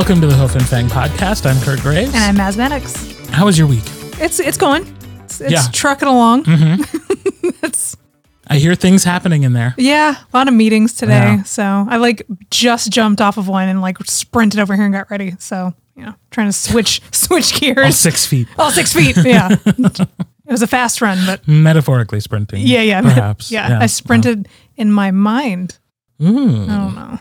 Welcome 0.00 0.22
to 0.22 0.26
the 0.26 0.34
Hoof 0.34 0.54
and 0.54 0.66
Fang 0.66 0.86
podcast. 0.86 1.44
I'm 1.44 1.60
Kirt 1.62 1.80
Graves. 1.80 2.14
And 2.14 2.24
I'm 2.24 2.34
Maz 2.34 2.56
Maddox. 2.56 3.12
How 3.28 3.44
was 3.44 3.58
your 3.58 3.66
week? 3.68 3.82
It's 4.18 4.40
it's 4.40 4.56
going. 4.56 4.82
It's, 5.24 5.42
it's 5.42 5.52
Yeah. 5.52 5.58
Mm-hmm. 5.58 5.72
trucking 5.72 6.08
along. 6.08 6.44
it's 7.62 7.98
I 8.46 8.56
hear 8.56 8.74
things 8.74 9.04
happening 9.04 9.42
in 9.42 9.52
there. 9.52 9.74
yeah, 9.76 10.14
a 10.32 10.36
lot 10.36 10.48
of 10.48 10.54
meetings 10.54 10.94
today. 10.94 11.12
Yeah. 11.12 11.42
So 11.42 11.62
I 11.86 11.98
like 11.98 12.26
just 12.48 12.90
jumped 12.90 13.20
off 13.20 13.36
of 13.36 13.46
one 13.46 13.68
and 13.68 13.82
like 13.82 13.98
sprinted 14.06 14.58
over 14.58 14.74
here 14.74 14.86
and 14.86 14.94
got 14.94 15.10
ready. 15.10 15.34
So 15.38 15.74
you 15.94 16.06
know, 16.06 16.14
trying 16.30 16.48
to 16.48 16.52
switch 16.54 17.02
switch 17.12 17.52
All 17.52 17.60
gears. 17.60 17.98
six 17.98 18.24
feet, 18.24 18.48
All 18.58 18.70
six 18.70 18.94
feet. 18.94 19.18
Yeah. 19.18 19.50
it 19.66 20.08
was 20.48 20.62
a 20.62 20.66
fast 20.66 21.02
run, 21.02 21.18
but 21.26 21.46
metaphorically 21.46 22.20
sprinting. 22.20 22.66
yeah, 22.66 22.80
yeah, 22.80 23.02
Perhaps. 23.02 23.50
yeah. 23.52 23.78
I 23.82 23.84
sprinted 23.86 24.48
in 24.78 24.90
my 24.90 25.10
mind. 25.10 25.78
Mm, 26.18 26.68
I 26.70 26.76
don't 26.78 26.94
know. 26.94 27.18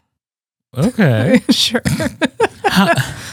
okay. 0.88 1.42
sure. 1.50 1.82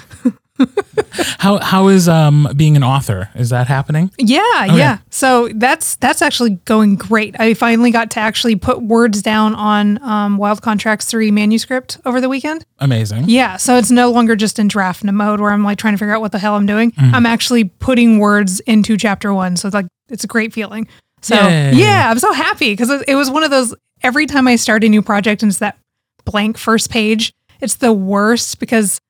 How 1.38 1.58
how 1.58 1.88
is 1.88 2.08
um 2.08 2.48
being 2.56 2.76
an 2.76 2.84
author? 2.84 3.30
Is 3.34 3.50
that 3.50 3.68
happening? 3.68 4.10
Yeah, 4.18 4.64
yeah. 4.64 4.98
So 5.10 5.48
that's 5.54 5.96
that's 5.96 6.22
actually 6.22 6.50
going 6.64 6.96
great. 6.96 7.38
I 7.38 7.54
finally 7.54 7.90
got 7.90 8.10
to 8.12 8.20
actually 8.20 8.56
put 8.56 8.82
words 8.82 9.22
down 9.22 9.54
on 9.54 10.02
um, 10.02 10.38
Wild 10.38 10.62
Contracts 10.62 11.06
three 11.06 11.30
manuscript 11.30 11.98
over 12.04 12.20
the 12.20 12.28
weekend. 12.28 12.64
Amazing. 12.78 13.24
Yeah, 13.28 13.56
so 13.56 13.76
it's 13.76 13.90
no 13.90 14.10
longer 14.10 14.36
just 14.36 14.58
in 14.58 14.68
draft 14.68 15.04
mode 15.04 15.40
where 15.40 15.50
I'm 15.50 15.64
like 15.64 15.78
trying 15.78 15.94
to 15.94 15.98
figure 15.98 16.14
out 16.14 16.20
what 16.20 16.32
the 16.32 16.38
hell 16.38 16.54
I'm 16.54 16.66
doing. 16.66 16.92
Mm-hmm. 16.92 17.14
I'm 17.14 17.26
actually 17.26 17.64
putting 17.64 18.18
words 18.18 18.60
into 18.60 18.96
chapter 18.96 19.32
one, 19.32 19.56
so 19.56 19.68
it's 19.68 19.74
like 19.74 19.86
it's 20.08 20.24
a 20.24 20.28
great 20.28 20.52
feeling. 20.52 20.86
So 21.22 21.34
Yay. 21.34 21.74
yeah, 21.74 22.10
I'm 22.10 22.18
so 22.18 22.32
happy 22.32 22.72
because 22.72 22.90
it 23.06 23.14
was 23.14 23.30
one 23.30 23.42
of 23.42 23.50
those. 23.50 23.74
Every 24.02 24.26
time 24.26 24.46
I 24.46 24.56
start 24.56 24.84
a 24.84 24.88
new 24.88 25.02
project 25.02 25.42
and 25.42 25.50
it's 25.50 25.58
that 25.58 25.78
blank 26.24 26.58
first 26.58 26.90
page, 26.90 27.32
it's 27.60 27.76
the 27.76 27.92
worst 27.92 28.60
because 28.60 29.00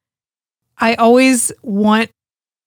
I 0.79 0.95
always 0.95 1.53
want 1.63 2.11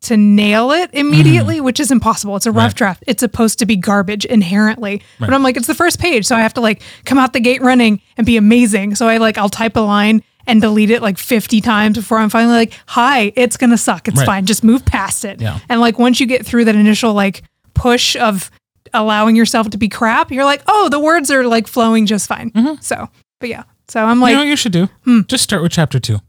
to 0.04 0.16
nail 0.16 0.72
it 0.72 0.90
immediately, 0.94 1.60
which 1.60 1.78
is 1.80 1.92
impossible. 1.92 2.36
It's 2.38 2.46
a 2.46 2.52
rough 2.52 2.68
Right. 2.72 2.76
draft. 2.76 3.04
It's 3.06 3.20
supposed 3.20 3.60
to 3.60 3.66
be 3.66 3.76
garbage 3.76 4.24
inherently. 4.24 5.02
Right. 5.20 5.28
But 5.28 5.34
I'm 5.34 5.44
like, 5.44 5.58
it's 5.58 5.68
the 5.68 5.76
first 5.76 6.00
page. 6.00 6.26
So 6.26 6.36
I 6.38 6.40
have 6.40 6.54
to 6.54 6.62
like 6.62 6.82
come 7.04 7.18
out 7.18 7.34
the 7.34 7.42
gate 7.42 7.62
running 7.62 8.02
and 8.16 8.26
be 8.26 8.38
amazing. 8.38 8.96
So 8.96 9.10
I 9.10 9.18
like, 9.18 9.38
I'll 9.38 9.50
type 9.50 9.76
a 9.76 9.82
line 9.82 10.24
and 10.48 10.62
delete 10.62 10.90
it 10.90 11.02
like 11.02 11.18
50 11.18 11.60
times 11.60 11.98
before 11.98 12.18
I'm 12.18 12.30
finally 12.30 12.56
like, 12.56 12.74
hi, 12.88 13.34
it's 13.36 13.58
going 13.58 13.72
to 13.72 13.78
suck. 13.78 14.08
It's 14.08 14.18
Right. 14.20 14.26
fine. 14.26 14.46
Just 14.46 14.64
move 14.64 14.86
past 14.86 15.26
it. 15.26 15.42
Yeah. 15.42 15.60
And 15.68 15.82
like, 15.82 16.00
once 16.00 16.22
you 16.22 16.26
get 16.26 16.46
through 16.46 16.66
that 16.66 16.76
initial 16.76 17.14
like 17.14 17.44
push 17.74 18.16
of 18.16 18.50
allowing 18.94 19.36
yourself 19.36 19.70
to 19.72 19.78
be 19.78 19.90
crap, 19.90 20.32
you're 20.32 20.46
like, 20.46 20.62
oh, 20.66 20.88
the 20.88 21.00
words 21.00 21.30
are 21.30 21.46
like 21.46 21.68
flowing 21.68 22.06
just 22.06 22.28
fine. 22.28 22.52
So, 22.82 23.10
but 23.42 23.50
yeah. 23.50 23.64
So 23.90 24.02
I'm 24.04 24.22
like, 24.22 24.30
you 24.32 24.36
know 24.38 24.42
what 24.44 24.48
you 24.50 24.56
should 24.56 24.72
do? 24.72 24.88
Hmm. 25.04 25.22
Just 25.28 25.44
start 25.44 25.62
with 25.62 25.74
chapter 25.74 26.00
two. 26.00 26.20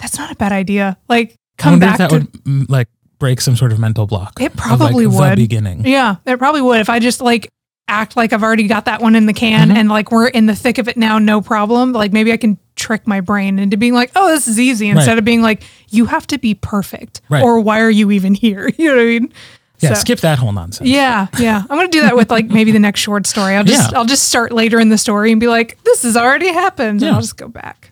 That's 0.00 0.18
not 0.18 0.30
a 0.32 0.34
bad 0.34 0.52
idea. 0.52 0.96
Like, 1.08 1.36
I 1.58 1.62
come 1.62 1.72
wonder 1.74 1.86
back 1.86 1.94
if 1.94 1.98
that 1.98 2.08
to 2.10 2.14
would 2.16 2.32
mm, 2.44 2.68
like 2.70 2.88
break 3.18 3.40
some 3.40 3.54
sort 3.56 3.70
of 3.72 3.78
mental 3.78 4.06
block. 4.06 4.40
It 4.40 4.46
of, 4.52 4.58
like, 4.58 4.66
probably 4.66 5.04
The 5.06 5.10
would. 5.10 5.36
beginning. 5.36 5.86
Yeah, 5.86 6.16
it 6.26 6.38
probably 6.38 6.62
would 6.62 6.80
if 6.80 6.88
I 6.88 6.98
just 6.98 7.20
like 7.20 7.48
act 7.88 8.16
like 8.16 8.32
I've 8.32 8.42
already 8.44 8.68
got 8.68 8.84
that 8.84 9.02
one 9.02 9.16
in 9.16 9.26
the 9.26 9.32
can 9.32 9.68
Mhm. 9.70 9.76
and 9.76 9.88
like 9.88 10.12
we're 10.12 10.28
in 10.28 10.46
the 10.46 10.54
thick 10.54 10.78
of 10.78 10.86
it 10.88 10.96
now, 10.96 11.18
no 11.18 11.40
problem. 11.40 11.92
Like 11.92 12.12
maybe 12.12 12.32
I 12.32 12.36
can 12.36 12.56
trick 12.76 13.04
my 13.06 13.20
brain 13.20 13.58
into 13.58 13.76
being 13.76 13.94
like, 13.94 14.12
oh, 14.14 14.28
this 14.28 14.46
is 14.46 14.60
easy 14.60 14.88
instead 14.88 15.08
Right. 15.10 15.18
of 15.18 15.24
being 15.24 15.42
like, 15.42 15.64
you 15.90 16.04
have 16.06 16.24
to 16.28 16.38
be 16.38 16.54
perfect 16.54 17.20
Right. 17.28 17.42
or 17.42 17.58
why 17.60 17.80
are 17.80 17.90
you 17.90 18.10
even 18.12 18.34
here? 18.34 18.70
You 18.78 18.90
know 18.90 18.94
what 18.96 19.02
I 19.02 19.06
mean? 19.06 19.32
Yeah. 19.80 19.88
So- 19.94 20.00
Skip 20.02 20.20
that 20.20 20.38
whole 20.38 20.52
nonsense. 20.52 20.88
Yeah, 20.88 21.26
yeah. 21.40 21.62
I'm 21.68 21.76
gonna 21.76 21.88
do 21.88 22.02
that 22.02 22.14
with 22.16 22.30
like 22.30 22.46
maybe 22.46 22.70
the 22.70 22.78
next 22.78 23.00
short 23.00 23.26
story. 23.26 23.56
I'll 23.56 23.64
just 23.64 23.90
Yeah. 23.90 23.98
I'll 23.98 24.04
just 24.06 24.22
start 24.28 24.52
later 24.52 24.78
in 24.78 24.88
the 24.88 24.98
story 24.98 25.32
and 25.32 25.40
be 25.40 25.48
like, 25.48 25.76
this 25.84 26.04
has 26.04 26.16
already 26.16 26.52
happened. 26.52 27.00
Yeah. 27.02 27.08
And 27.08 27.16
I'll 27.16 27.22
just 27.22 27.36
go 27.36 27.48
back. 27.48 27.90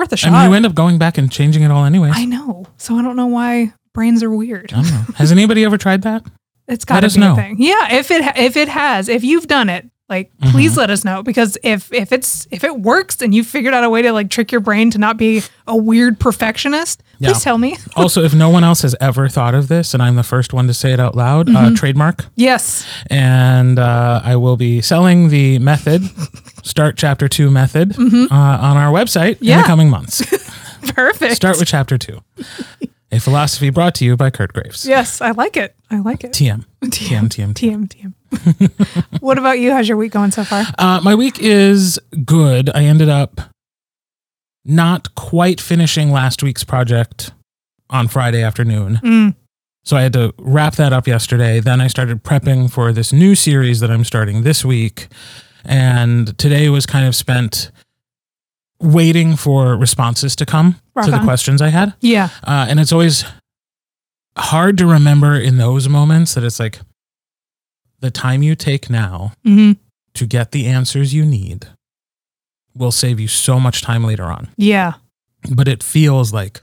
Worth 0.00 0.12
a 0.12 0.14
I 0.14 0.16
shot. 0.16 0.32
mean, 0.32 0.48
you 0.50 0.56
end 0.56 0.64
up 0.64 0.74
going 0.74 0.96
back 0.96 1.18
and 1.18 1.30
changing 1.30 1.62
it 1.62 1.70
all 1.70 1.84
anyway. 1.84 2.10
I 2.10 2.24
know. 2.24 2.64
So 2.78 2.96
I 2.96 3.02
don't 3.02 3.16
know 3.16 3.26
why 3.26 3.74
brains 3.92 4.22
are 4.22 4.30
weird. 4.30 4.72
I 4.72 4.76
don't 4.80 4.90
know. 4.90 5.04
Has 5.16 5.30
anybody 5.30 5.62
ever 5.62 5.76
tried 5.76 6.00
that? 6.02 6.24
It's 6.66 6.86
got 6.86 7.00
to 7.00 7.10
be 7.10 7.20
know. 7.20 7.34
a 7.34 7.36
thing. 7.36 7.56
Yeah, 7.58 7.92
if 7.92 8.10
it 8.10 8.22
if 8.38 8.56
it 8.56 8.68
has, 8.68 9.10
if 9.10 9.22
you've 9.22 9.46
done 9.46 9.68
it, 9.68 9.90
like 10.10 10.30
Mm-hmm. 10.40 10.50
please 10.52 10.76
let 10.76 10.90
us 10.90 11.04
know 11.04 11.22
because 11.22 11.56
if 11.62 11.92
if 11.92 12.12
it's 12.12 12.46
if 12.50 12.64
it 12.64 12.80
works 12.80 13.22
and 13.22 13.34
you 13.34 13.44
figured 13.44 13.72
out 13.74 13.84
a 13.84 13.90
way 13.90 14.02
to 14.02 14.12
like 14.12 14.28
trick 14.30 14.50
your 14.52 14.60
brain 14.60 14.90
to 14.90 14.98
not 14.98 15.16
be 15.16 15.42
a 15.66 15.76
weird 15.76 16.18
perfectionist, 16.18 17.02
Yeah. 17.18 17.30
please 17.30 17.42
tell 17.44 17.56
me. 17.58 17.76
also, 17.96 18.22
if 18.24 18.34
no 18.34 18.48
one 18.50 18.64
else 18.64 18.82
has 18.82 18.96
ever 19.00 19.28
thought 19.28 19.54
of 19.54 19.68
this, 19.68 19.94
and 19.94 20.02
I'm 20.02 20.16
the 20.16 20.22
first 20.24 20.52
one 20.52 20.66
to 20.66 20.74
say 20.74 20.92
it 20.92 20.98
out 21.00 21.14
loud, 21.14 21.46
Mm-hmm. 21.46 21.56
uh, 21.56 21.76
trademark. 21.76 22.26
Yes. 22.34 22.84
And 23.08 23.78
uh, 23.78 24.20
I 24.24 24.34
will 24.36 24.56
be 24.56 24.80
selling 24.80 25.28
the 25.28 25.58
method, 25.60 26.02
Start 26.64 26.96
Chapter 26.96 27.28
2 27.28 27.50
method, 27.50 27.96
uh, 27.98 28.02
on 28.32 28.76
our 28.76 28.92
website 28.92 29.40
in 29.40 29.46
Mm-hmm. 29.48 29.60
The 29.60 29.66
coming 29.66 29.90
months. 29.90 30.22
Perfect. 30.94 31.34
Start 31.36 31.58
with 31.58 31.68
Chapter 31.68 31.96
2. 31.98 32.18
A 33.12 33.18
philosophy 33.20 33.70
brought 33.70 33.94
to 33.96 34.04
you 34.04 34.16
by 34.16 34.30
Kirt 34.30 34.52
Graves. 34.52 34.86
Yes, 34.86 35.20
I 35.20 35.30
like 35.32 35.56
it. 35.56 35.74
I 35.90 35.98
like 36.00 36.24
it. 36.24 36.32
TM. 36.32 36.64
TM, 36.84 37.28
TM, 37.28 37.28
TM. 37.28 37.54
TM 37.54 37.88
TM. 37.88 38.12
what 39.20 39.38
about 39.38 39.58
you? 39.58 39.72
How's 39.72 39.88
your 39.88 39.96
week 39.96 40.12
going 40.12 40.30
so 40.30 40.44
far? 40.44 40.64
Uh, 40.78 41.00
my 41.02 41.14
week 41.14 41.38
is 41.40 41.98
good. 42.24 42.70
I 42.74 42.84
ended 42.84 43.08
up 43.08 43.40
not 44.64 45.14
quite 45.14 45.60
finishing 45.60 46.10
last 46.10 46.42
week's 46.42 46.64
project 46.64 47.32
on 47.88 48.08
Friday 48.08 48.42
afternoon. 48.42 49.00
Mm. 49.02 49.34
So 49.84 49.96
I 49.96 50.02
had 50.02 50.12
to 50.12 50.34
wrap 50.38 50.76
that 50.76 50.92
up 50.92 51.06
yesterday. 51.06 51.60
Then 51.60 51.80
I 51.80 51.86
started 51.86 52.22
prepping 52.22 52.70
for 52.70 52.92
this 52.92 53.12
new 53.12 53.34
series 53.34 53.80
that 53.80 53.90
I'm 53.90 54.04
starting 54.04 54.42
this 54.42 54.64
week. 54.64 55.08
And 55.64 56.36
today 56.38 56.68
was 56.68 56.86
kind 56.86 57.06
of 57.06 57.14
spent 57.14 57.70
waiting 58.80 59.36
for 59.36 59.76
responses 59.76 60.34
to 60.36 60.46
come 60.46 60.80
Rock 60.94 61.06
to 61.06 61.10
the 61.10 61.18
questions 61.18 61.60
I 61.60 61.68
had. 61.68 61.94
Yeah. 62.00 62.28
Uh, 62.44 62.66
and 62.68 62.80
it's 62.80 62.92
always 62.92 63.24
hard 64.36 64.78
to 64.78 64.86
remember 64.86 65.34
in 65.34 65.58
those 65.58 65.88
moments 65.88 66.34
that 66.34 66.44
it's 66.44 66.60
like 66.60 66.80
the 68.00 68.10
time 68.10 68.42
you 68.42 68.54
take 68.54 68.90
now 68.90 69.32
hmm 69.44 69.72
to 70.14 70.26
get 70.26 70.50
the 70.50 70.66
answers 70.66 71.14
you 71.14 71.24
need 71.24 71.68
will 72.74 72.90
save 72.92 73.20
you 73.20 73.28
so 73.28 73.60
much 73.60 73.80
time 73.82 74.02
later 74.04 74.24
on. 74.24 74.48
Yeah. 74.56 74.94
But 75.54 75.68
it 75.68 75.82
feels 75.82 76.32
like 76.32 76.60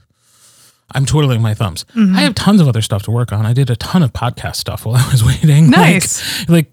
I'm 0.94 1.04
twiddling 1.06 1.40
my 1.42 1.54
thumbs. 1.54 1.84
Mhm. 1.94 2.14
I 2.16 2.20
have 2.20 2.34
tons 2.34 2.60
of 2.60 2.68
other 2.68 2.82
stuff 2.82 3.02
to 3.04 3.10
work 3.10 3.32
on. 3.32 3.46
I 3.46 3.52
did 3.52 3.70
a 3.70 3.76
ton 3.76 4.02
of 4.02 4.12
podcast 4.12 4.56
stuff 4.56 4.84
while 4.86 4.96
I 5.04 5.10
was 5.10 5.24
waiting. 5.24 5.66
Like- 5.70 5.76
Nice. 5.78 6.48
Like, 6.48 6.70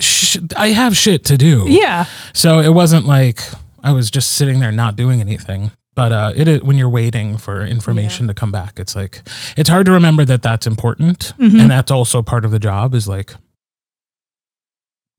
sh- 0.00 0.38
I 0.56 0.68
have 0.68 0.96
shit 0.96 1.24
to 1.26 1.36
do. 1.36 1.64
yeah. 1.68 2.06
So 2.32 2.58
it 2.60 2.72
wasn't 2.74 3.06
like 3.06 3.40
I 3.82 3.92
was 3.92 4.10
just 4.10 4.32
sitting 4.32 4.58
there 4.60 4.72
not 4.72 4.96
doing 4.96 5.20
anything. 5.20 5.70
But 5.94 6.12
uh, 6.12 6.32
it 6.36 6.46
is, 6.46 6.62
when 6.62 6.76
you're 6.76 6.90
waiting 6.90 7.38
for 7.38 7.64
information 7.64 8.26
to 8.28 8.34
come 8.34 8.52
back, 8.52 8.78
it's 8.78 8.94
like 8.94 9.22
it's 9.56 9.70
hard 9.70 9.86
to 9.86 9.92
remember 9.92 10.24
that 10.26 10.42
that's 10.42 10.66
important, 10.66 11.32
Mhm. 11.38 11.58
and 11.62 11.70
that's 11.70 11.90
also 11.90 12.20
part 12.22 12.44
of 12.44 12.50
the 12.50 12.58
job. 12.58 12.94
Is 12.94 13.08
like 13.08 13.34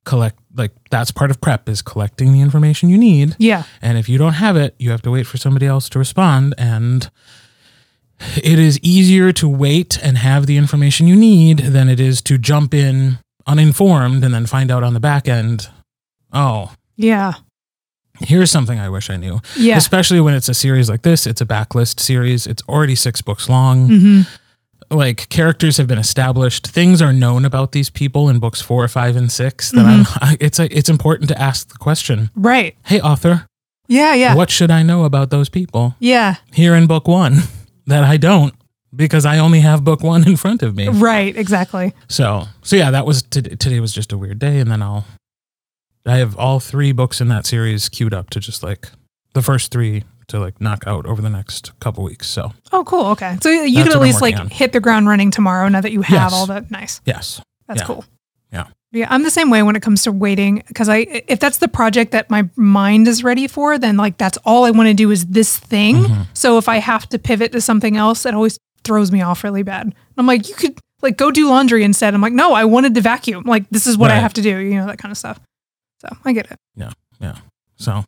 collect, 0.08 0.40
like 0.56 0.72
that's 0.90 1.12
part 1.12 1.30
of 1.32 1.40
prep 1.42 1.70
is 1.70 1.82
collecting 1.84 2.32
the 2.34 2.42
information 2.42 2.90
you 2.90 2.98
need, 2.98 3.36
Yeah. 3.38 3.64
and 3.82 3.98
if 3.98 4.08
you 4.10 4.18
don't 4.18 4.34
have 4.34 4.56
it, 4.58 4.74
you 4.80 4.90
have 4.92 5.02
to 5.04 5.12
wait 5.12 5.28
for 5.28 5.38
somebody 5.38 5.66
else 5.68 5.90
to 5.90 6.00
respond. 6.00 6.56
And 6.58 7.10
it 8.38 8.58
is 8.58 8.80
easier 8.82 9.32
to 9.34 9.48
wait 9.48 10.00
and 10.02 10.18
have 10.18 10.48
the 10.48 10.58
information 10.58 11.06
you 11.08 11.16
need 11.16 11.60
than 11.60 11.88
it 11.90 12.00
is 12.00 12.22
to 12.24 12.38
jump 12.40 12.74
in 12.74 13.20
uninformed 13.46 14.24
and 14.24 14.34
then 14.34 14.46
find 14.48 14.72
out 14.72 14.84
on 14.84 14.94
the 14.94 15.00
back 15.00 15.28
end, 15.28 15.70
oh, 16.34 16.72
Yeah. 16.96 17.34
here's 18.20 18.50
something 18.50 18.80
I 18.80 18.90
wish 18.90 19.10
I 19.12 19.18
knew. 19.18 19.40
Yeah. 19.56 19.78
Especially 19.78 20.20
when 20.20 20.34
it's 20.34 20.50
a 20.50 20.54
series 20.56 20.90
like 20.90 21.04
this, 21.04 21.28
it's 21.28 21.42
a 21.42 21.46
backlist 21.46 22.00
series. 22.00 22.48
It's 22.48 22.64
already 22.68 22.96
six 22.96 23.22
books 23.22 23.48
long. 23.50 23.88
hmm 23.90 24.22
Like 24.90 25.28
characters 25.30 25.78
have 25.78 25.88
been 25.88 25.98
established. 25.98 26.68
Things 26.68 27.02
are 27.02 27.12
known 27.12 27.44
about 27.46 27.74
these 27.74 27.90
people 27.90 28.30
in 28.30 28.40
books 28.40 28.62
four, 28.62 28.88
five, 28.88 29.16
and 29.18 29.32
six. 29.32 29.72
That 29.72 29.86
Mm-hmm. 29.86 30.24
I'm. 30.24 30.38
It's 30.40 30.60
a, 30.60 30.78
it's 30.78 30.90
important 30.90 31.30
to 31.30 31.42
ask 31.42 31.68
the 31.70 31.78
question. 31.78 32.30
Right. 32.36 32.76
Hey, 32.86 33.02
author, 33.02 33.46
Yeah. 33.88 34.14
Yeah. 34.14 34.36
what 34.36 34.50
should 34.50 34.72
I 34.72 34.84
know 34.84 35.04
about 35.04 35.30
those 35.30 35.50
people 35.50 35.96
Yeah. 36.00 36.36
here 36.54 36.74
in 36.76 36.88
book 36.88 37.08
one 37.08 37.40
that 37.88 38.04
I 38.04 38.18
don't 38.18 38.54
because 38.96 39.26
I 39.26 39.38
only 39.40 39.60
have 39.60 39.84
book 39.84 40.02
one 40.04 40.26
in 40.26 40.38
front 40.38 40.64
of 40.64 40.74
me. 40.76 40.88
Right. 40.88 41.36
Exactly. 41.36 41.94
So, 42.08 42.46
so 42.62 42.76
yeah, 42.78 42.90
that 42.92 43.06
was 43.06 43.24
today. 43.24 43.56
Today 43.56 43.80
was 43.82 43.92
just 43.94 44.12
a 44.14 44.18
weird 44.18 44.40
day, 44.40 44.60
and 44.60 44.72
then 44.72 44.82
I'll. 44.82 45.06
I 46.06 46.18
have 46.18 46.38
all 46.38 46.62
three 46.62 46.94
books 46.94 47.20
in 47.20 47.28
that 47.28 47.46
series 47.46 47.90
queued 47.90 48.14
up 48.14 48.30
to 48.30 48.40
just 48.40 48.64
like 48.64 48.88
the 49.34 49.42
first 49.42 49.72
three 49.72 50.04
to 50.28 50.40
like 50.40 50.60
knock 50.60 50.84
out 50.88 51.06
over 51.06 51.22
the 51.22 51.30
next 51.30 51.78
couple 51.80 52.04
weeks. 52.04 52.28
So 52.28 52.54
Oh, 52.72 52.84
cool. 52.84 53.06
Okay. 53.08 53.38
So 53.42 53.50
you 53.50 53.76
That's 53.76 53.88
what 53.88 53.88
at 53.88 53.96
I'm 53.98 54.02
least 54.04 54.22
like 54.22 54.36
working 54.36 54.46
on. 54.46 54.50
hit 54.50 54.72
the 54.74 54.80
ground 54.80 55.08
running 55.08 55.32
tomorrow 55.32 55.68
now 55.70 55.82
that 55.82 55.92
you 55.92 56.02
have 56.02 56.32
Yes. 56.32 56.34
all 56.34 56.46
the 56.46 56.66
Nice. 56.70 57.02
yes, 57.06 57.42
That's 57.68 57.82
Yeah. 57.82 57.86
cool. 57.86 58.06
Yeah. 58.52 58.66
Yeah. 58.92 59.08
I'm 59.10 59.24
the 59.24 59.30
same 59.30 59.50
way 59.50 59.64
when 59.64 59.76
it 59.76 59.82
comes 59.82 60.04
to 60.04 60.12
waiting 60.12 60.64
because 60.68 60.90
I, 60.90 60.98
if 61.28 61.40
that's 61.40 61.58
the 61.60 61.68
project 61.68 62.12
that 62.12 62.30
my 62.30 62.50
mind 62.56 63.08
is 63.08 63.24
ready 63.24 63.48
for, 63.48 63.78
then 63.78 63.98
like 63.98 64.18
that's 64.18 64.38
all 64.46 64.64
I 64.66 64.72
want 64.72 64.88
to 64.88 64.94
do 64.94 65.12
is 65.12 65.26
this 65.28 65.58
thing. 65.58 65.96
Mm-hmm. 65.98 66.22
So 66.34 66.58
if 66.58 66.68
I 66.70 66.78
have 66.78 67.08
to 67.10 67.20
pivot 67.20 67.52
to 67.54 67.62
something 67.62 67.96
else, 67.98 68.26
it 68.26 68.34
always 68.34 68.58
throws 68.84 69.12
me 69.12 69.22
off 69.22 69.44
really 69.44 69.64
bad. 69.64 69.94
I'm 70.18 70.26
like, 70.26 70.48
you 70.50 70.56
could 70.56 70.78
like 71.02 71.18
go 71.18 71.30
do 71.32 71.48
laundry 71.50 71.84
instead. 71.84 72.14
I'm 72.14 72.22
like, 72.22 72.34
no, 72.34 72.54
I 72.54 72.66
wanted 72.66 72.96
to 72.96 73.02
vacuum. 73.02 73.44
Like, 73.46 73.70
this 73.70 73.86
is 73.88 73.98
what 73.98 74.10
I 74.12 74.16
Right. 74.16 74.22
have 74.22 74.34
to 74.34 74.42
do, 74.42 74.58
you 74.58 74.76
know, 74.76 74.88
that 74.88 74.98
kind 74.98 75.12
of 75.12 75.18
stuff. 75.18 75.40
So 76.02 76.08
I 76.26 76.32
get 76.34 76.50
it. 76.52 76.58
yeah, 76.76 76.92
yeah. 77.20 77.36
so 77.76 78.04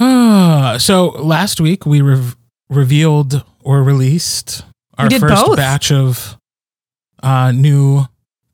last 0.00 1.60
week 1.60 1.86
we 1.86 2.00
rev- 2.00 2.36
revealed 2.68 3.44
or 3.62 3.82
released 3.82 4.64
our 4.96 5.10
first 5.10 5.44
both. 5.46 5.56
batch 5.56 5.92
of 5.92 6.36
uh, 7.22 7.52
new 7.52 8.04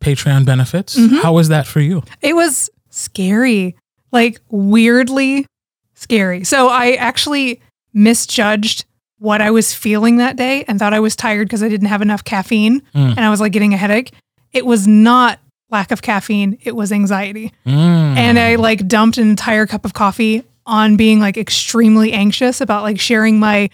Patreon 0.00 0.44
benefits. 0.44 0.96
Mhm. 0.98 1.22
How 1.22 1.32
was 1.32 1.48
that 1.48 1.66
for 1.66 1.80
you? 1.80 2.02
It 2.20 2.34
was 2.34 2.70
scary, 2.90 3.76
like 4.12 4.40
weirdly 4.50 5.46
scary. 5.94 6.44
So 6.44 6.68
I 6.68 6.92
actually 6.92 7.60
misjudged 7.92 8.84
what 9.18 9.40
I 9.40 9.50
was 9.50 9.72
feeling 9.72 10.18
that 10.18 10.36
day 10.36 10.64
and 10.68 10.78
thought 10.78 10.92
I 10.92 11.00
was 11.00 11.16
tired 11.16 11.48
because 11.48 11.62
I 11.62 11.68
didn't 11.68 11.88
have 11.88 12.02
enough 12.02 12.24
caffeine 12.24 12.80
Mm. 12.94 13.10
and 13.16 13.20
I 13.20 13.30
was 13.30 13.40
like 13.40 13.52
getting 13.52 13.72
a 13.72 13.76
headache. 13.78 14.12
It 14.52 14.66
was 14.66 14.86
not 14.86 15.38
lack 15.70 15.90
of 15.90 16.02
caffeine, 16.02 16.58
it 16.62 16.76
was 16.76 16.92
anxiety. 16.92 17.52
Mm. 17.66 18.16
And 18.16 18.38
I 18.38 18.56
like 18.56 18.86
dumped 18.86 19.16
an 19.18 19.28
entire 19.30 19.66
cup 19.66 19.84
of 19.84 19.94
coffee 19.94 20.44
on 20.66 20.96
being 20.96 21.20
like 21.20 21.36
extremely 21.36 22.12
anxious 22.12 22.60
about 22.60 22.82
like 22.82 22.98
sharing 23.00 23.38
my 23.38 23.68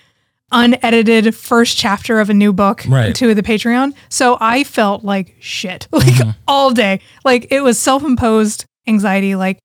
unedited 0.52 1.34
first 1.34 1.76
chapter 1.76 2.18
of 2.18 2.28
a 2.28 2.34
new 2.34 2.52
book 2.52 2.84
Right. 2.88 3.14
to 3.14 3.34
the 3.34 3.42
Patreon. 3.42 3.92
So 4.08 4.36
I 4.40 4.64
felt 4.64 5.04
like 5.04 5.36
shit 5.38 5.86
like 5.92 6.06
Mhm. 6.14 6.34
all 6.48 6.72
day. 6.72 7.00
Like 7.24 7.46
it 7.50 7.60
was 7.62 7.78
self-imposed 7.78 8.64
anxiety 8.88 9.34
like 9.36 9.58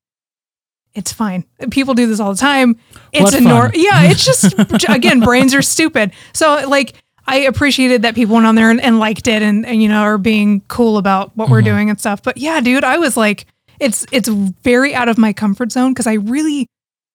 it's 0.94 1.12
fine. 1.12 1.44
People 1.72 1.94
do 1.94 2.06
this 2.07 2.19
all 2.22 2.31
the 2.31 2.39
time. 2.39 2.77
It's 3.12 3.31
a 3.33 3.38
fun. 3.38 3.44
nor 3.45 3.71
yeah, 3.74 4.04
it's 4.04 4.24
just 4.24 4.54
again, 4.89 5.19
brains 5.19 5.54
are 5.54 5.62
stupid. 5.63 6.12
So 6.33 6.68
like 6.69 6.94
I 7.28 7.38
appreciated 7.39 8.04
that 8.04 8.13
people 8.13 8.36
went 8.36 8.45
on 8.45 8.54
there 8.54 8.69
and, 8.69 8.80
and 8.80 9.00
liked 9.00 9.28
it 9.28 9.42
and, 9.42 9.66
and 9.66 9.81
you 9.81 9.89
know 9.89 10.01
are 10.01 10.19
being 10.19 10.62
cool 10.68 10.98
about 11.00 11.36
what 11.36 11.50
we're 11.50 11.62
Mhm. 11.62 11.66
doing 11.66 11.89
and 11.89 12.00
stuff. 12.00 12.21
But 12.21 12.38
yeah, 12.38 12.62
dude, 12.62 12.83
I 12.83 12.98
was 13.00 13.18
like 13.18 13.48
it's 13.80 14.06
it's 14.12 14.30
very 14.30 14.94
out 14.94 15.10
of 15.10 15.18
my 15.18 15.33
comfort 15.33 15.71
zone 15.71 15.94
because 15.94 16.06
I 16.07 16.13
really 16.13 16.68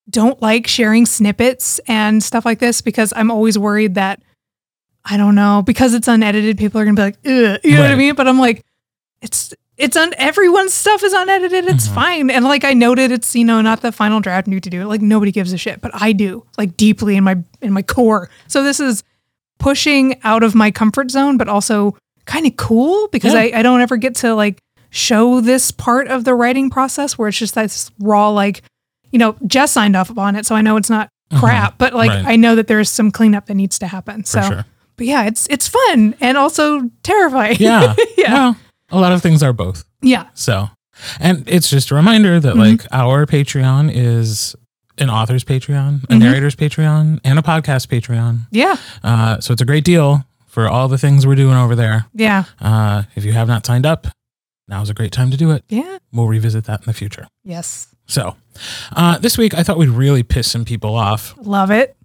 don't 0.08 0.40
like 0.42 0.66
sharing 0.66 1.06
snippets 1.06 1.78
and 1.86 2.22
stuff 2.22 2.44
like 2.44 2.58
this 2.58 2.80
because 2.80 3.12
I'm 3.14 3.30
always 3.30 3.58
worried 3.58 3.94
that 3.94 4.22
I 5.04 5.16
don't 5.16 5.34
know 5.34 5.62
because 5.64 5.94
it's 5.94 6.08
unedited. 6.08 6.58
People 6.58 6.80
are 6.80 6.84
gonna 6.84 6.96
be 6.96 7.02
like, 7.02 7.16
Ugh, 7.24 7.60
you 7.64 7.74
know 7.76 7.82
what 7.82 7.90
I 7.90 7.94
mean? 7.96 8.14
But 8.14 8.28
I'm 8.28 8.38
like, 8.38 8.64
it's 9.22 9.54
it's 9.76 9.96
on 9.96 10.12
everyone's 10.18 10.74
stuff 10.74 11.02
is 11.02 11.12
unedited. 11.14 11.64
It's 11.66 11.88
Mhm. 11.88 11.94
fine. 11.94 12.30
And 12.30 12.44
like 12.44 12.64
I 12.64 12.74
noted, 12.74 13.10
it's 13.12 13.34
you 13.34 13.44
know 13.44 13.60
not 13.62 13.80
the 13.82 13.92
final 13.92 14.20
draft 14.20 14.46
new 14.46 14.60
to 14.60 14.68
do. 14.70 14.84
Like 14.84 15.00
nobody 15.00 15.32
gives 15.32 15.52
a 15.52 15.58
shit, 15.58 15.80
but 15.80 15.90
I 15.94 16.12
do 16.12 16.44
like 16.58 16.76
deeply 16.76 17.16
in 17.16 17.24
my 17.24 17.36
in 17.62 17.72
my 17.72 17.82
core. 17.82 18.28
So 18.46 18.62
this 18.62 18.78
is 18.80 19.02
pushing 19.58 20.20
out 20.24 20.42
of 20.42 20.54
my 20.54 20.70
comfort 20.70 21.10
zone, 21.10 21.36
but 21.36 21.48
also 21.48 21.96
kind 22.26 22.46
of 22.46 22.56
cool 22.56 23.08
because 23.08 23.32
Yeah. 23.34 23.40
I, 23.40 23.52
I 23.56 23.62
don't 23.62 23.80
ever 23.80 23.96
get 23.96 24.14
to 24.16 24.34
like 24.34 24.58
show 24.90 25.40
this 25.40 25.70
part 25.70 26.08
of 26.08 26.24
the 26.24 26.34
writing 26.34 26.68
process 26.70 27.16
where 27.16 27.28
it's 27.28 27.38
just 27.38 27.54
this 27.54 27.90
raw 28.00 28.28
like 28.30 28.62
you 29.12 29.18
know 29.18 29.36
Jess 29.46 29.72
signed 29.72 29.96
off 29.96 30.16
on 30.16 30.36
it, 30.36 30.46
so 30.46 30.54
I 30.54 30.62
know 30.62 30.76
it's 30.76 30.90
not 30.90 31.08
Mhm. 31.32 31.38
crap, 31.40 31.78
but 31.78 31.94
like 31.94 32.10
Right. 32.10 32.24
I 32.26 32.36
know 32.36 32.54
that 32.56 32.66
there's 32.66 32.90
some 32.90 33.10
cleanup 33.10 33.46
that 33.46 33.54
needs 33.54 33.78
to 33.78 33.86
happen. 33.86 34.22
For 34.22 34.28
so, 34.28 34.42
sure. 34.42 34.64
but 34.96 35.06
yeah, 35.06 35.24
it's 35.24 35.46
it's 35.50 35.68
fun 35.68 36.14
and 36.20 36.36
also 36.36 36.90
terrifying. 37.02 37.56
Yeah. 37.60 37.94
yeah, 38.18 38.32
Well, 38.32 38.56
a 38.90 38.98
lot 39.00 39.12
of 39.12 39.22
things 39.22 39.42
are 39.42 39.52
both. 39.52 39.84
yeah, 40.02 40.24
So, 40.34 40.70
and 41.20 41.44
it's 41.48 41.70
just 41.70 41.90
a 41.90 41.94
reminder 41.94 42.40
that 42.40 42.54
Mhm. 42.54 42.58
like 42.58 42.86
our 42.92 43.26
Patreon 43.26 43.90
is 43.94 44.54
an 44.98 45.08
author's 45.08 45.44
Patreon, 45.44 46.02
a 46.04 46.06
Mhm. 46.14 46.18
narrator's 46.18 46.56
Patreon, 46.56 47.20
and 47.24 47.38
a 47.38 47.42
podcast 47.42 47.86
Patreon. 47.88 48.46
yeah, 48.50 48.76
Uh, 49.04 49.40
so 49.40 49.52
it's 49.52 49.62
a 49.62 49.64
great 49.64 49.84
deal 49.84 50.24
for 50.46 50.68
all 50.68 50.88
the 50.88 50.98
things 50.98 51.26
we're 51.26 51.36
doing 51.36 51.54
over 51.56 51.74
there. 51.76 52.06
yeah, 52.12 52.44
Uh, 52.60 53.04
if 53.14 53.24
you 53.24 53.32
have 53.32 53.46
not 53.48 53.64
signed 53.64 53.86
up, 53.86 54.08
now's 54.68 54.90
a 54.90 54.94
great 54.94 55.12
time 55.12 55.30
to 55.30 55.36
do 55.36 55.52
it. 55.52 55.62
yeah. 55.68 55.98
We'll 56.12 56.26
revisit 56.26 56.64
that 56.64 56.80
in 56.80 56.86
the 56.86 56.92
future. 56.92 57.28
Yes, 57.44 57.86
So, 58.10 58.36
uh, 58.92 59.18
this 59.18 59.38
week 59.38 59.54
I 59.54 59.62
thought 59.62 59.78
we'd 59.78 59.88
really 59.88 60.22
piss 60.22 60.50
some 60.50 60.64
people 60.64 60.94
off 60.94 61.34
love 61.38 61.70
it. 61.70 61.96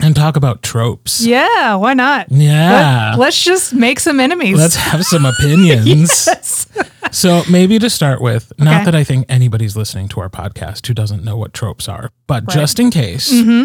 and 0.00 0.16
talk 0.16 0.36
about 0.36 0.62
tropes. 0.62 1.20
Yeah, 1.24 1.74
why 1.76 1.92
not? 1.94 2.26
Yeah. 2.32 3.14
Let, 3.18 3.28
us 3.28 3.42
just 3.44 3.74
make 3.74 4.00
some 4.00 4.20
enemies. 4.20 4.56
Let's 4.58 4.74
have 4.76 5.04
some 5.04 5.24
opinions. 5.26 6.26
yes. 6.26 6.66
So 7.12 7.42
maybe 7.50 7.78
to 7.78 7.90
start 7.90 8.20
with, 8.22 8.52
Okay. 8.54 8.64
not 8.64 8.84
that 8.86 8.94
I 8.94 9.04
think 9.04 9.26
anybody's 9.28 9.76
listening 9.76 10.08
to 10.08 10.20
our 10.20 10.30
podcast 10.30 10.86
who 10.86 10.94
doesn't 10.94 11.22
know 11.22 11.36
what 11.36 11.52
tropes 11.52 11.88
are, 11.88 12.10
but 12.26 12.44
Right. 12.48 12.54
just 12.54 12.80
in 12.80 12.90
case, 12.90 13.30
hmm 13.30 13.64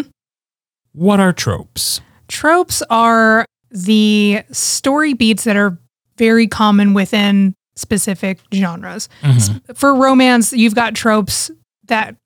what 0.92 1.20
are 1.20 1.32
tropes? 1.32 2.00
Tropes 2.28 2.82
are 2.90 3.46
the 3.70 4.42
story 4.50 5.14
beats 5.14 5.44
that 5.44 5.56
are 5.56 5.78
very 6.18 6.46
common 6.48 6.94
within 6.94 7.54
specific 7.76 8.40
genres. 8.52 9.08
Mhm. 9.22 9.76
For 9.76 9.94
romance, 9.94 10.52
you've 10.52 10.74
got 10.74 10.94
tropes 10.96 11.50
that 11.90 12.16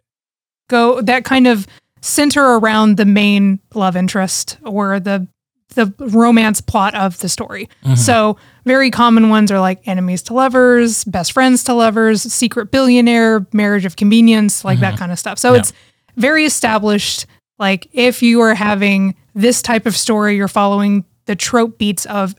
go 0.71 1.01
that 1.03 1.25
kind 1.25 1.47
of 1.47 1.67
center 2.01 2.43
around 2.57 2.97
the 2.97 3.05
main 3.05 3.59
love 3.75 3.97
interest 3.97 4.57
or 4.65 4.99
the 5.01 5.27
the 5.75 5.93
romance 5.99 6.61
plot 6.61 6.95
of 6.95 7.19
the 7.19 7.29
story. 7.29 7.69
Mhm. 7.85 7.99
So, 7.99 8.37
very 8.65 8.91
common 8.93 9.29
ones 9.29 9.51
are 9.51 9.59
like 9.59 9.81
enemies 9.89 10.23
to 10.25 10.35
lovers, 10.35 11.03
best 11.05 11.33
friends 11.33 11.65
to 11.65 11.75
lovers, 11.75 12.23
secret 12.33 12.71
billionaire, 12.71 13.45
marriage 13.53 13.85
of 13.85 13.97
convenience, 13.97 14.65
like 14.65 14.79
that 14.81 14.97
kind 14.97 15.11
of 15.11 15.19
stuff. 15.19 15.37
So, 15.41 15.49
Mm-hmm. 15.49 15.55
Yeah. 15.57 15.61
it's 15.61 15.73
very 16.17 16.45
established. 16.45 17.27
Like, 17.59 17.89
if 17.93 18.23
you 18.23 18.41
are 18.41 18.55
having 18.55 19.17
this 19.35 19.63
type 19.63 19.85
of 19.87 19.97
story, 19.97 20.37
you're 20.37 20.47
following 20.47 21.05
the 21.27 21.35
trope 21.35 21.77
beats 21.77 22.07
of 22.07 22.37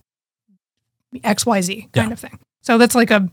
XYZ 1.23 1.89
kind 1.93 2.07
Yeah. 2.09 2.13
of 2.13 2.19
thing. 2.19 2.39
So, 2.61 2.77
that's 2.77 2.95
like 2.95 3.11
a 3.11 3.29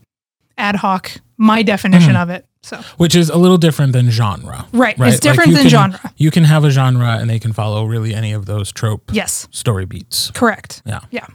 ad 0.57 0.75
hoc, 0.75 1.11
my 1.37 1.63
definition 1.63 2.13
Mhm. 2.15 2.23
of 2.23 2.29
it. 2.29 2.45
So, 2.63 2.77
Which 2.97 3.13
is 3.13 3.29
a 3.29 3.37
little 3.37 3.57
different 3.57 3.91
than 3.93 4.09
genre. 4.09 4.65
right. 4.71 4.97
Right, 4.97 5.11
It's 5.11 5.19
different 5.19 5.49
you 5.49 5.55
than 5.55 5.63
can- 5.63 5.69
genre. 5.69 6.13
You 6.17 6.31
can 6.31 6.45
have 6.45 6.63
a 6.63 6.71
genre 6.71 7.17
and 7.19 7.29
they 7.29 7.37
can 7.39 7.51
follow 7.51 7.83
really 7.85 8.13
any 8.15 8.31
of 8.31 8.45
those 8.45 8.71
trope 8.71 9.11
Yes, 9.13 9.47
story 9.51 9.85
beats. 9.85 10.31
correct. 10.31 10.81
Yeah, 10.85 11.01
yeah. 11.11 11.27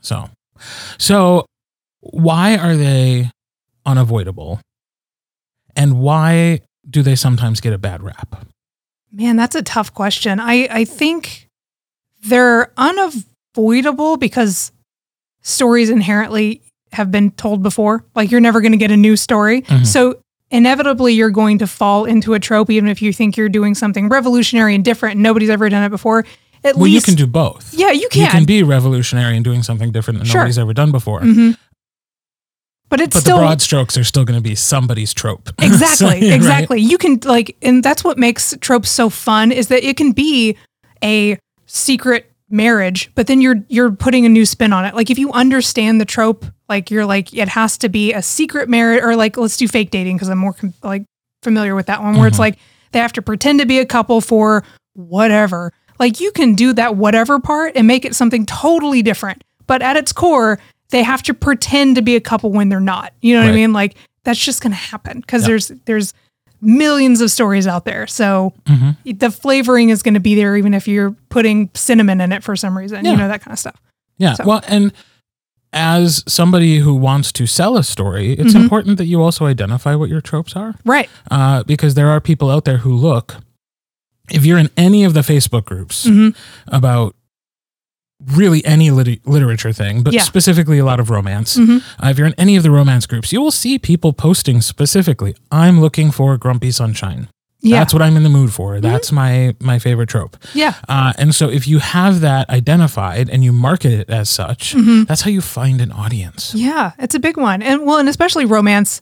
So, 0.00 0.30
so 0.98 1.44
why 2.00 2.56
are 2.56 2.76
they 2.76 3.30
unavoidable? 3.84 4.60
And 5.74 5.98
why 5.98 6.60
do 6.88 7.02
they 7.02 7.16
sometimes 7.16 7.60
get 7.60 7.72
a 7.72 7.78
bad 7.78 8.02
rap? 8.02 8.46
Man, 9.12 9.34
that's 9.36 9.56
a 9.56 9.62
tough 9.62 9.92
question. 9.92 10.38
I, 10.38 10.68
I 10.70 10.84
think 10.84 11.48
they're 12.22 12.72
unavoidable 12.76 14.16
because 14.16 14.70
stories 15.42 15.90
inherently 15.90 16.62
have 16.92 17.10
been 17.10 17.30
told 17.32 17.62
before. 17.62 18.04
Like 18.14 18.30
you're 18.30 18.40
never 18.40 18.60
going 18.60 18.72
to 18.72 18.78
get 18.78 18.90
a 18.92 18.96
new 18.96 19.16
story. 19.16 19.62
Mhm. 19.62 19.86
So 19.86 20.20
inevitably 20.50 21.12
you're 21.14 21.30
going 21.30 21.58
to 21.58 21.66
fall 21.66 22.04
into 22.04 22.34
a 22.34 22.40
trope, 22.40 22.70
even 22.70 22.88
if 22.88 23.02
you 23.02 23.12
think 23.12 23.36
you're 23.36 23.48
doing 23.48 23.74
something 23.74 24.08
revolutionary 24.08 24.74
and 24.74 24.84
different 24.84 25.14
and 25.14 25.22
nobody's 25.22 25.50
ever 25.50 25.68
done 25.68 25.82
it 25.84 25.90
before. 25.90 26.24
At 26.64 26.74
Well, 26.76 26.84
least 26.84 27.06
you 27.06 27.12
can 27.14 27.16
do 27.16 27.26
both. 27.30 27.72
Yeah, 27.74 27.90
you 27.92 28.08
can. 28.10 28.22
You 28.22 28.28
can. 28.28 28.44
be 28.44 28.62
revolutionary 28.62 29.36
and 29.36 29.44
doing 29.44 29.62
something 29.62 29.92
different 29.92 30.18
than 30.20 30.26
Sure. 30.26 30.40
nobody's 30.40 30.58
ever 30.58 30.72
done 30.72 30.90
before. 30.92 31.20
hmm 31.20 31.52
But 32.88 33.00
it's 33.00 33.14
But 33.16 33.20
still 33.20 33.36
the 33.38 33.42
broad 33.42 33.60
strokes 33.60 33.96
are 33.98 34.04
still 34.04 34.24
going 34.24 34.38
to 34.38 34.42
be 34.42 34.54
somebody's 34.54 35.12
trope. 35.12 35.48
So, 35.60 35.64
exactly 35.66 36.06
right? 36.30 36.34
exactly 36.34 36.80
you 36.80 36.98
can 36.98 37.20
like 37.24 37.56
and 37.62 37.82
that's 37.82 38.02
what 38.04 38.16
makes 38.18 38.54
tropes 38.60 38.90
so 38.90 39.10
fun 39.10 39.50
is 39.52 39.68
that 39.68 39.84
it 39.84 39.96
can 39.96 40.12
be 40.12 40.56
a 41.02 41.38
secret 41.66 42.30
marriage 42.48 43.10
but 43.16 43.26
then 43.26 43.40
you're 43.40 43.56
you're 43.68 43.90
putting 43.90 44.24
a 44.24 44.28
new 44.28 44.46
spin 44.46 44.72
on 44.72 44.84
it. 44.84 44.94
Like 44.94 45.10
if 45.10 45.18
you 45.18 45.32
understand 45.32 46.00
the 46.00 46.04
trope 46.04 46.44
like 46.68 46.90
you're 46.90 47.04
like 47.06 47.34
it 47.34 47.48
has 47.48 47.76
to 47.78 47.88
be 47.88 48.12
a 48.12 48.22
secret 48.22 48.68
marriage 48.68 49.02
or 49.02 49.16
like 49.16 49.36
let's 49.36 49.56
do 49.56 49.66
fake 49.66 49.90
dating 49.90 50.16
because 50.16 50.28
i'm 50.28 50.38
more 50.38 50.52
com- 50.52 50.74
like 50.82 51.04
familiar 51.42 51.74
with 51.74 51.86
that 51.86 52.02
one 52.02 52.16
where 52.16 52.28
it's 52.28 52.36
Mhm. 52.36 52.40
like 52.40 52.58
they 52.92 53.00
have 53.00 53.12
to 53.14 53.22
pretend 53.22 53.58
to 53.60 53.66
be 53.66 53.78
a 53.80 53.84
couple 53.86 54.20
for 54.20 54.62
whatever. 54.94 55.72
Like 55.98 56.20
you 56.20 56.30
can 56.32 56.54
do 56.54 56.72
that 56.74 56.96
whatever 56.96 57.38
part 57.38 57.72
and 57.76 57.86
make 57.86 58.04
it 58.04 58.14
something 58.14 58.46
totally 58.46 59.02
different 59.02 59.42
but 59.66 59.82
at 59.82 59.96
its 59.96 60.12
core 60.12 60.58
they 60.90 61.02
have 61.02 61.22
to 61.24 61.34
pretend 61.34 61.96
to 61.96 62.02
be 62.02 62.14
a 62.14 62.20
couple 62.20 62.52
when 62.52 62.68
they're 62.68 62.78
not. 62.80 63.12
You 63.20 63.34
know 63.34 63.42
what 63.42 63.50
i 63.50 63.54
mean? 63.54 63.72
Like 63.72 63.96
that's 64.24 64.38
just 64.38 64.62
going 64.62 64.70
to 64.70 64.76
happen 64.76 65.20
because 65.20 65.42
Yeah. 65.42 65.48
there's 65.48 65.68
there's 65.86 66.14
millions 66.66 67.20
of 67.20 67.30
stories 67.30 67.66
out 67.66 67.84
there 67.84 68.06
so 68.06 68.52
Mhm. 68.66 68.96
the 69.18 69.30
flavoring 69.30 69.88
is 69.90 70.02
going 70.02 70.14
to 70.14 70.20
be 70.20 70.34
there 70.34 70.56
even 70.56 70.74
if 70.74 70.86
you're 70.88 71.12
putting 71.30 71.70
cinnamon 71.74 72.20
in 72.20 72.32
it 72.32 72.42
for 72.42 72.56
some 72.56 72.76
reason 72.76 73.04
Yeah. 73.04 73.12
you 73.12 73.16
know 73.16 73.28
that 73.28 73.40
kind 73.42 73.52
of 73.52 73.58
stuff 73.58 73.80
Yeah. 74.18 74.32
So- 74.34 74.44
Well, 74.46 74.62
and 74.66 74.92
as 75.72 76.24
somebody 76.26 76.78
who 76.78 76.94
wants 76.94 77.32
to 77.32 77.46
sell 77.46 77.76
a 77.76 77.84
story, 77.84 78.32
it's 78.32 78.54
Mhm. 78.54 78.62
important 78.62 78.96
that 78.98 79.04
you 79.06 79.22
also 79.22 79.44
identify 79.46 79.94
what 79.94 80.08
your 80.08 80.20
tropes 80.22 80.56
are. 80.56 80.74
right 80.84 81.08
uh, 81.30 81.62
because 81.64 81.94
there 81.94 82.08
are 82.08 82.20
people 82.20 82.50
out 82.50 82.64
there 82.64 82.78
who 82.78 82.94
look. 82.94 83.36
If 84.30 84.44
you're 84.46 84.58
in 84.58 84.70
any 84.76 85.04
of 85.04 85.12
the 85.14 85.20
Facebook 85.20 85.66
groups 85.66 86.06
Mhm. 86.06 86.34
about 86.68 87.14
really 88.34 88.64
any 88.64 88.90
lit- 88.90 89.26
literature 89.26 89.72
thing, 89.72 90.02
but 90.02 90.12
Yeah. 90.14 90.22
specifically 90.22 90.78
a 90.78 90.84
lot 90.84 91.00
of 91.00 91.10
romance, 91.10 91.56
Mhm. 91.56 91.82
uh, 92.02 92.08
if 92.08 92.16
you're 92.18 92.26
in 92.26 92.34
any 92.38 92.56
of 92.56 92.62
the 92.62 92.70
romance 92.70 93.06
groups, 93.06 93.32
you 93.32 93.40
will 93.40 93.50
see 93.50 93.78
people 93.78 94.12
posting 94.12 94.60
specifically, 94.62 95.34
"I'm 95.52 95.80
looking 95.80 96.10
for 96.10 96.36
grumpy 96.38 96.70
sunshine. 96.70 97.28
yeah 97.62 97.76
Mm-hmm. 97.76 97.80
That's 97.80 97.92
what 97.94 98.02
I'm 98.02 98.16
in 98.16 98.22
the 98.22 98.28
mood 98.28 98.52
for. 98.52 98.80
That's 98.80 99.10
my 99.12 99.54
my 99.60 99.78
favorite 99.78 100.08
trope." 100.08 100.36
yeah 100.54 100.74
Uh, 100.88 101.12
and 101.18 101.34
so, 101.34 101.48
if 101.50 101.66
you 101.66 101.78
have 101.78 102.20
that 102.20 102.48
identified 102.50 103.28
and 103.28 103.42
you 103.44 103.52
market 103.52 103.92
it 103.92 104.10
as 104.10 104.28
such, 104.30 104.74
Mhm. 104.74 105.06
that's 105.06 105.22
how 105.22 105.30
you 105.30 105.40
find 105.40 105.80
an 105.80 105.90
audience. 105.92 106.52
yeah 106.54 106.92
it's 106.98 107.14
a 107.14 107.18
big 107.18 107.36
one 107.36 107.62
and 107.62 107.84
well 107.86 107.98
and 107.98 108.08
especially 108.08 108.44
romance 108.44 109.00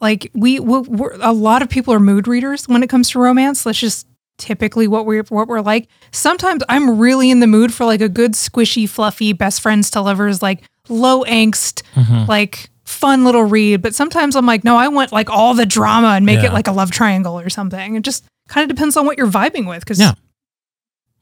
like 0.00 0.30
we 0.34 0.60
we're, 0.60 1.16
a 1.20 1.32
lot 1.32 1.60
of 1.62 1.68
people 1.68 1.92
are 1.92 1.98
mood 2.00 2.28
readers 2.28 2.68
when 2.68 2.82
it 2.82 2.88
comes 2.88 3.10
to 3.10 3.18
romance 3.18 3.66
let's 3.66 3.80
just 3.80 4.06
typically 4.38 4.88
what 4.88 5.04
we're 5.06 5.24
what 5.24 5.48
we're 5.48 5.60
like. 5.60 5.88
Sometimes 6.12 6.62
I'm 6.68 6.98
really 6.98 7.30
in 7.30 7.40
the 7.40 7.46
mood 7.46 7.74
for 7.74 7.84
like 7.84 8.00
a 8.00 8.08
good 8.08 8.32
squishy, 8.32 8.88
fluffy 8.88 9.32
best 9.32 9.60
friends 9.60 9.90
to 9.90 10.00
lovers, 10.00 10.40
like 10.42 10.62
low 10.88 11.24
angst, 11.24 11.82
Mhm. 11.94 12.26
like 12.28 12.70
fun 12.84 13.24
little 13.24 13.44
read. 13.44 13.82
But 13.82 13.94
sometimes 13.94 14.34
I'm 14.36 14.46
like, 14.46 14.64
no, 14.64 14.76
I 14.76 14.88
want 14.88 15.12
like 15.12 15.28
all 15.28 15.52
the 15.54 15.66
drama 15.66 16.08
and 16.08 16.24
make 16.24 16.40
Yeah. 16.40 16.46
it 16.46 16.52
like 16.54 16.68
a 16.68 16.72
love 16.72 16.90
triangle 16.90 17.38
or 17.38 17.50
something. 17.50 17.96
It 17.96 18.02
just 18.04 18.24
kind 18.48 18.68
of 18.70 18.74
depends 18.74 18.96
on 18.96 19.04
what 19.04 19.18
you're 19.18 19.26
vibing 19.30 19.68
with 19.68 19.80
because 19.80 20.00
Yeah. 20.00 20.12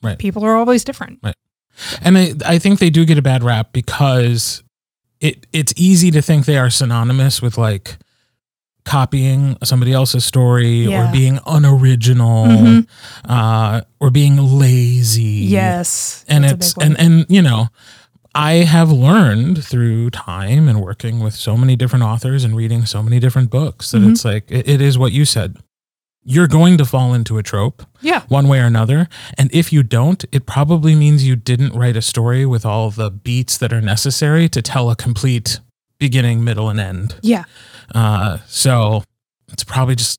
Right. 0.03 0.19
people 0.19 0.45
are 0.45 0.55
always 0.57 0.85
different. 0.85 1.19
Right. 1.23 1.35
And 2.03 2.17
I, 2.17 2.35
I 2.45 2.59
think 2.59 2.79
they 2.79 2.91
do 2.91 3.05
get 3.05 3.19
a 3.19 3.23
bad 3.23 3.43
rap 3.43 3.73
because 3.73 4.63
it 5.21 5.47
it's 5.53 5.73
easy 5.77 6.11
to 6.13 6.23
think 6.23 6.45
they 6.45 6.59
are 6.59 6.71
synonymous 6.71 7.43
with 7.43 7.59
like 7.59 7.97
copying 8.87 9.57
somebody 9.63 9.93
else's 9.93 10.25
story 10.25 10.87
Yeah. 10.89 11.09
or 11.11 11.13
being 11.13 11.39
unoriginal 11.47 12.47
Mhm. 12.47 12.87
uh, 13.29 13.81
or 14.01 14.11
being 14.11 14.37
lazy. 14.39 15.23
Yes. 15.51 16.25
and 16.29 16.45
that's 16.45 16.71
it's 16.71 16.79
and 16.85 16.99
and 16.99 17.27
you 17.29 17.43
know 17.43 17.69
i 18.35 18.53
have 18.77 18.91
learned 18.93 19.63
through 19.65 20.11
time 20.11 20.69
and 20.69 20.81
working 20.81 21.21
with 21.21 21.35
so 21.35 21.57
many 21.57 21.75
different 21.77 22.05
authors 22.05 22.45
and 22.45 22.55
reading 22.57 22.85
so 22.87 23.03
many 23.03 23.19
different 23.19 23.51
books 23.51 23.91
that 23.91 24.01
Mhm. 24.03 24.11
it's 24.13 24.25
like 24.25 24.45
it, 24.51 24.69
it 24.69 24.81
is 24.81 24.97
what 24.99 25.13
you 25.13 25.25
said 25.25 25.57
you're 26.29 26.49
going 26.49 26.77
to 26.79 26.85
fall 26.85 27.15
into 27.15 27.39
a 27.39 27.43
trope 27.43 27.85
yeah. 28.03 28.23
one 28.29 28.47
way 28.49 28.59
or 28.61 28.65
another 28.67 29.09
and 29.39 29.49
if 29.53 29.73
you 29.73 29.83
don't 29.83 30.25
it 30.33 30.45
probably 30.47 30.95
means 30.95 31.27
you 31.27 31.37
didn't 31.37 31.73
write 31.75 31.97
a 31.97 32.03
story 32.03 32.45
with 32.45 32.65
all 32.67 32.91
the 32.91 33.11
beats 33.11 33.57
that 33.59 33.73
are 33.73 33.81
necessary 33.81 34.49
to 34.49 34.61
tell 34.61 34.91
a 34.91 34.97
complete 34.97 35.61
beginning 35.99 36.45
middle 36.45 36.69
and 36.69 36.79
end 36.81 37.15
Yeah. 37.23 37.45
Uh, 37.95 38.39
so 38.47 39.03
it's 39.53 39.65
probably 39.65 39.95
just 39.95 40.19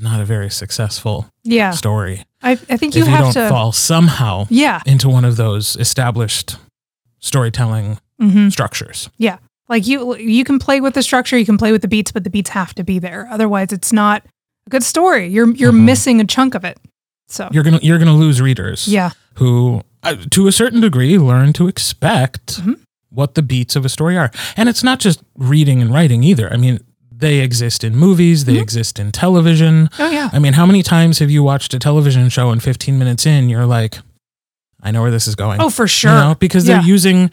not 0.00 0.20
a 0.20 0.24
very 0.24 0.50
successful 0.50 1.26
Yeah. 1.44 1.70
story 1.72 2.24
I, 2.42 2.52
I 2.52 2.76
think 2.76 2.94
you 2.94 3.02
if 3.02 3.08
you 3.08 3.14
have 3.14 3.24
don't 3.34 3.44
to. 3.44 3.48
fall 3.48 3.72
somehow 3.72 4.46
Yeah. 4.50 4.80
into 4.86 5.08
one 5.08 5.24
of 5.24 5.36
those 5.36 5.76
established 5.76 6.56
storytelling 7.20 7.98
hmm 8.20 8.48
structures. 8.48 9.10
Yeah. 9.18 9.38
Like 9.68 9.86
you, 9.86 10.16
you 10.16 10.44
can 10.44 10.58
play 10.58 10.80
with 10.80 10.94
the 10.94 11.02
structure, 11.02 11.36
you 11.36 11.44
can 11.44 11.58
play 11.58 11.72
with 11.72 11.82
the 11.82 11.88
beats, 11.88 12.12
but 12.12 12.24
the 12.24 12.30
beats 12.30 12.50
have 12.50 12.72
to 12.74 12.84
be 12.84 12.98
there. 12.98 13.26
Otherwise, 13.30 13.72
it's 13.72 13.92
not 13.92 14.22
a 14.66 14.70
good 14.70 14.82
story. 14.84 15.26
You're 15.28 15.50
you're 15.54 15.72
Mhm. 15.72 15.84
missing 15.84 16.20
a 16.20 16.24
chunk 16.24 16.54
of 16.54 16.64
it. 16.64 16.78
So 17.28 17.48
You're 17.52 17.64
gonna 17.64 17.80
you're 17.82 17.98
gonna 17.98 18.14
lose 18.14 18.40
readers 18.40 18.86
yeah, 18.86 19.10
who, 19.34 19.82
uh, 20.04 20.14
to 20.30 20.46
a 20.46 20.52
certain 20.52 20.80
degree, 20.80 21.18
learn 21.18 21.52
to 21.54 21.66
expect 21.66 22.62
Mhm. 22.62 22.78
What 23.10 23.34
the 23.34 23.42
beats 23.42 23.76
of 23.76 23.84
a 23.84 23.88
story 23.88 24.16
are, 24.18 24.30
and 24.56 24.68
it's 24.68 24.82
not 24.82 24.98
just 25.00 25.22
reading 25.36 25.80
and 25.80 25.92
writing 25.92 26.22
either. 26.22 26.52
I 26.52 26.56
mean, 26.56 26.80
they 27.10 27.38
exist 27.40 27.82
in 27.84 27.96
movies, 27.96 28.44
they 28.44 28.56
Mhm. 28.56 28.62
exist 28.62 28.98
in 28.98 29.10
television. 29.12 29.88
oh 29.98 30.10
yeah, 30.10 30.28
I 30.32 30.38
mean, 30.38 30.52
how 30.54 30.66
many 30.66 30.82
times 30.82 31.18
have 31.20 31.30
you 31.30 31.42
watched 31.42 31.72
a 31.72 31.78
television 31.78 32.28
show 32.28 32.50
and 32.50 32.62
15 32.62 32.98
minutes 32.98 33.24
in, 33.24 33.48
you're 33.48 33.64
like, 33.66 33.98
I 34.82 34.90
know 34.90 35.00
where 35.02 35.10
this 35.10 35.26
is 35.26 35.34
going. 35.34 35.60
oh 35.60 35.70
for 35.70 35.84
You 35.84 35.88
sure. 35.88 36.10
know, 36.12 36.36
because 36.38 36.66
they're 36.66 36.82
using 36.82 37.30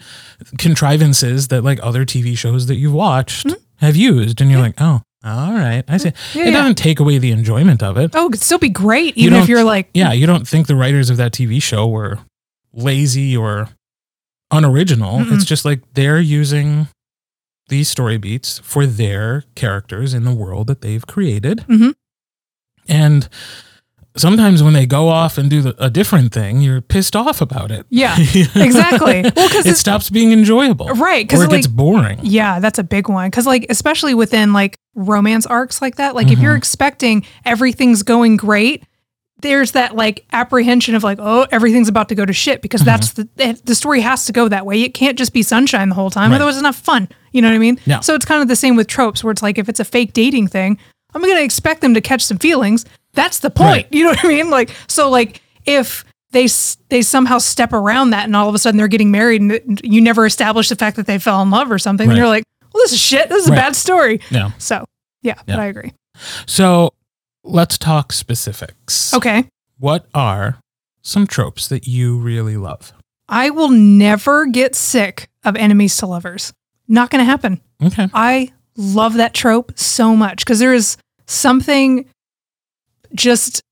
contrivances 0.58 1.48
that 1.48 1.62
like 1.62 1.78
other 1.82 2.04
TV 2.04 2.36
shows 2.36 2.66
that 2.66 2.76
you've 2.76 2.92
watched 2.92 3.46
Mhm. 3.46 3.56
have 3.78 3.96
used, 3.96 4.40
and 4.40 4.50
you're 4.50 4.60
Yeah. 4.60 4.64
like, 4.66 4.74
oh, 4.80 5.02
all 5.24 5.52
right, 5.52 5.84
I 5.88 5.96
see. 5.98 6.12
Yeah, 6.34 6.42
it 6.42 6.46
yeah. 6.46 6.50
doesn't 6.52 6.76
take 6.76 7.00
away 7.00 7.18
the 7.18 7.30
enjoyment 7.30 7.82
of 7.82 7.96
it. 7.98 8.12
Oh, 8.14 8.26
it 8.28 8.32
could 8.32 8.40
still 8.42 8.58
be 8.58 8.68
great, 8.70 9.16
You 9.16 9.26
even 9.28 9.40
if 9.40 9.48
you're 9.48 9.64
like, 9.64 9.88
Yeah, 9.94 10.12
you 10.12 10.26
don't 10.26 10.46
think 10.48 10.66
the 10.66 10.76
writers 10.76 11.10
of 11.10 11.16
that 11.18 11.32
TV 11.32 11.60
show 11.60 11.86
were 11.86 12.18
lazy 12.72 13.36
or 13.36 13.68
unoriginal. 14.50 15.18
Mm-mm. 15.20 15.32
It's 15.32 15.44
just 15.44 15.64
like 15.64 15.80
they're 15.94 16.20
using 16.20 16.88
these 17.68 17.88
story 17.88 18.18
beats 18.18 18.58
for 18.60 18.86
their 18.86 19.44
characters 19.54 20.12
in 20.14 20.24
the 20.24 20.34
world 20.34 20.66
that 20.66 20.80
they've 20.82 21.06
created. 21.06 21.64
Mhm. 21.68 21.94
And 22.88 23.28
sometimes 24.16 24.62
when 24.62 24.74
they 24.74 24.84
go 24.86 25.08
off 25.08 25.38
and 25.38 25.48
do 25.50 25.62
the, 25.62 25.74
a 25.82 25.88
different 25.90 26.32
thing, 26.32 26.60
you're 26.60 26.80
pissed 26.82 27.16
off 27.16 27.40
about 27.40 27.70
it. 27.70 27.86
yeah, 27.90 28.14
exactly. 28.18 29.22
Well, 29.22 29.48
because 29.48 29.66
it 29.66 29.76
stops 29.76 30.10
being 30.10 30.30
enjoyable. 30.32 30.86
right, 30.88 31.26
because 31.26 31.40
it 31.40 31.48
like 31.48 31.56
gets 31.62 31.66
boring. 31.66 32.20
Yeah, 32.22 32.60
that's 32.60 32.78
a 32.78 32.84
big 32.84 33.08
one. 33.08 33.30
Cause 33.30 33.46
like, 33.46 33.66
especially 33.70 34.14
within 34.14 34.52
like 34.52 34.76
romance 34.94 35.46
arcs 35.46 35.80
like 35.82 35.96
that, 35.96 36.14
like 36.14 36.30
if 36.30 36.38
you're 36.38 36.54
Mhm. 36.54 36.58
expecting 36.58 37.24
everything's 37.46 38.02
going 38.02 38.36
great, 38.36 38.84
there's 39.40 39.72
that 39.72 39.94
like 39.96 40.24
apprehension 40.32 40.94
of 40.94 41.02
like, 41.04 41.18
oh, 41.20 41.46
everything's 41.50 41.88
about 41.88 42.08
to 42.08 42.14
go 42.14 42.24
to 42.24 42.32
shit 42.32 42.62
because 42.62 42.82
Mhm. 42.82 42.84
that's 42.84 43.12
the 43.12 43.28
the 43.64 43.74
story 43.74 44.00
has 44.00 44.24
to 44.26 44.32
go 44.32 44.48
that 44.48 44.64
way. 44.64 44.82
It 44.82 44.94
can't 44.94 45.18
just 45.18 45.32
be 45.32 45.42
sunshine 45.42 45.88
the 45.90 45.94
whole 45.94 46.10
time, 46.10 46.30
Right. 46.30 46.36
otherwise 46.36 46.56
it's 46.56 46.62
not 46.62 46.74
fun. 46.74 47.08
You 47.32 47.42
know 47.42 47.48
what 47.48 47.56
I 47.56 47.58
mean? 47.58 47.78
Yeah. 47.84 48.00
So 48.00 48.14
it's 48.14 48.24
kind 48.24 48.40
of 48.42 48.48
the 48.48 48.56
same 48.56 48.76
with 48.76 48.86
tropes 48.86 49.22
where 49.24 49.32
it's 49.32 49.42
like 49.42 49.58
if 49.58 49.68
it's 49.68 49.80
a 49.80 49.84
fake 49.84 50.12
dating 50.12 50.48
thing, 50.48 50.78
I'm 51.14 51.20
gonna 51.20 51.40
expect 51.40 51.80
them 51.80 51.94
to 51.94 52.00
catch 52.00 52.22
some 52.24 52.38
feelings. 52.38 52.84
That's 53.12 53.40
the 53.40 53.50
point. 53.50 53.68
Right. 53.68 53.86
You 53.92 54.04
know 54.04 54.10
what 54.10 54.24
I 54.24 54.28
mean? 54.28 54.50
Like 54.50 54.70
so 54.86 55.10
like 55.10 55.42
if 55.66 56.04
they 56.32 56.48
they 56.88 57.02
somehow 57.02 57.38
step 57.38 57.72
around 57.72 58.10
that 58.10 58.24
and 58.24 58.34
all 58.36 58.48
of 58.48 58.54
a 58.54 58.58
sudden 58.58 58.78
they're 58.78 58.88
getting 58.88 59.10
married 59.10 59.40
and 59.40 59.80
you 59.84 60.00
never 60.00 60.24
establish 60.26 60.68
the 60.68 60.76
fact 60.76 60.96
that 60.96 61.06
they 61.06 61.18
fell 61.18 61.42
in 61.42 61.50
love 61.50 61.70
or 61.70 61.78
something, 61.78 62.06
then 62.08 62.16
Right. 62.16 62.20
you're 62.20 62.28
like, 62.28 62.44
well, 62.72 62.82
this 62.84 62.92
is 62.92 63.00
shit. 63.00 63.28
This 63.28 63.44
is 63.44 63.48
a 63.50 63.52
bad 63.52 63.76
story. 63.76 64.20
Yeah. 64.30 64.50
So 64.58 64.84
yeah, 65.22 65.34
Yeah. 65.46 65.56
but 65.56 65.58
I 65.60 65.66
agree. 65.66 65.92
So 66.46 66.92
let's 67.44 67.78
talk 67.78 68.12
specifics. 68.12 69.14
Okay. 69.14 69.44
What 69.78 70.06
are 70.14 70.58
some 71.02 71.26
tropes 71.26 71.68
that 71.68 71.86
you 71.86 72.18
really 72.18 72.56
love? 72.56 72.92
I 73.28 73.50
will 73.50 73.70
never 73.70 74.46
get 74.46 74.74
sick 74.74 75.28
of 75.44 75.56
enemies 75.56 75.96
to 75.98 76.06
lovers. 76.06 76.52
Not 76.88 77.10
going 77.10 77.20
to 77.20 77.30
happen. 77.30 77.60
Okay. 77.82 78.08
I 78.12 78.52
love 78.76 79.14
that 79.14 79.34
trope 79.34 79.78
so 79.78 80.16
much 80.16 80.38
because 80.44 80.58
there 80.58 80.74
is 80.74 80.96
something 81.26 82.06
just 83.14 83.62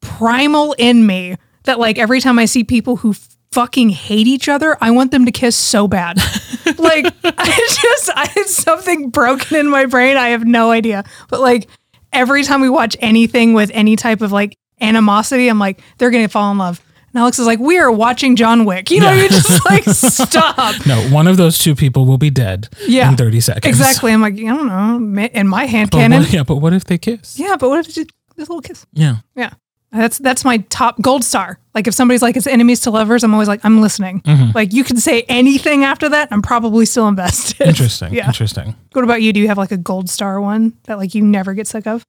primal 0.00 0.74
in 0.78 1.06
me 1.06 1.36
that, 1.64 1.78
like, 1.78 1.98
every 1.98 2.20
time 2.20 2.38
I 2.38 2.44
see 2.44 2.62
people 2.62 2.96
who 2.96 3.14
fucking 3.52 3.88
hate 3.88 4.26
each 4.26 4.48
other, 4.48 4.76
I 4.80 4.90
want 4.90 5.10
them 5.10 5.24
to 5.24 5.32
kiss 5.32 5.56
so 5.56 5.88
bad. 5.88 6.18
like, 6.78 7.06
I 7.24 7.76
just, 7.82 8.10
I 8.14 8.26
had 8.34 8.46
something 8.46 9.10
broken 9.10 9.56
in 9.56 9.68
my 9.68 9.86
brain. 9.86 10.16
I 10.16 10.28
have 10.28 10.44
no 10.44 10.70
idea. 10.70 11.04
But, 11.28 11.40
like, 11.40 11.68
every 12.14 12.42
time 12.44 12.60
we 12.60 12.68
watch 12.70 12.96
anything 13.00 13.52
with 13.54 13.70
any 13.74 13.96
type 13.96 14.20
of 14.22 14.32
like 14.32 14.56
animosity, 14.80 15.48
I'm 15.48 15.58
like, 15.58 15.80
they're 15.98 16.10
going 16.10 16.24
to 16.24 16.28
fall 16.30 16.50
in 16.52 16.58
love. 16.58 16.80
And 17.12 17.20
Alex 17.20 17.38
is 17.38 17.46
like, 17.46 17.60
we 17.60 17.78
are 17.78 17.92
watching 17.92 18.34
John 18.34 18.64
Wick. 18.64 18.90
You 18.90 19.00
know, 19.00 19.12
Yeah. 19.12 19.20
you're 19.20 19.28
just 19.28 19.64
like, 19.70 19.84
stop. 19.84 20.84
No, 20.86 21.00
one 21.10 21.26
of 21.28 21.36
those 21.36 21.58
two 21.58 21.74
people 21.76 22.06
will 22.06 22.18
be 22.18 22.30
dead 22.30 22.68
Yeah. 22.86 23.08
in 23.08 23.16
30 23.16 23.40
seconds. 23.40 23.66
Exactly. 23.66 24.12
I'm 24.12 24.20
like, 24.20 24.34
I 24.34 24.38
don't 24.38 24.66
know. 24.66 25.22
In 25.32 25.46
my 25.46 25.66
hand 25.66 25.90
But 25.90 25.98
cannon. 25.98 26.20
what, 26.22 26.32
yeah, 26.32 26.42
but 26.42 26.56
what 26.56 26.72
if 26.72 26.84
they 26.84 26.98
kiss? 26.98 27.38
Yeah, 27.38 27.56
but 27.58 27.68
what 27.68 27.78
if 27.80 27.86
it's 27.86 27.94
just 27.94 28.10
this 28.36 28.48
little 28.48 28.62
kiss? 28.62 28.84
Yeah. 28.92 29.16
Yeah. 29.36 29.50
That's 29.94 30.18
that's 30.18 30.44
my 30.44 30.58
top 30.68 31.00
gold 31.00 31.22
star. 31.24 31.58
Like 31.72 31.86
if 31.86 31.94
somebody's 31.94 32.20
like 32.20 32.36
it's 32.36 32.48
enemies 32.48 32.80
to 32.80 32.90
lovers, 32.90 33.22
I'm 33.22 33.32
always 33.32 33.46
like 33.48 33.60
I'm 33.64 33.80
listening. 33.80 34.20
Mhm. 34.22 34.52
Like 34.54 34.72
you 34.72 34.82
can 34.82 34.96
say 34.96 35.22
anything 35.28 35.84
after 35.84 36.08
that, 36.08 36.28
I'm 36.32 36.42
probably 36.42 36.84
still 36.84 37.06
invested. 37.06 37.60
Interesting. 37.66 38.12
Yeah. 38.12 38.26
Interesting. 38.26 38.74
What 38.92 39.04
about 39.04 39.22
you? 39.22 39.32
Do 39.32 39.38
you 39.40 39.46
have 39.48 39.56
like 39.58 39.70
a 39.70 39.76
gold 39.76 40.10
star 40.10 40.40
one 40.40 40.72
that 40.84 40.98
like 40.98 41.14
you 41.14 41.22
never 41.22 41.54
get 41.54 41.68
sick 41.68 41.86
of? 41.86 42.04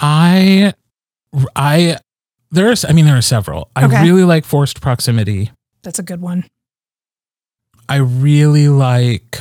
I, 0.00 0.74
I, 1.56 1.98
there's, 2.50 2.84
I 2.84 2.92
mean, 2.92 3.04
there 3.04 3.16
are 3.16 3.22
several. 3.22 3.68
I 3.74 3.84
really 4.02 4.24
like 4.24 4.44
forced 4.44 4.80
proximity. 4.80 5.50
That's 5.82 5.98
a 5.98 6.02
good 6.02 6.20
one. 6.20 6.44
I 7.88 7.96
really 7.96 8.68
like. 8.68 9.40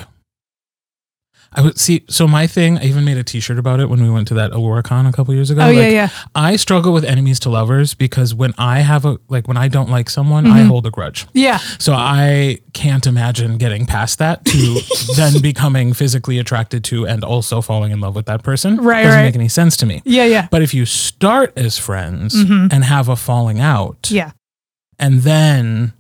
I 1.53 1.61
would 1.61 1.79
see. 1.79 2.03
So 2.09 2.27
my 2.27 2.45
thing, 2.47 2.77
I 2.77 2.83
even 2.83 3.05
made 3.05 3.17
a 3.17 3.23
T-shirt 3.23 3.57
about 3.57 3.79
it 3.79 3.89
when 3.89 4.01
we 4.03 4.09
went 4.09 4.27
to 4.29 4.33
that 4.35 4.51
AloraCon 4.51 5.07
a 5.07 5.11
couple 5.11 5.33
years 5.33 5.49
ago. 5.49 5.61
Oh 5.61 5.69
yeah, 5.69 5.81
Like, 5.81 5.91
yeah. 5.91 6.09
I 6.35 6.55
struggle 6.57 6.93
with 6.93 7.03
enemies 7.05 7.39
to 7.41 7.49
lovers 7.49 7.93
because 7.93 8.33
when 8.33 8.53
I 8.57 8.79
have 8.79 9.05
a 9.05 9.17
like 9.29 9.47
when 9.47 9.57
I 9.57 9.67
don't 9.67 9.89
like 9.89 10.09
someone, 10.09 10.45
I 10.47 10.59
Mhm. 10.61 10.67
hold 10.67 10.85
a 10.85 10.91
grudge. 10.91 11.25
Yeah. 11.33 11.57
So 11.79 11.93
I 11.93 12.59
can't 12.73 13.07
imagine 13.07 13.57
getting 13.57 13.85
past 13.85 14.19
that 14.19 14.45
to 14.45 14.81
then 15.15 15.41
becoming 15.41 15.93
physically 15.93 16.37
attracted 16.37 16.83
to 16.85 17.07
and 17.07 17.23
also 17.23 17.61
falling 17.61 17.91
in 17.91 17.99
love 18.01 18.15
with 18.15 18.25
that 18.27 18.43
person. 18.43 18.77
Right, 18.77 19.03
Doesn't 19.03 19.19
right. 19.19 19.25
make 19.25 19.35
any 19.35 19.49
sense 19.49 19.77
to 19.77 19.85
me. 19.85 20.01
Yeah, 20.05 20.25
yeah. 20.25 20.47
But 20.51 20.61
if 20.61 20.73
you 20.73 20.85
start 20.85 21.53
as 21.57 21.77
friends 21.77 22.35
Mhm. 22.35 22.71
and 22.73 22.83
have 22.83 23.09
a 23.09 23.15
falling 23.15 23.59
out, 23.59 24.09
Yeah. 24.11 24.31
and 24.99 25.21
then 25.21 25.93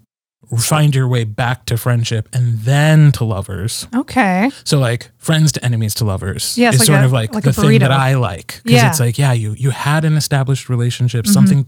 find 0.57 0.95
your 0.95 1.07
way 1.07 1.23
back 1.25 1.65
to 1.65 1.77
friendship 1.77 2.29
and 2.33 2.59
then 2.59 3.11
to 3.13 3.25
lovers. 3.25 3.87
Okay. 3.93 4.49
So 4.63 4.79
like 4.79 5.11
friends 5.17 5.51
to 5.53 5.65
enemies 5.65 5.93
to 5.95 6.05
lovers 6.05 6.57
Yeah, 6.57 6.69
it's 6.69 6.75
is 6.75 6.79
like 6.81 6.85
sort 6.87 7.01
a- 7.01 7.05
of 7.05 7.11
like, 7.11 7.33
like 7.33 7.43
the 7.43 7.53
thing 7.53 7.79
that. 7.79 7.91
I 7.91 8.15
like 8.15 8.61
because 8.63 8.71
Yeah. 8.81 8.89
it's 8.89 8.99
like 8.99 9.17
yeah 9.17 9.33
you 9.33 9.53
you 9.57 9.71
had 9.71 10.05
an 10.05 10.15
established 10.15 10.69
relationship 10.69 11.25
Mhm. 11.25 11.33
something 11.33 11.67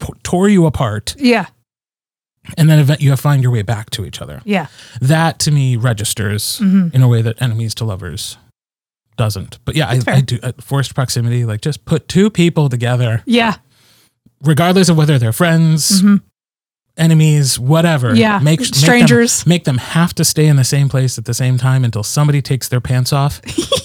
t- 0.00 0.12
tore 0.24 0.48
you 0.48 0.66
apart 0.66 1.14
Yeah. 1.18 1.46
and 2.56 2.68
then 2.68 2.78
event 2.80 3.00
you 3.00 3.10
have 3.10 3.20
find 3.20 3.42
your 3.42 3.52
way 3.52 3.62
back 3.62 3.90
to 3.90 4.04
each 4.04 4.20
other. 4.20 4.40
Yeah. 4.44 4.66
That 5.00 5.38
to 5.40 5.50
me 5.52 5.76
registers 5.76 6.58
hmm 6.58 6.88
in 6.92 7.02
a 7.02 7.08
way 7.08 7.22
that 7.22 7.40
enemies 7.40 7.74
to 7.76 7.84
lovers 7.84 8.36
doesn't. 9.16 9.58
But 9.64 9.76
yeah, 9.76 9.88
I, 9.88 10.00
I 10.08 10.20
do 10.20 10.40
uh, 10.42 10.50
forced 10.60 10.94
proximity 10.96 11.44
like 11.44 11.60
just 11.60 11.84
put 11.84 12.08
two 12.08 12.28
people 12.30 12.68
together 12.68 13.22
Yeah. 13.24 13.54
regardless 14.42 14.88
of 14.88 14.96
whether 14.96 15.16
they're 15.18 15.32
friends, 15.32 16.00
hmm 16.00 16.16
enemies, 16.96 17.58
whatever. 17.58 18.14
Yeah. 18.14 18.38
make 18.38 18.60
make 18.60 18.68
them- 18.70 18.74
Strangers. 18.74 19.46
make 19.46 19.64
them 19.64 19.78
have 19.78 20.14
to 20.14 20.24
stay 20.24 20.46
in 20.46 20.56
the 20.56 20.64
same 20.64 20.88
place 20.88 21.18
at 21.18 21.24
the 21.24 21.34
same 21.34 21.58
time 21.58 21.84
until 21.84 22.02
somebody 22.02 22.40
takes 22.42 22.68
their 22.68 22.80
pants 22.80 23.12
off. 23.12 23.40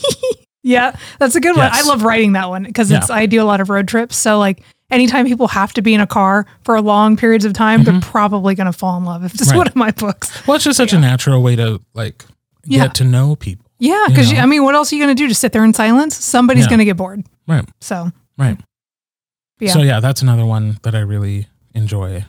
Yeah, 0.61 0.93
that's 1.19 1.35
a 1.35 1.39
good 1.39 1.55
one. 1.55 1.69
I 1.71 1.81
love 1.83 2.03
writing 2.03 2.33
that 2.33 2.49
one 2.49 2.63
because 2.63 2.91
it's 2.91 3.09
I 3.09 3.25
do 3.27 3.41
a 3.41 3.45
lot 3.45 3.61
of 3.61 3.69
road 3.69 3.87
trips. 3.87 4.17
So 4.17 4.37
like 4.37 4.61
anytime 4.91 5.25
people 5.25 5.47
have 5.47 5.71
to 5.73 5.81
be 5.81 5.93
in 5.93 6.01
a 6.01 6.05
car 6.05 6.45
for 6.63 6.79
long 6.81 7.15
periods 7.15 7.45
of 7.45 7.53
time, 7.53 7.83
they're 7.85 8.01
probably 8.01 8.55
going 8.55 8.65
to 8.67 8.73
fall 8.77 8.97
in 8.97 9.05
love 9.05 9.23
if 9.23 9.33
it's 9.33 9.43
Mm-hmm. 9.43 9.51
Right. 9.51 9.57
one 9.57 9.67
of 9.67 9.75
my 9.77 9.91
books. 9.91 10.45
Well, 10.45 10.55
it's 10.55 10.65
just 10.65 10.75
such 10.75 10.91
a 10.91 10.99
natural 10.99 11.41
way 11.41 11.55
to 11.55 11.81
like 11.93 12.25
get 12.65 12.71
Yeah. 12.77 12.87
to 12.89 13.03
know 13.05 13.37
people. 13.37 13.65
Yeah, 13.79 14.03
You 14.03 14.09
because 14.09 14.33
know? 14.33 14.39
I 14.39 14.45
mean, 14.45 14.63
what 14.63 14.75
else 14.75 14.91
are 14.91 14.97
you 14.97 15.03
going 15.03 15.15
to 15.15 15.19
do? 15.23 15.29
Just 15.29 15.39
sit 15.39 15.53
there 15.53 15.63
in 15.63 15.73
silence? 15.73 16.17
Somebody's 16.17 16.65
Yeah. 16.65 16.69
going 16.69 16.79
to 16.79 16.85
get 16.85 16.97
bored. 16.97 17.25
Right. 17.47 17.67
So 17.79 18.11
Right. 18.37 18.59
Yeah. 19.61 19.71
So 19.71 19.79
yeah, 19.81 20.01
that's 20.01 20.21
another 20.21 20.45
one 20.45 20.77
that 20.83 20.93
I 20.93 20.99
really 20.99 21.47
enjoy. 21.73 22.25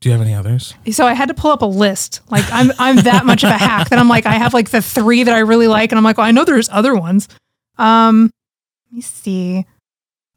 Do 0.00 0.08
you 0.08 0.12
have 0.12 0.22
any 0.22 0.34
others? 0.34 0.74
So 0.92 1.06
I 1.06 1.12
had 1.12 1.28
to 1.28 1.34
pull 1.34 1.50
up 1.50 1.60
a 1.62 1.66
list. 1.66 2.20
Like 2.30 2.44
I'm 2.52 2.72
I'm 2.78 2.96
that 2.96 3.26
much 3.26 3.44
of 3.44 3.50
a 3.50 3.58
hack 3.58 3.90
that 3.90 3.98
I'm 3.98 4.08
like 4.08 4.24
I 4.26 4.32
have 4.32 4.54
like 4.54 4.70
the 4.70 4.80
three 4.80 5.24
that 5.24 5.34
I 5.34 5.40
really 5.40 5.68
like, 5.68 5.92
and 5.92 5.98
I'm 5.98 6.04
like, 6.04 6.16
well, 6.16 6.26
I 6.26 6.30
know 6.30 6.44
there's 6.44 6.68
other 6.70 6.94
ones. 6.94 7.28
Um, 7.76 8.30
let 8.90 8.96
me 8.96 9.00
see. 9.02 9.66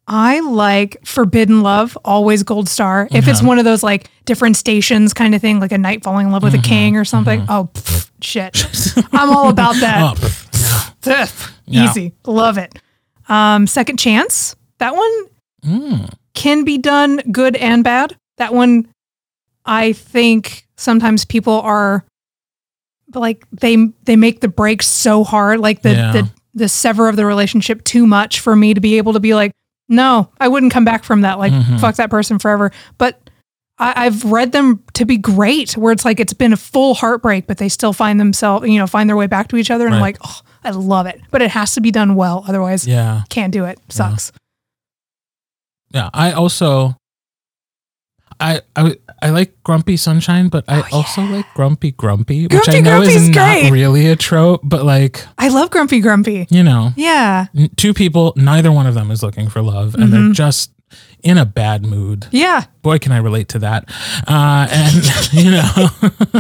I 0.06 0.42
like 0.42 0.98
Forbidden 1.06 1.62
Love, 1.64 1.98
always 2.04 2.44
gold 2.44 2.68
star. 2.68 3.08
If 3.10 3.30
it's 3.30 3.42
one 3.42 3.58
of 3.58 3.64
those 3.64 3.84
like 3.84 4.10
different 4.26 4.58
stations 4.58 5.14
kind 5.14 5.34
of 5.34 5.40
thing, 5.40 5.62
like 5.62 5.72
a 5.72 5.78
knight 5.78 6.04
falling 6.04 6.26
in 6.28 6.32
love 6.34 6.44
with 6.44 6.54
Mhm, 6.56 6.60
a 6.60 6.62
king 6.62 6.98
or 6.98 7.06
something. 7.06 7.42
mhm. 7.42 7.46
Oh 7.48 7.70
pff, 7.74 8.10
shit, 8.22 9.08
I'm 9.14 9.30
all 9.30 9.48
about 9.50 9.76
that. 9.78 10.02
Oh, 10.12 10.14
pff, 10.16 10.96
yeah. 11.06 11.26
Pff, 11.26 11.52
Yeah. 11.66 11.86
Easy, 11.90 12.14
love 12.26 12.58
it. 12.58 12.78
Um, 13.30 13.66
Second 13.68 13.98
Chance. 13.98 14.56
That 14.80 14.94
one 14.96 15.12
Mm. 15.66 16.14
can 16.34 16.66
be 16.66 16.78
done 16.78 17.22
good 17.32 17.56
and 17.56 17.82
bad. 17.86 18.18
That 18.38 18.54
one, 18.54 18.88
I 19.66 19.94
think 19.94 20.68
sometimes 20.78 21.26
people 21.26 21.62
are 21.62 22.04
like 23.14 23.46
they 23.52 23.76
they 24.04 24.16
make 24.16 24.42
the 24.42 24.48
break 24.48 24.82
so 24.84 25.24
hard, 25.24 25.60
like 25.60 25.82
the 25.82 25.92
Yeah. 25.94 26.12
the 26.12 26.30
the 26.56 26.70
sever 26.70 27.08
of 27.10 27.16
the 27.16 27.26
relationship 27.26 27.84
too 27.84 28.06
much 28.06 28.40
for 28.40 28.56
me 28.56 28.74
to 28.74 28.82
be 28.82 28.98
able 28.98 29.14
to 29.14 29.20
be 29.20 29.34
like, 29.34 29.52
no, 29.90 30.30
I 30.40 30.48
wouldn't 30.48 30.72
come 30.72 30.86
back 30.86 31.04
from 31.04 31.22
that. 31.22 31.40
Like 31.40 31.52
Mhm. 31.54 31.80
fuck 31.80 31.96
that 31.96 32.10
person 32.10 32.38
forever. 32.40 32.72
But 32.98 33.20
I, 33.80 34.06
I've 34.06 34.24
read 34.26 34.52
them 34.52 34.84
to 34.94 35.04
be 35.06 35.18
great, 35.18 35.76
where 35.76 35.92
it's 35.92 36.06
like 36.06 36.20
it's 36.20 36.34
been 36.34 36.54
a 36.54 36.58
full 36.58 36.94
heartbreak, 36.94 37.48
but 37.48 37.58
they 37.58 37.70
still 37.70 37.92
find 37.94 38.20
themselves, 38.20 38.68
you 38.68 38.78
know, 38.78 38.86
find 38.86 39.10
their 39.10 39.18
way 39.18 39.26
back 39.28 39.48
to 39.48 39.56
each 39.58 39.72
other, 39.72 39.86
and 39.88 39.96
I'm 39.96 40.02
like, 40.02 40.18
oh, 40.24 40.42
I 40.64 40.70
love 40.70 41.08
it. 41.08 41.20
But 41.32 41.42
it 41.42 41.50
has 41.52 41.74
to 41.74 41.82
be 41.82 41.90
done 41.90 42.14
well, 42.16 42.46
otherwise, 42.48 42.86
Yeah. 42.86 43.24
can't 43.30 43.52
do 43.52 43.66
it. 43.66 43.80
Sucks. 43.90 44.32
Yeah. 45.92 46.10
I 46.14 46.32
also 46.34 46.96
I 48.40 48.62
I 48.76 48.96
I 49.24 49.30
like 49.30 49.56
Grumpy 49.64 49.98
Sunshine, 49.98 50.50
but 50.50 50.66
I 50.68 50.76
Oh, 50.76 50.78
yeah. 50.80 50.84
also 50.98 51.22
like 51.24 51.46
Grumpy 51.56 51.92
Grumpy, 51.92 52.48
which 52.48 52.68
I 52.70 52.80
know 52.82 53.02
is 53.02 53.30
not 53.30 53.34
great. 53.62 53.72
really 53.72 54.08
a 54.08 54.16
trope, 54.16 54.62
but 54.64 54.84
like, 54.86 55.26
I 55.38 55.48
love 55.48 55.70
Grumpy 55.72 56.00
Grumpy. 56.02 56.46
you 56.50 56.62
know, 56.64 56.92
Yeah. 56.96 57.48
n- 57.58 57.70
two 57.78 57.94
people, 57.94 58.34
neither 58.36 58.72
one 58.72 58.86
of 58.88 58.94
them 58.96 59.10
is 59.12 59.24
looking 59.24 59.50
for 59.50 59.62
love 59.62 59.96
and 59.96 60.12
they're 60.12 60.20
Mhm. 60.22 60.34
just 60.34 60.72
in 61.24 61.38
a 61.38 61.46
bad 61.46 61.86
mood. 61.86 62.28
Yeah. 62.32 62.66
Boy, 62.82 63.00
can 63.00 63.12
I 63.14 63.18
relate 63.18 63.48
to 63.50 63.60
that. 63.60 63.90
Uh, 64.28 64.68
and, 64.70 65.04
you 65.34 65.52
know, 65.52 65.90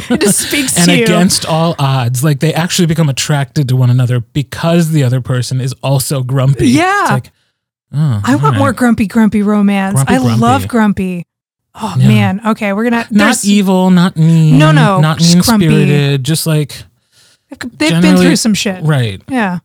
It 0.09 0.21
just 0.21 0.39
speaks 0.39 0.77
and 0.77 0.91
against 0.91 1.45
all 1.45 1.73
odds, 1.79 2.23
like 2.23 2.39
they 2.41 2.53
actually 2.53 2.85
become 2.85 3.07
attracted 3.09 3.69
to 3.69 3.75
one 3.77 3.89
another 3.89 4.19
because 4.19 4.91
the 4.91 5.03
other 5.03 5.21
person 5.21 5.61
is 5.61 5.73
also 5.81 6.21
grumpy. 6.21 6.67
Yeah. 6.67 7.01
It's 7.03 7.11
like, 7.11 7.31
oh, 7.93 8.21
I 8.25 8.35
want 8.35 8.55
all 8.55 8.59
more 8.59 8.73
grumpy, 8.73 9.07
grumpy 9.07 9.41
romance. 9.41 9.95
Grumpy, 9.95 10.13
I 10.13 10.17
grumpy. 10.19 10.39
love 10.41 10.67
grumpy. 10.67 11.25
Oh 11.75 11.95
Yeah. 11.97 12.07
man. 12.07 12.41
Okay, 12.47 12.71
we're 12.73 12.83
gonna. 12.83 13.07
Not 13.09 13.43
evil, 13.43 13.89
not 13.89 14.15
mean. 14.15 14.57
No, 14.59 14.71
no, 14.71 14.99
Not 15.01 15.19
mean 15.19 15.41
spirited. 15.41 16.23
Just 16.23 16.45
like, 16.45 16.83
They've 17.49 18.01
been 18.01 18.17
through 18.17 18.35
some 18.35 18.53
shit. 18.53 18.83
right. 18.83 19.21
Yeah. 19.27 19.59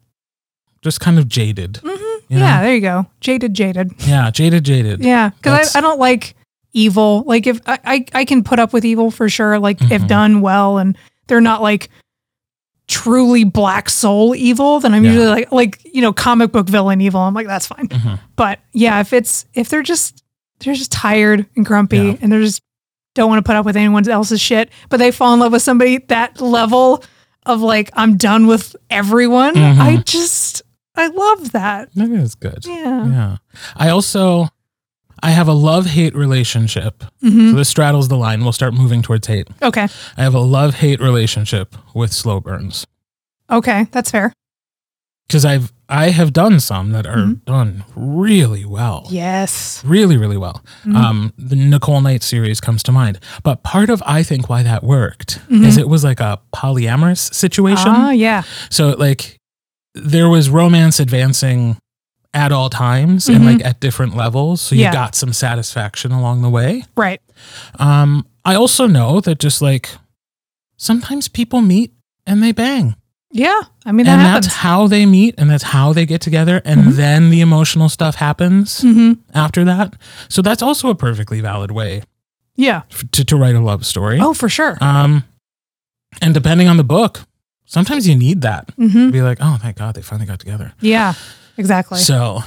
Just 0.82 1.00
kind 1.00 1.18
of 1.18 1.28
jaded. 1.28 1.80
hmm 1.84 1.88
you 2.30 2.38
Yeah. 2.38 2.62
There 2.62 2.74
you 2.74 2.80
go. 2.80 3.06
Jaded, 3.20 3.52
jaded. 3.54 3.92
Yeah. 4.06 4.30
Jaded, 4.30 4.64
jaded. 4.64 5.00
Yeah. 5.04 5.30
Because 5.30 5.74
I, 5.74 5.78
I 5.78 5.82
don't 5.82 5.98
like 5.98 6.34
evil. 6.72 7.24
Like 7.26 7.46
if 7.46 7.60
I, 7.66 7.78
I 7.84 8.04
I 8.14 8.24
can 8.24 8.42
put 8.44 8.58
up 8.58 8.72
with 8.72 8.84
evil 8.84 9.10
for 9.10 9.28
sure. 9.28 9.58
Like 9.58 9.80
if 9.82 10.02
Mhm. 10.02 10.08
done 10.08 10.40
well, 10.40 10.78
and 10.78 10.96
they're 11.26 11.40
not 11.40 11.60
like 11.62 11.88
truly 12.86 13.44
black 13.44 13.90
soul 13.90 14.34
evil, 14.34 14.80
then 14.80 14.94
I'm 14.94 15.04
Yeah. 15.04 15.10
usually 15.12 15.28
like 15.28 15.52
like 15.52 15.80
you 15.84 16.00
know 16.00 16.12
comic 16.12 16.52
book 16.52 16.68
villain 16.68 17.00
evil. 17.00 17.20
I'm 17.20 17.34
like 17.34 17.46
that's 17.46 17.66
fine. 17.66 17.88
Mhm. 17.88 18.18
But 18.36 18.60
yeah, 18.72 19.00
if 19.00 19.12
it's 19.12 19.44
if 19.54 19.68
they're 19.68 19.82
just 19.82 20.22
they're 20.60 20.74
just 20.74 20.92
tired 20.92 21.46
and 21.56 21.64
grumpy 21.64 21.96
Yeah. 21.98 22.16
and 22.20 22.32
they're 22.32 22.40
just 22.42 22.62
don't 23.14 23.28
want 23.28 23.44
to 23.44 23.48
put 23.48 23.56
up 23.56 23.64
with 23.66 23.76
anyone 23.76 24.08
else's 24.08 24.40
shit, 24.40 24.70
but 24.90 24.98
they 24.98 25.10
fall 25.10 25.34
in 25.34 25.40
love 25.40 25.52
with 25.52 25.62
somebody 25.62 25.98
that 26.08 26.40
level 26.40 27.02
of 27.46 27.60
like 27.62 27.90
I'm 27.94 28.16
done 28.16 28.46
with 28.46 28.76
everyone. 28.90 29.54
Mhm. 29.54 29.78
I 29.80 29.96
just 29.96 30.62
I 30.94 31.06
love 31.08 31.52
that. 31.52 31.88
That 31.94 32.10
is 32.10 32.34
good. 32.34 32.64
Yeah. 32.66 33.06
Yeah. 33.06 33.36
I 33.76 33.88
also, 33.88 34.48
I 35.22 35.30
have 35.30 35.46
a 35.48 35.52
love 35.52 35.86
hate 35.86 36.14
relationship. 36.14 37.02
hmm 37.20 37.50
So 37.50 37.56
this 37.56 37.68
straddles 37.68 38.08
the 38.08 38.16
line. 38.16 38.42
We'll 38.42 38.52
start 38.52 38.74
moving 38.74 39.02
towards 39.02 39.26
hate. 39.26 39.48
Okay. 39.62 39.86
I 40.16 40.22
have 40.22 40.34
a 40.34 40.40
love 40.40 40.74
hate 40.76 41.00
relationship 41.00 41.74
with 41.94 42.12
slow 42.12 42.40
burns 42.40 42.86
Okay, 43.50 43.86
that's 43.92 44.10
fair. 44.10 44.32
Because 45.28 45.44
I've 45.44 45.72
I 45.90 46.10
have 46.10 46.34
done 46.34 46.60
some 46.60 46.90
that 46.92 47.06
are 47.06 47.16
Mhm. 47.16 47.44
done 47.46 47.84
really 47.96 48.66
well. 48.66 49.06
Yes. 49.10 49.82
Really, 49.86 50.18
really 50.18 50.36
well. 50.36 50.62
Mhm. 50.84 50.94
Um, 50.96 51.32
the 51.38 51.56
Nicole 51.56 52.02
Knight 52.02 52.22
series 52.22 52.60
comes 52.60 52.82
to 52.82 52.92
mind. 52.92 53.18
But 53.42 53.62
part 53.62 53.88
of 53.88 54.02
I 54.04 54.22
think 54.22 54.50
why 54.50 54.62
that 54.62 54.84
worked 54.84 55.38
Mhm. 55.50 55.64
is 55.64 55.78
it 55.78 55.88
was 55.88 56.04
like 56.04 56.20
a 56.20 56.40
polyamorous 56.54 57.32
situation. 57.32 57.88
Ah, 57.88 58.10
yeah. 58.10 58.42
So 58.68 58.90
like 58.98 59.38
there 59.94 60.28
was 60.28 60.50
romance 60.50 61.00
advancing 61.00 61.78
at 62.34 62.52
all 62.52 62.68
times 62.68 63.26
and 63.28 63.38
Mhm. 63.40 63.46
like 63.46 63.64
at 63.64 63.80
different 63.80 64.14
levels. 64.14 64.60
So 64.60 64.74
you 64.74 64.82
Yeah. 64.82 64.92
got 64.92 65.14
some 65.14 65.32
satisfaction 65.32 66.12
along 66.12 66.42
the 66.42 66.50
way. 66.50 66.84
Right. 66.96 67.20
Um, 67.78 68.26
I 68.44 68.54
also 68.56 68.86
know 68.86 69.20
that 69.22 69.38
just 69.38 69.62
like 69.62 69.88
sometimes 70.76 71.28
people 71.28 71.62
meet 71.62 71.92
and 72.26 72.42
they 72.42 72.52
bang. 72.52 72.94
Yeah. 73.30 73.60
I 73.84 73.92
mean 73.92 74.06
that 74.06 74.12
and 74.12 74.20
happens. 74.22 74.46
that's 74.46 74.56
how 74.56 74.86
they 74.88 75.04
meet 75.06 75.34
and 75.38 75.50
that's 75.50 75.62
how 75.64 75.92
they 75.92 76.06
get 76.06 76.20
together. 76.20 76.62
And 76.64 76.80
Mhm. 76.86 76.96
then 76.96 77.30
the 77.30 77.40
emotional 77.40 77.88
stuff 77.88 78.14
happens 78.16 78.80
hmm 78.80 79.12
after 79.34 79.64
that. 79.64 79.94
So 80.28 80.40
that's 80.42 80.62
also 80.62 80.88
a 80.88 80.94
perfectly 80.94 81.40
valid 81.40 81.70
way 81.70 82.02
Yeah. 82.56 82.82
to, 83.12 83.24
to 83.24 83.36
write 83.36 83.54
a 83.54 83.60
love 83.60 83.84
story. 83.84 84.18
Oh, 84.20 84.32
for 84.34 84.48
sure. 84.48 84.78
Um, 84.80 85.24
and 86.22 86.32
depending 86.32 86.68
on 86.68 86.76
the 86.78 86.84
book, 86.84 87.20
sometimes 87.66 88.08
you 88.08 88.14
need 88.16 88.40
that. 88.42 88.70
hmm 88.76 89.10
Be 89.10 89.20
like, 89.22 89.38
oh, 89.40 89.58
thank 89.60 89.76
God 89.76 89.94
they 89.94 90.02
finally 90.02 90.26
got 90.26 90.38
together. 90.40 90.72
Yeah. 90.80 91.12
Exactly. 91.58 91.98
So 91.98 92.42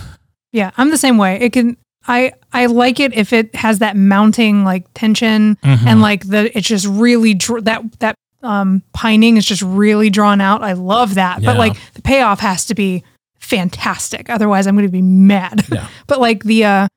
Yeah, 0.52 0.72
I'm 0.78 0.90
the 0.90 0.98
same 0.98 1.18
way. 1.18 1.38
It 1.42 1.54
can 1.54 1.78
I 2.08 2.34
I 2.52 2.66
like 2.66 3.00
it 3.00 3.14
if 3.14 3.32
it 3.32 3.54
has 3.56 3.80
that 3.80 3.96
mounting 3.96 4.64
like 4.66 4.86
tension 4.96 5.58
mhm. 5.64 5.86
and 5.86 6.02
like 6.02 6.28
the 6.28 6.56
it's 6.58 6.68
just 6.68 6.88
really 6.88 7.36
dr- 7.36 7.66
that 7.66 7.84
that 8.00 8.16
um 8.44 8.82
pining 8.94 9.38
is 9.38 9.46
just 9.46 9.62
really 9.62 10.10
drawn 10.10 10.42
out. 10.42 10.64
I 10.64 10.74
love 10.74 11.16
that. 11.16 11.44
But 11.44 11.58
like 11.58 11.78
the 11.94 12.02
payoff 12.02 12.40
has 12.40 12.66
to 12.66 12.76
be 12.76 13.04
fantastic. 13.40 14.30
Otherwise 14.30 14.68
I'm 14.68 14.76
going 14.76 14.88
to 14.88 14.92
be 14.92 15.02
mad. 15.02 15.66
Yeah. 15.72 15.88
but 16.08 16.20
like 16.20 16.44
the 16.44 16.66
uh 16.66 16.88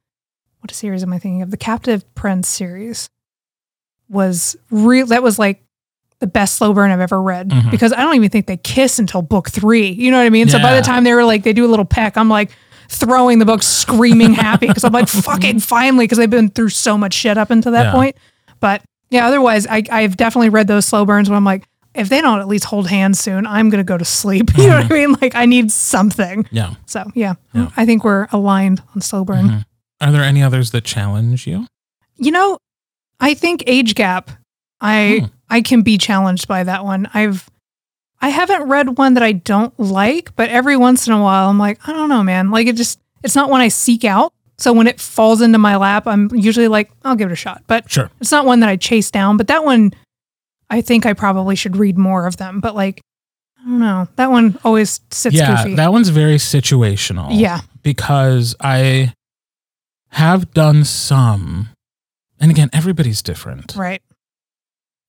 what 0.61 0.71
series 0.73 1.03
am 1.03 1.13
I 1.13 1.19
thinking 1.19 1.43
of? 1.43 1.51
The 1.51 1.57
Captive 1.59 2.03
Prince 2.15 2.49
series 2.49 3.09
was 4.09 4.57
real 4.71 5.07
that 5.07 5.23
was 5.23 5.39
like 5.39 5.63
the 6.21 6.27
best 6.27 6.55
slow 6.57 6.73
burn 6.73 6.91
I've 6.91 7.01
ever 7.01 7.21
read 7.21 7.51
Mhm. 7.51 7.71
because 7.71 7.93
I 7.93 7.99
don't 8.03 8.15
even 8.15 8.31
think 8.31 8.47
they 8.47 8.57
kiss 8.57 8.99
until 8.99 9.21
book 9.23 9.51
3. 9.51 9.89
You 9.91 10.11
know 10.11 10.19
what 10.19 10.27
I 10.27 10.31
mean? 10.31 10.49
So 10.49 10.59
by 10.59 10.75
the 10.75 10.81
time 10.83 11.05
they 11.05 11.13
were 11.13 11.25
like 11.25 11.43
they 11.43 11.53
do 11.53 11.67
a 11.67 11.69
little 11.69 11.85
peck, 11.85 12.17
I'm 12.17 12.29
like 12.29 12.51
throwing 12.89 13.39
the 13.41 13.45
book 13.45 13.63
screaming 13.63 14.33
happy 14.35 14.67
because 14.69 14.85
I'm 14.85 14.93
like 14.93 15.09
fucking 15.27 15.59
finally 15.61 16.05
because 16.05 16.19
they've 16.19 16.31
been 16.31 16.51
through 16.51 16.69
so 16.71 16.97
much 16.97 17.15
shit 17.15 17.37
up 17.37 17.51
until 17.51 17.73
that 17.73 17.87
Yeah. 17.87 17.93
point. 17.93 18.17
But 18.61 18.83
yeah, 19.15 19.27
otherwise 19.27 19.67
I 19.67 19.83
I've 19.91 20.17
definitely 20.17 20.49
read 20.51 20.67
those 20.67 20.85
slow 20.87 21.05
burns 21.05 21.29
where 21.31 21.37
I'm 21.37 21.45
like 21.45 21.65
if 21.95 22.09
they 22.09 22.21
don't 22.21 22.41
at 22.41 22.49
least 22.49 22.65
hold 22.65 22.89
hands 22.89 23.21
soon, 23.21 23.47
I'm 23.47 23.71
gonna 23.71 23.85
go 23.85 23.97
to 23.97 24.05
sleep. 24.05 24.51
You 24.59 24.67
know 24.69 24.77
what 24.83 24.91
I 24.91 24.95
mean? 24.95 25.13
Like 25.23 25.35
I 25.35 25.47
need 25.47 25.71
something. 25.71 26.47
yeah. 26.51 26.75
So 26.87 27.05
yeah, 27.15 27.35
Yeah. 27.53 27.71
I 27.77 27.87
think 27.87 28.05
we're 28.05 28.27
aligned 28.33 28.83
on 28.95 29.01
slow 29.01 29.25
burn. 29.25 29.49
Mhm. 29.49 29.65
Are 30.01 30.11
there 30.13 30.23
any 30.23 30.43
others 30.43 30.71
that 30.73 30.85
challenge 30.85 31.47
you? 31.47 31.67
You 32.17 32.33
know, 32.33 32.59
I 33.21 33.35
think 33.35 33.63
age 33.67 33.95
gap. 33.95 34.31
I 34.81 35.21
Hmm. 35.21 35.27
I 35.51 35.61
can 35.61 35.83
be 35.83 35.99
challenged 35.99 36.49
by 36.49 36.65
that 36.65 36.85
one. 36.85 37.09
I've 37.15 37.49
I 38.21 38.31
haven't 38.31 38.65
read 38.69 38.97
one 38.99 39.15
that 39.15 39.23
I 39.23 39.33
don't 39.33 39.79
like, 39.79 40.35
but 40.35 40.49
every 40.49 40.77
once 40.77 41.07
in 41.07 41.13
a 41.13 41.23
while 41.23 41.49
I'm 41.51 41.59
like, 41.59 41.79
I 41.87 41.93
don't 41.93 42.09
know, 42.09 42.23
man. 42.23 42.51
Like 42.51 42.67
it 42.67 42.77
just 42.77 42.99
it's 43.23 43.37
not 43.37 43.51
one 43.51 43.61
I 43.61 43.69
seek 43.69 44.05
out. 44.05 44.33
So 44.59 44.73
when 44.73 44.87
it 44.87 45.01
falls 45.01 45.41
into 45.43 45.59
my 45.59 45.77
lap, 45.77 46.07
I'm 46.07 46.31
usually 46.35 46.69
like, 46.69 46.91
I'll 47.05 47.17
give 47.17 47.29
it 47.29 47.33
a 47.33 47.37
shot. 47.37 47.63
But 47.67 47.91
Sure. 47.91 48.11
it's 48.21 48.31
not 48.31 48.47
one 48.47 48.61
that 48.61 48.69
I 48.69 48.77
chase 48.77 49.11
down. 49.11 49.37
But 49.37 49.49
that 49.49 49.65
one, 49.65 49.93
I 50.71 50.81
think 50.81 51.07
I 51.07 51.13
probably 51.13 51.57
should 51.57 51.77
read 51.77 51.99
more 51.99 52.27
of 52.27 52.37
them. 52.37 52.61
But 52.61 52.75
like, 52.75 53.01
I 53.59 53.63
don't 53.69 53.79
know. 53.81 54.09
That 54.17 54.31
one 54.31 54.59
always 54.65 55.01
sits 55.11 55.35
yeah, 55.35 55.63
goofy. 55.63 55.75
that 55.77 55.91
one's 55.93 56.11
very 56.11 56.37
situational. 56.37 57.29
yeah. 57.33 57.61
Because 57.83 58.55
I 58.61 59.13
have 60.11 60.53
done 60.53 60.85
some, 60.85 61.69
and 62.39 62.51
again, 62.51 62.71
everybody's 62.73 63.23
different. 63.23 63.75
Right. 63.77 64.03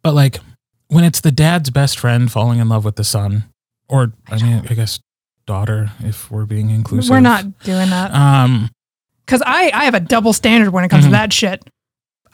But 0.02 0.14
like 0.14 0.40
when 0.88 1.04
it's 1.04 1.22
the 1.22 1.32
dad's 1.32 1.70
best 1.70 2.00
friend 2.00 2.32
falling 2.32 2.60
in 2.60 2.70
love 2.70 2.86
with 2.86 2.96
the 2.96 3.04
son, 3.04 3.46
or 3.88 4.14
I 4.28 4.42
mean, 4.42 4.66
I 4.70 4.74
guess 4.74 5.00
daughter, 5.46 5.92
if 6.00 6.32
we're 6.32 6.46
being 6.46 6.70
inclusive. 6.70 7.12
We're 7.12 7.20
not 7.20 7.60
doing 7.60 7.90
that. 7.92 8.12
Um, 8.14 8.70
because 9.26 9.42
I 9.46 9.72
I 9.74 9.86
have 9.86 9.94
a 9.96 10.00
double 10.00 10.34
standard 10.34 10.72
when 10.72 10.84
it 10.84 10.90
comes 10.90 11.04
Mhm. 11.04 11.08
to 11.08 11.12
that 11.12 11.34
shit. 11.34 11.64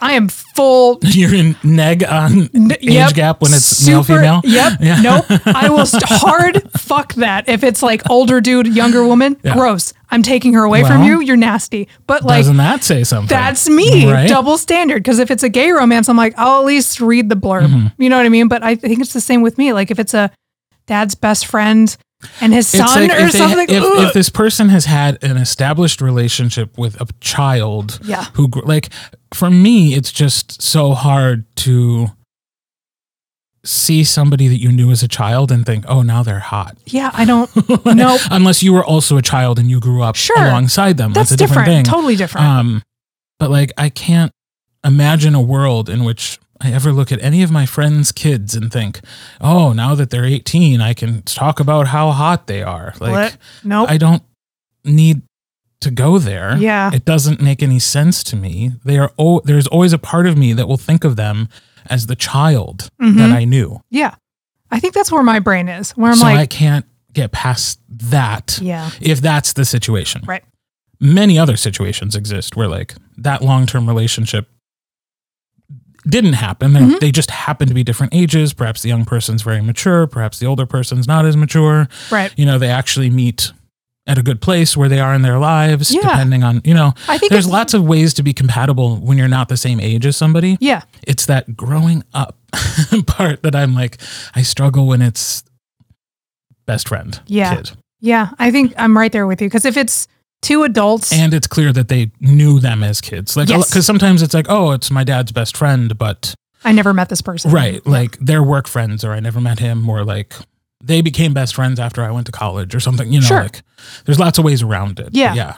I 0.04 0.14
am 0.14 0.30
full 0.30 0.98
You're 1.04 1.36
in 1.36 1.56
neg 1.64 2.04
on 2.04 2.50
N- 2.56 2.72
age 2.72 2.80
yep, 2.82 3.14
gap 3.14 3.40
when 3.42 3.54
it's 3.54 3.66
super- 3.66 3.92
male 3.92 4.04
female. 4.04 4.42
Yep. 4.44 4.74
Yeah. 4.82 5.00
Nope. 5.02 5.26
I 5.46 5.70
will 5.70 5.86
st- 5.96 6.02
hard 6.08 6.72
fuck 6.72 7.14
that. 7.16 7.48
If 7.48 7.64
it's 7.64 7.84
like 7.84 8.02
older 8.10 8.42
dude, 8.42 8.66
younger 8.66 9.06
woman, 9.06 9.38
Yeah. 9.44 9.54
gross. 9.54 9.94
I'm 10.10 10.24
taking 10.24 10.54
her 10.54 10.64
away 10.64 10.84
from 10.84 11.04
you. 11.04 11.22
You're 11.22 11.38
nasty. 11.38 11.88
But 12.08 12.24
like 12.24 12.40
Doesn't 12.40 12.58
that 12.58 12.84
say 12.84 13.04
something? 13.04 13.28
that's 13.30 13.70
me. 13.70 14.12
Right? 14.12 14.28
Double 14.28 14.58
standard. 14.58 15.04
Because 15.04 15.20
if 15.20 15.30
it's 15.30 15.44
a 15.44 15.50
gay 15.50 15.70
romance, 15.72 16.10
I'm 16.10 16.18
like, 16.18 16.34
I'll 16.36 16.62
at 16.62 16.66
least 16.66 17.00
read 17.00 17.30
the 17.30 17.36
blurb. 17.36 17.68
Mm-hmm. 17.68 18.02
You 18.02 18.10
know 18.10 18.18
what 18.18 18.26
I 18.26 18.30
mean? 18.30 18.48
But 18.48 18.64
I 18.64 18.74
think 18.76 19.02
it's 19.02 19.14
the 19.14 19.22
same 19.22 19.44
with 19.44 19.60
me. 19.60 19.72
Like 19.72 19.92
if 19.92 20.00
it's 20.00 20.16
a 20.16 20.32
dad's 20.88 21.14
best 21.14 21.46
friend 21.46 21.96
and 22.42 22.54
his 22.54 22.68
son 22.68 23.08
like 23.08 23.12
or 23.20 23.24
they- 23.24 23.30
something. 23.38 23.68
if, 23.70 23.84
if 24.08 24.14
this 24.14 24.30
person 24.30 24.70
has 24.70 24.86
had 24.86 25.24
an 25.24 25.38
established 25.38 26.02
relationship 26.02 26.78
with 26.78 27.00
a 27.02 27.08
child 27.20 28.00
Yeah. 28.04 28.26
who 28.34 28.48
like 28.64 28.90
for 29.34 29.50
me 29.50 29.94
it's 29.96 30.12
just 30.12 30.62
so 30.62 30.94
hard 30.94 31.46
to 31.58 32.08
see 33.64 34.04
somebody 34.04 34.48
that 34.48 34.60
you 34.60 34.72
knew 34.72 34.90
as 34.90 35.04
a 35.04 35.08
child 35.08 35.52
and 35.52 35.66
think 35.66 35.86
oh 35.88 36.02
now 36.02 36.24
they're 36.24 36.40
hot 36.40 36.76
yeah, 36.88 37.12
I 37.14 37.26
don't. 37.26 37.50
Nope. 37.86 38.22
unless 38.32 38.64
you 38.64 38.74
were 38.74 38.84
also 38.84 39.18
a 39.18 39.22
child 39.22 39.60
and 39.60 39.70
you 39.70 39.80
grew 39.80 40.02
up 40.02 40.16
Sure. 40.16 40.36
alongside 40.44 40.98
them 40.98 41.14
That's 41.14 41.30
that's, 41.30 41.42
a 41.42 41.46
different, 41.48 41.68
different. 41.68 41.88
thing 41.88 41.94
Totally 41.94 42.16
different. 42.16 42.48
um 42.48 42.84
but 43.40 43.52
like 43.52 43.72
i 43.78 43.90
can't 43.90 44.32
imagine 44.84 45.36
a 45.36 45.42
world 45.42 45.90
in 45.90 46.04
which 46.04 46.40
I 46.64 46.72
ever 46.72 46.92
look 46.92 47.12
at 47.12 47.22
any 47.22 47.42
of 47.44 47.52
my 47.52 47.66
friends' 47.66 48.12
kids 48.12 48.56
and 48.56 48.72
think, 48.72 49.02
"Oh, 49.40 49.74
now 49.74 49.96
that 49.96 50.10
they're 50.10 50.26
18, 50.26 50.80
I 50.82 50.94
can 50.94 51.22
talk 51.24 51.60
about 51.60 51.88
how 51.88 52.12
hot 52.12 52.48
they 52.48 52.62
are." 52.62 52.94
Like, 53.00 53.12
what? 53.12 53.38
Nope. 53.64 53.90
I 53.90 53.98
don't 53.98 54.24
need 54.84 55.22
to 55.82 55.90
go 55.92 56.20
there. 56.20 56.58
Yeah. 56.58 56.92
It 56.94 57.06
doesn't 57.06 57.42
make 57.42 57.64
any 57.64 57.80
sense 57.80 58.24
to 58.26 58.36
me. 58.36 58.74
They 58.86 58.98
are 59.00 59.12
oh, 59.18 59.42
there's 59.46 59.66
always 59.68 59.94
a 59.94 59.98
part 59.98 60.28
of 60.28 60.38
me 60.38 60.54
that 60.54 60.68
will 60.68 60.78
think 60.78 61.04
of 61.04 61.16
them 61.16 61.50
as 61.88 62.06
the 62.06 62.16
child 62.16 62.90
that 63.00 63.06
Mhm. 63.16 63.34
I 63.34 63.44
knew. 63.46 63.82
yeah. 63.90 64.14
I 64.74 64.80
think 64.80 64.94
that's 64.94 65.12
where 65.12 65.24
my 65.24 65.40
brain 65.40 65.68
is. 65.68 65.92
Where 65.98 66.12
I'm 66.12 66.18
so 66.18 66.28
I 66.28 66.46
can't 66.46 66.86
get 67.12 67.32
past 67.34 67.80
that 67.90 68.58
yeah. 68.62 68.92
if 69.02 69.20
that's 69.20 69.52
the 69.54 69.66
situation. 69.66 70.22
Right. 70.26 70.44
Many 71.00 71.38
other 71.40 71.58
situations 71.58 72.16
exist 72.16 72.56
where 72.56 72.68
like 72.70 72.94
that 73.18 73.42
long-term 73.42 73.88
relationship 73.88 74.48
didn't 76.08 76.34
happen. 76.34 76.74
They- 76.74 76.80
Mhm. 76.80 77.00
They 77.00 77.12
just 77.12 77.32
happen 77.32 77.68
to 77.68 77.74
be 77.74 77.84
different 77.84 78.14
ages. 78.14 78.54
Perhaps 78.54 78.82
the 78.82 78.90
young 78.90 79.06
person's 79.06 79.42
very 79.44 79.62
mature. 79.62 80.08
Perhaps 80.08 80.40
the 80.40 80.46
older 80.48 80.66
person's 80.66 81.08
not 81.08 81.26
as 81.26 81.38
mature. 81.38 81.88
Right. 82.12 82.32
you 82.38 82.46
know, 82.46 82.58
they 82.58 82.70
actually 82.70 83.10
meet 83.10 83.52
at 84.08 84.18
a 84.18 84.24
good 84.24 84.42
place 84.42 84.76
where 84.76 84.90
they 84.90 85.00
are 85.00 85.14
in 85.14 85.22
their 85.22 85.38
lives, 85.38 85.92
Yeah. 85.94 86.02
depending 86.02 86.44
on, 86.44 86.62
you 86.64 86.74
know, 86.74 86.94
I 87.08 87.20
think 87.20 87.32
there's 87.32 87.48
lots 87.48 87.76
of 87.76 87.84
ways 87.84 88.16
to 88.16 88.24
be 88.24 88.34
compatible 88.34 88.98
when 88.98 89.18
you're 89.18 89.28
not 89.28 89.48
the 89.48 89.56
same 89.58 89.80
age 89.80 90.06
as 90.08 90.18
somebody. 90.18 90.58
Yeah. 90.60 90.82
It's 91.06 91.28
that 91.28 91.56
growing 91.56 92.04
up 92.14 92.36
part 93.06 93.44
that 93.44 93.56
I'm 93.56 93.76
like, 93.76 94.00
I 94.36 94.42
struggle 94.42 94.88
when 94.88 95.04
it's 95.04 95.44
best 96.66 96.88
friend 96.88 97.20
Yeah. 97.28 97.56
kid. 97.56 97.72
Yeah. 98.00 98.30
I 98.40 98.50
think 98.50 98.74
I'm 98.78 98.98
right 98.98 99.12
there 99.12 99.28
with 99.28 99.40
you. 99.40 99.48
Because 99.48 99.66
if 99.66 99.78
it's 99.78 100.08
two 100.42 100.64
adults, 100.64 101.12
And 101.14 101.34
it's 101.34 101.48
clear 101.48 101.72
that 101.74 101.88
they 101.88 102.12
knew 102.20 102.60
them 102.60 102.84
as 102.84 103.00
kids. 103.02 103.38
Like, 103.38 103.50
Yes. 103.50 103.70
because 103.70 103.86
sometimes 103.86 104.22
it's 104.22 104.34
like, 104.34 104.48
oh, 104.50 104.72
it's 104.72 104.90
my 104.92 105.04
dad's 105.04 105.32
best 105.32 105.56
friend, 105.56 105.98
but 105.98 106.34
I 106.64 106.72
never 106.72 106.94
met 106.94 107.10
this 107.10 107.22
person. 107.22 107.52
right, 107.52 107.86
like 107.86 108.18
they're 108.20 108.44
work 108.44 108.68
friends, 108.68 109.04
or 109.04 109.12
I 109.14 109.20
never 109.20 109.40
met 109.42 109.60
him, 109.60 109.88
or 109.90 110.04
like 110.04 110.34
they 110.84 111.02
became 111.02 111.34
best 111.34 111.54
friends 111.56 111.80
after 111.80 112.04
I 112.04 112.12
went 112.12 112.26
to 112.26 112.32
college 112.32 112.74
or 112.76 112.80
something. 112.80 113.12
You 113.12 113.20
know, 113.22 113.26
Sure. 113.28 113.44
like 113.44 113.62
there's 114.06 114.20
lots 114.20 114.38
of 114.40 114.44
ways 114.46 114.62
around 114.64 115.00
it. 115.00 115.10
Yeah. 115.14 115.34
yeah. 115.36 115.58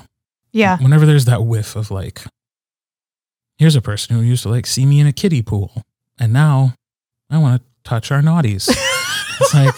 Yeah. 0.51 0.77
whenever 0.77 1.05
there's 1.05 1.25
that 1.25 1.43
whiff 1.45 1.75
of 1.75 1.89
like, 1.91 2.21
here's 3.57 3.75
a 3.75 3.81
person 3.81 4.15
who 4.15 4.21
used 4.21 4.43
to 4.43 4.49
like 4.49 4.65
see 4.65 4.85
me 4.85 4.99
in 4.99 5.07
a 5.07 5.13
kiddie 5.13 5.41
pool, 5.41 5.71
and 6.19 6.31
now 6.33 6.73
I 7.29 7.37
want 7.37 7.61
to 7.61 7.67
touch 7.89 8.11
our 8.11 8.21
naughties. 8.21 8.69
it's 9.41 9.53
like, 9.53 9.73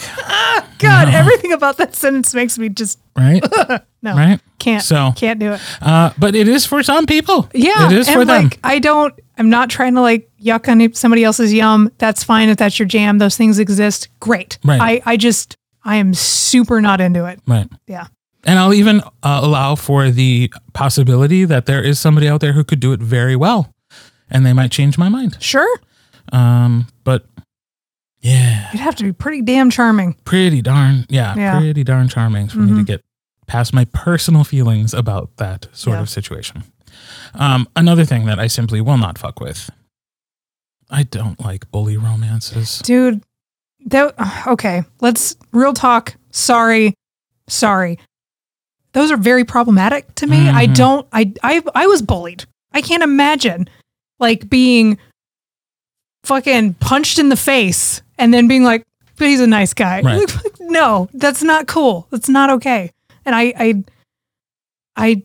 God, 0.80 1.10
everything 1.10 1.52
about 1.54 1.78
that 1.78 1.96
sentence 1.96 2.34
makes 2.34 2.58
me 2.58 2.70
just 2.70 3.00
right, 3.16 3.44
no. 4.02 4.16
right. 4.16 4.40
Can't. 4.60 4.84
So, 4.84 5.14
can't 5.16 5.40
do 5.40 5.54
it. 5.54 5.62
uh, 5.82 6.12
but 6.18 6.36
it 6.36 6.48
is 6.48 6.66
for 6.66 6.82
some 6.82 7.06
people. 7.06 7.50
Yeah. 7.54 7.88
it 7.88 7.98
is 7.98 8.10
for 8.10 8.26
them. 8.26 8.46
like, 8.46 8.60
I 8.64 8.80
don't, 8.80 9.14
I'm 9.38 9.50
not 9.50 9.70
trying 9.70 9.94
to 9.96 10.02
like 10.02 10.30
yuck 10.42 10.68
on 10.68 10.94
somebody 10.94 11.24
else's 11.24 11.54
yum. 11.54 11.92
That's 12.00 12.24
fine 12.24 12.50
if 12.50 12.58
that's 12.58 12.80
your 12.80 12.88
jam. 12.88 13.20
Those 13.20 13.38
things 13.38 13.60
exist. 13.60 14.08
Great. 14.20 14.58
Right. 14.64 15.02
I, 15.06 15.12
I 15.14 15.18
just, 15.18 15.56
I 15.84 15.98
am 15.98 16.14
super 16.16 16.82
not 16.82 17.00
into 17.00 17.26
it. 17.26 17.40
Right. 17.46 17.68
Yeah. 17.86 18.08
And 18.44 18.58
I'll 18.60 18.74
even 18.74 19.02
uh, 19.02 19.40
allow 19.44 19.76
for 19.76 20.10
the 20.10 20.52
possibility 20.74 21.46
that 21.46 21.66
there 21.68 21.84
is 21.84 22.00
somebody 22.00 22.28
out 22.28 22.42
there 22.42 22.54
who 22.54 22.64
could 22.64 22.80
do 22.80 22.92
it 22.94 23.00
very 23.00 23.36
well, 23.36 23.74
and 24.30 24.46
they 24.46 24.54
might 24.54 24.72
change 24.72 24.98
my 24.98 25.10
mind. 25.10 25.38
Sure. 25.40 25.80
Um, 26.32 26.88
yeah, 28.26 28.70
You'd 28.74 28.80
have 28.82 28.96
to 28.96 29.04
be 29.04 29.14
pretty 29.14 29.42
damn 29.42 29.70
charming. 29.70 30.16
pretty 30.26 30.62
darn, 30.62 31.06
yeah, 31.10 31.36
Yeah. 31.36 31.60
pretty 31.60 31.84
darn 31.84 32.08
charming 32.08 32.48
for 32.48 32.60
me 32.60 32.70
to 32.74 32.82
Mhm. 32.82 32.86
get 32.86 33.02
past 33.48 33.74
my 33.74 33.86
personal 33.86 34.44
feelings 34.44 34.94
about 34.94 35.30
that 35.38 35.68
sort 35.74 35.98
Yeah. 35.98 36.02
of 36.02 36.10
situation. 36.10 36.64
Um, 37.36 37.68
another 37.76 38.06
thing 38.06 38.26
that 38.26 38.40
I 38.40 38.48
simply 38.48 38.82
will 38.82 38.98
not 38.98 39.18
fuck 39.18 39.40
with. 39.40 39.70
I 40.90 41.04
don't 41.04 41.40
like 41.44 41.70
bully 41.72 41.98
romances. 41.98 42.80
Dude, 42.80 43.22
that, 43.86 44.16
okay. 44.48 44.84
Let's 45.02 45.36
real 45.52 45.74
talk. 45.74 46.16
Sorry. 46.32 46.94
Sorry. 47.48 48.00
Those 48.94 49.12
are 49.12 49.18
very 49.18 49.44
problematic 49.44 50.14
to 50.16 50.28
me. 50.28 50.50
I 50.50 50.68
Mhm. 50.68 50.76
don't, 50.76 51.08
I, 51.12 51.34
I, 51.44 51.62
I 51.76 51.86
was 51.88 52.02
bullied. 52.02 52.46
I 52.72 52.82
can't 52.82 53.04
imagine 53.04 53.68
like 54.20 54.50
being 54.50 54.98
fucking 56.26 56.76
punched 56.76 57.20
in 57.20 57.30
the 57.30 57.36
face 57.38 58.02
and 58.18 58.34
then 58.34 58.48
being 58.48 58.64
like, 58.64 58.84
but 59.18 59.28
he's 59.28 59.40
a 59.42 59.48
nice 59.48 59.74
guy. 59.74 60.02
Right. 60.02 60.32
No, 60.68 61.08
that's 61.14 61.44
not 61.44 61.68
cool. 61.68 62.08
That's 62.10 62.28
not 62.28 62.50
okay. 62.50 62.92
And 63.24 63.36
I, 63.36 63.54
I, 63.56 63.84
I 64.98 65.22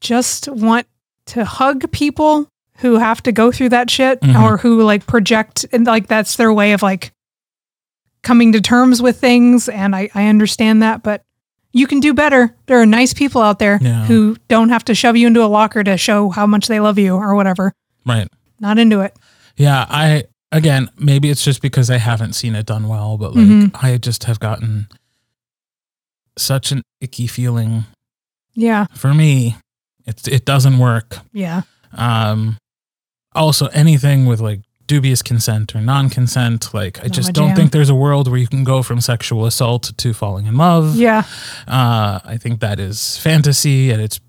just 0.00 0.48
want 0.48 0.86
to 1.26 1.44
hug 1.44 1.90
people 1.92 2.46
who 2.76 2.98
have 2.98 3.22
to 3.24 3.32
go 3.32 3.50
through 3.50 3.70
that 3.70 3.90
shit 3.90 4.20
Mhm. 4.20 4.40
or 4.40 4.58
who 4.58 4.82
like 4.82 5.06
project 5.06 5.66
and 5.72 5.86
like 5.86 6.06
that's 6.06 6.36
their 6.36 6.52
way 6.52 6.72
of 6.72 6.82
like 6.82 7.10
coming 8.22 8.52
to 8.52 8.60
terms 8.60 9.02
with 9.02 9.18
things. 9.18 9.68
And 9.68 9.96
I, 9.96 10.10
I 10.14 10.26
understand 10.28 10.82
that, 10.82 11.02
but 11.02 11.22
you 11.72 11.86
can 11.86 12.00
do 12.00 12.14
better. 12.14 12.54
There 12.66 12.80
are 12.80 12.86
nice 12.86 13.12
people 13.14 13.42
out 13.42 13.58
there 13.58 13.78
Yeah. 13.80 14.04
who 14.04 14.36
don't 14.48 14.68
have 14.68 14.84
to 14.84 14.94
shove 14.94 15.16
you 15.16 15.26
into 15.26 15.42
a 15.42 15.46
locker 15.48 15.82
to 15.82 15.96
show 15.96 16.28
how 16.30 16.46
much 16.46 16.68
they 16.68 16.80
love 16.80 16.98
you 16.98 17.14
or 17.16 17.34
whatever. 17.34 17.72
Right. 18.06 18.28
Not 18.60 18.78
into 18.78 19.00
it. 19.00 19.16
Yeah, 19.58 19.84
I 19.88 20.24
again, 20.52 20.88
maybe 20.98 21.28
it's 21.30 21.44
just 21.44 21.60
because 21.60 21.90
I 21.90 21.98
haven't 21.98 22.32
seen 22.34 22.54
it 22.54 22.64
done 22.66 22.88
well, 22.88 23.18
but 23.18 23.34
like 23.34 23.46
Mhm. 23.46 23.70
I 23.82 23.98
just 23.98 24.24
have 24.24 24.40
gotten 24.40 24.88
such 26.36 26.72
an 26.72 26.82
icky 27.00 27.26
feeling 27.26 27.84
Yeah. 28.54 28.86
for 28.94 29.12
me. 29.14 29.56
It 30.06 30.26
it 30.28 30.44
doesn't 30.44 30.78
work. 30.78 31.18
Yeah. 31.32 31.62
Um 31.92 32.56
also 33.34 33.66
anything 33.68 34.26
with 34.26 34.40
like 34.40 34.60
dubious 34.86 35.20
consent 35.22 35.74
or 35.76 35.80
non-consent, 35.82 36.72
like 36.72 36.98
I 37.00 37.02
Not 37.02 37.12
just 37.12 37.32
don't 37.34 37.48
jam. 37.48 37.56
think 37.56 37.72
there's 37.72 37.90
a 37.90 37.94
world 37.94 38.26
where 38.28 38.40
you 38.40 38.46
can 38.48 38.64
go 38.64 38.82
from 38.82 39.00
sexual 39.02 39.44
assault 39.44 39.92
to 39.98 40.14
falling 40.14 40.46
in 40.46 40.56
love. 40.56 40.96
Yeah. 40.96 41.24
Uh 41.66 42.20
I 42.24 42.36
think 42.38 42.60
that 42.60 42.78
is 42.80 43.18
fantasy 43.18 43.92
at 43.92 44.00
its 44.00 44.20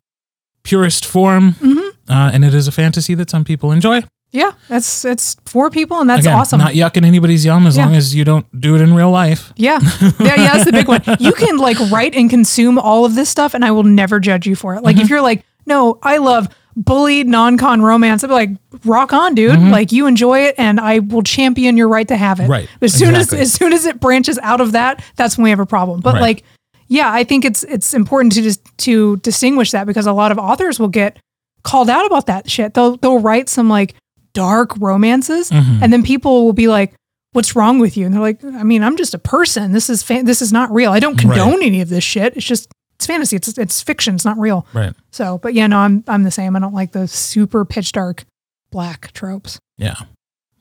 purest 0.63 1.05
form. 1.05 1.53
hmm 1.53 1.77
Uh, 2.09 2.31
and 2.33 2.43
it 2.43 2.55
is 2.55 2.67
a 2.67 2.71
fantasy 2.71 3.13
that 3.15 3.29
some 3.29 3.43
people 3.43 3.71
enjoy. 3.71 4.01
Yeah. 4.31 4.51
That's, 4.67 5.05
it's 5.05 5.35
four 5.45 5.69
people 5.71 5.99
and 5.99 6.09
that's 6.09 6.21
Again, 6.21 6.37
awesome. 6.37 6.59
Not 6.59 6.73
yucking 6.73 7.03
anybody's 7.05 7.43
yum 7.45 7.65
as 7.65 7.77
Yeah. 7.77 7.85
long 7.85 7.95
as 7.95 8.13
you 8.13 8.23
don't 8.23 8.45
do 8.61 8.75
it 8.75 8.81
in 8.81 8.93
real 8.93 9.09
life. 9.11 9.51
Yeah. 9.55 9.79
Yeah, 9.81 10.11
yeah, 10.19 10.53
that's 10.53 10.65
the 10.65 10.71
big 10.71 10.87
one. 10.87 11.01
You 11.19 11.31
can 11.33 11.57
like 11.67 11.77
write 11.91 12.13
and 12.15 12.29
consume 12.29 12.77
all 12.77 13.05
of 13.05 13.15
this 13.15 13.29
stuff 13.29 13.53
and 13.53 13.65
I 13.65 13.71
will 13.71 13.83
never 13.83 14.19
judge 14.19 14.45
you 14.45 14.55
for 14.55 14.75
it. 14.75 14.83
Like 14.83 14.95
Mm-hmm. 14.97 15.03
if 15.03 15.09
you're 15.09 15.21
like, 15.21 15.43
no, 15.65 15.97
I 16.03 16.17
love 16.17 16.47
bullied 16.75 17.27
non-con 17.27 17.81
romance, 17.81 18.23
I'd 18.23 18.27
be 18.27 18.33
like, 18.33 18.49
rock 18.85 19.11
on, 19.13 19.33
dude. 19.35 19.57
Mhm. 19.57 19.71
Like 19.71 19.91
you 19.91 20.05
enjoy 20.05 20.41
it 20.41 20.55
and 20.57 20.79
I 20.79 20.99
will 20.99 21.23
champion 21.23 21.75
your 21.75 21.87
right 21.89 22.07
to 22.07 22.15
have 22.15 22.39
it. 22.39 22.47
Right, 22.47 22.69
As 22.81 22.93
soon 22.93 23.15
exactly. 23.15 23.39
as 23.39 23.47
as 23.49 23.53
soon 23.53 23.73
as 23.73 23.85
it 23.85 23.99
branches 23.99 24.37
out 24.43 24.61
of 24.61 24.71
that, 24.73 25.03
that's 25.15 25.37
when 25.37 25.43
we 25.45 25.49
have 25.49 25.59
a 25.59 25.65
problem. 25.65 25.99
But 26.01 26.13
Right. 26.13 26.21
like, 26.21 26.43
yeah, 26.87 27.11
I 27.11 27.23
think 27.23 27.45
it's 27.45 27.63
it's 27.63 27.93
important 27.93 28.33
to 28.33 28.41
just 28.43 28.61
to 28.79 29.17
distinguish 29.17 29.71
that 29.71 29.87
because 29.87 30.05
a 30.05 30.13
lot 30.13 30.31
of 30.31 30.37
authors 30.37 30.79
will 30.79 30.87
get 30.87 31.17
called 31.63 31.89
out 31.89 32.05
about 32.05 32.27
that 32.27 32.49
shit. 32.49 32.73
They'll 32.75 32.95
they'll 32.97 33.19
write 33.19 33.49
some 33.49 33.67
like 33.69 33.95
dark 34.39 34.71
romances 34.79 35.49
Mhm. 35.51 35.81
and 35.81 35.91
then 35.93 36.01
people 36.03 36.45
will 36.45 36.53
be 36.53 36.67
like 36.67 36.93
what's 37.33 37.55
wrong 37.55 37.79
with 37.79 37.95
you 37.97 38.05
and 38.05 38.13
they're 38.13 38.21
like 38.31 38.43
i 38.43 38.63
mean 38.63 38.81
i'm 38.83 38.97
just 38.97 39.13
a 39.13 39.19
person 39.19 39.71
this 39.71 39.89
is 39.89 40.01
fa- 40.01 40.23
this 40.23 40.41
is 40.41 40.51
not 40.51 40.71
real 40.71 40.91
i 40.91 40.99
don't 40.99 41.13
Right. 41.23 41.37
condone 41.37 41.61
any 41.63 41.81
of 41.81 41.89
this 41.89 42.03
shit 42.03 42.35
it's 42.37 42.45
just 42.45 42.67
it's 42.95 43.05
fantasy 43.05 43.35
it's 43.35 43.47
it's 43.57 43.81
fiction 43.81 44.15
it's 44.15 44.25
not 44.25 44.37
real 44.39 44.65
Right. 44.73 44.93
so 45.11 45.37
but 45.43 45.53
yeah 45.53 45.67
no 45.67 45.77
i'm 45.79 46.03
i'm 46.07 46.23
the 46.23 46.31
same 46.31 46.55
i 46.55 46.59
don't 46.59 46.73
like 46.73 46.91
the 46.91 47.07
super 47.07 47.65
pitch 47.65 47.91
dark 47.91 48.25
black 48.71 49.11
tropes 49.13 49.59
Yeah. 49.77 49.95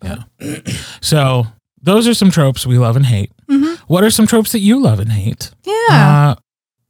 Yeah. 0.05 0.23
so 1.01 1.47
those 1.83 2.07
are 2.09 2.15
some 2.15 2.31
tropes 2.31 2.67
we 2.67 2.77
love 2.79 2.97
and 2.97 3.07
hate. 3.07 3.31
Mhm. 3.51 3.79
What 3.87 4.03
are 4.05 4.11
some 4.11 4.27
tropes 4.27 4.53
that 4.53 4.61
you 4.61 4.81
love 4.81 4.99
and 5.01 5.13
hate? 5.13 5.51
yeah 5.65 6.35
Uh, 6.35 6.35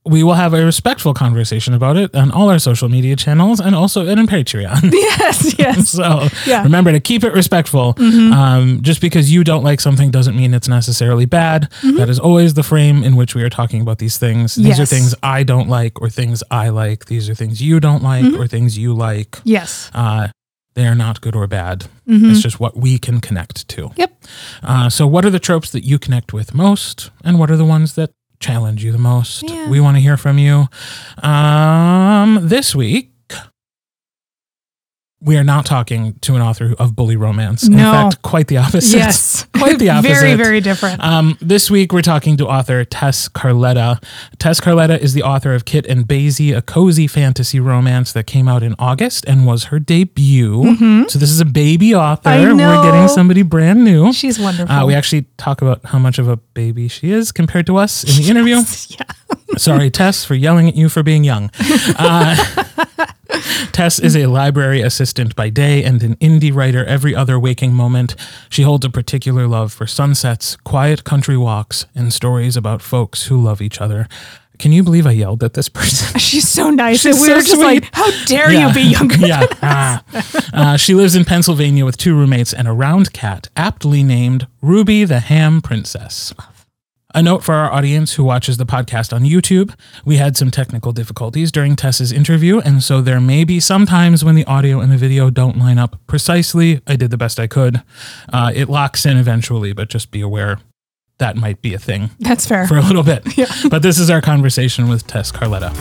we 0.08 0.22
will 0.22 0.34
have 0.34 0.54
a 0.54 0.64
respectful 0.64 1.14
conversation 1.14 1.74
about 1.74 1.96
it 1.96 2.14
on 2.14 2.30
all 2.30 2.48
our 2.50 2.58
social 2.58 2.88
media 2.88 3.14
channels 3.16 3.60
and 3.60 3.74
also 3.74 4.06
in 4.06 4.18
Patreon. 4.26 4.90
yes, 4.92 5.58
yes. 5.58 5.88
so 5.98 6.28
Yeah. 6.46 6.62
remember 6.62 6.92
to 6.92 7.00
keep 7.00 7.22
it 7.24 7.32
respectful. 7.32 7.94
Mhm. 7.94 8.32
Um, 8.32 8.82
just 8.82 9.00
because 9.00 9.30
you 9.32 9.44
don't 9.44 9.64
like 9.64 9.80
something 9.80 10.10
doesn't 10.10 10.36
mean 10.36 10.54
it's 10.54 10.68
necessarily 10.68 11.26
bad. 11.26 11.68
That 11.82 12.08
is 12.08 12.18
always 12.18 12.54
the 12.54 12.62
frame 12.62 13.04
in 13.04 13.16
which 13.16 13.34
we 13.34 13.42
are 13.42 13.50
talking 13.50 13.80
about 13.80 13.98
these 13.98 14.18
things. 14.18 14.54
These 14.54 14.80
are 14.80 14.86
things 14.86 15.14
I 15.22 15.42
don't 15.42 15.68
like 15.68 16.00
or 16.00 16.08
things 16.10 16.42
I 16.50 16.70
like. 16.70 17.06
These 17.06 17.28
are 17.28 17.34
things 17.34 17.60
you 17.62 17.80
don't 17.80 18.02
like 18.02 18.34
or 18.38 18.46
things 18.46 18.76
you 18.78 18.94
like. 18.94 19.38
yes. 19.44 19.90
Uh, 19.94 20.28
they 20.74 20.86
are 20.86 20.94
not 20.94 21.20
good 21.20 21.34
or 21.34 21.46
bad. 21.48 21.86
Mhm. 22.08 22.30
It's 22.30 22.40
just 22.40 22.60
what 22.60 22.76
we 22.76 22.98
can 23.00 23.20
connect 23.20 23.66
to. 23.68 23.90
Yep. 23.96 24.12
Uh, 24.62 24.88
so, 24.88 25.08
what 25.08 25.24
are 25.24 25.30
the 25.30 25.40
tropes 25.40 25.70
that 25.72 25.82
you 25.84 25.98
connect 25.98 26.32
with 26.32 26.54
most, 26.54 27.10
and 27.24 27.36
what 27.40 27.50
are 27.50 27.56
the 27.56 27.64
ones 27.64 27.94
that 27.94 28.10
challenge 28.40 28.84
you 28.84 28.92
the 28.92 28.98
most? 28.98 29.42
Yeah. 29.48 29.68
We 29.68 29.80
want 29.80 29.96
to 29.96 30.00
hear 30.00 30.16
from 30.16 30.38
you. 30.38 30.68
Um, 31.22 32.40
this 32.42 32.74
week, 32.74 33.12
we 35.20 35.36
are 35.36 35.42
not 35.42 35.66
talking 35.66 36.14
to 36.20 36.36
an 36.36 36.42
author 36.42 36.74
of 36.78 36.94
bully 36.94 37.16
romance. 37.16 37.66
In 37.66 37.76
No. 37.76 37.90
fact, 37.90 38.22
quite 38.22 38.46
the 38.46 38.56
opposite. 38.58 38.96
Yes. 38.96 39.46
quite 39.56 39.78
the 39.80 39.90
opposite. 39.90 40.14
Very, 40.14 40.34
very 40.34 40.60
different. 40.60 41.02
Um, 41.02 41.36
this 41.40 41.68
week, 41.70 41.92
we're 41.92 42.02
talking 42.02 42.36
to 42.36 42.46
author 42.46 42.84
Tess 42.84 43.28
Carletta. 43.28 44.00
Tess 44.38 44.60
Carletta 44.60 44.96
is 44.98 45.14
the 45.14 45.24
author 45.24 45.54
of 45.54 45.64
Kit 45.64 45.86
and 45.86 46.06
Basie, 46.06 46.56
a 46.56 46.62
cozy 46.62 47.08
fantasy 47.08 47.58
romance 47.58 48.12
that 48.12 48.28
came 48.28 48.46
out 48.46 48.62
in 48.62 48.76
August 48.78 49.24
and 49.26 49.44
was 49.44 49.64
her 49.64 49.80
debut. 49.80 50.76
So, 51.08 51.18
this 51.18 51.30
is 51.30 51.40
a 51.40 51.44
baby 51.44 51.94
author. 51.96 52.30
Mm-hmm. 52.30 52.50
I 52.50 52.52
know. 52.54 52.80
We're 52.80 52.92
getting 52.92 53.08
somebody 53.08 53.42
brand 53.42 53.84
new. 53.84 54.12
She's 54.12 54.38
wonderful. 54.38 54.72
Uh, 54.72 54.86
we 54.86 54.94
actually 54.94 55.26
talk 55.36 55.62
about 55.62 55.84
how 55.86 55.98
much 55.98 56.20
of 56.20 56.28
a 56.28 56.36
baby 56.36 56.86
she 56.86 57.10
is 57.10 57.32
compared 57.32 57.66
to 57.66 57.76
us 57.76 58.04
in 58.04 58.22
the 58.22 58.30
interview. 58.30 58.56
yeah. 58.88 59.27
Sorry, 59.56 59.90
Tess, 59.90 60.24
for 60.24 60.34
yelling 60.34 60.68
at 60.68 60.76
you 60.76 60.88
for 60.88 61.02
being 61.02 61.24
young. 61.24 61.50
Uh, 61.98 62.36
Tess 63.72 63.98
is 63.98 64.16
a 64.16 64.26
library 64.26 64.80
assistant 64.80 65.34
by 65.36 65.48
day 65.50 65.82
and 65.84 66.02
an 66.02 66.16
indie 66.16 66.54
writer 66.54 66.84
every 66.84 67.14
other 67.14 67.38
waking 67.38 67.74
moment. 67.74 68.14
She 68.48 68.62
holds 68.62 68.84
a 68.86 68.90
particular 68.90 69.46
love 69.46 69.72
for 69.72 69.86
sunsets, 69.86 70.56
quiet 70.56 71.04
country 71.04 71.36
walks, 71.36 71.86
and 71.94 72.12
stories 72.12 72.56
about 72.56 72.82
folks 72.82 73.26
who 73.26 73.40
love 73.40 73.60
each 73.60 73.80
other. 73.80 74.08
Can 74.58 74.72
you 74.72 74.82
believe 74.82 75.06
I 75.06 75.12
yelled 75.12 75.44
at 75.44 75.54
this 75.54 75.68
person? 75.68 76.18
She's 76.20 76.48
so 76.48 76.70
nice. 76.70 77.00
She's 77.00 77.14
and 77.14 77.20
we 77.22 77.28
so 77.28 77.34
were 77.34 77.40
just 77.40 77.52
sweet. 77.52 77.64
like, 77.64 77.94
how 77.94 78.24
dare 78.26 78.52
you 78.52 78.72
be 78.74 78.82
younger? 78.82 79.16
yeah. 79.26 79.46
Ah. 79.62 80.04
Uh, 80.52 80.76
she 80.76 80.94
lives 80.94 81.14
in 81.14 81.24
Pennsylvania 81.24 81.84
with 81.84 81.96
two 81.96 82.14
roommates 82.16 82.52
and 82.52 82.66
a 82.66 82.72
round 82.72 83.12
cat, 83.12 83.48
aptly 83.56 84.02
named 84.02 84.48
Ruby 84.60 85.04
the 85.04 85.20
Ham 85.20 85.60
Princess. 85.60 86.34
A 87.14 87.22
note 87.22 87.42
for 87.42 87.54
our 87.54 87.72
audience 87.72 88.14
who 88.14 88.24
watches 88.24 88.58
the 88.58 88.66
podcast 88.66 89.14
on 89.14 89.22
YouTube 89.22 89.74
we 90.04 90.16
had 90.18 90.36
some 90.36 90.50
technical 90.50 90.92
difficulties 90.92 91.50
during 91.50 91.74
Tess's 91.74 92.12
interview, 92.12 92.58
and 92.60 92.82
so 92.82 93.00
there 93.00 93.18
may 93.20 93.44
be 93.44 93.60
some 93.60 93.86
times 93.86 94.24
when 94.24 94.34
the 94.34 94.44
audio 94.44 94.80
and 94.80 94.92
the 94.92 94.98
video 94.98 95.30
don't 95.30 95.56
line 95.56 95.78
up 95.78 95.98
precisely. 96.06 96.82
I 96.86 96.96
did 96.96 97.10
the 97.10 97.16
best 97.16 97.40
I 97.40 97.46
could. 97.46 97.82
Uh, 98.30 98.52
it 98.54 98.68
locks 98.68 99.06
in 99.06 99.16
eventually, 99.16 99.72
but 99.72 99.88
just 99.88 100.10
be 100.10 100.20
aware 100.20 100.58
that 101.18 101.36
might 101.36 101.62
be 101.62 101.74
a 101.74 101.78
thing 101.78 102.10
That's 102.20 102.46
fair. 102.46 102.66
for 102.68 102.76
a 102.76 102.82
little 102.82 103.02
bit. 103.02 103.22
Yeah. 103.38 103.46
But 103.70 103.82
this 103.82 103.98
is 103.98 104.10
our 104.10 104.20
conversation 104.20 104.88
with 104.88 105.06
Tess 105.06 105.32
Carletta. 105.32 105.72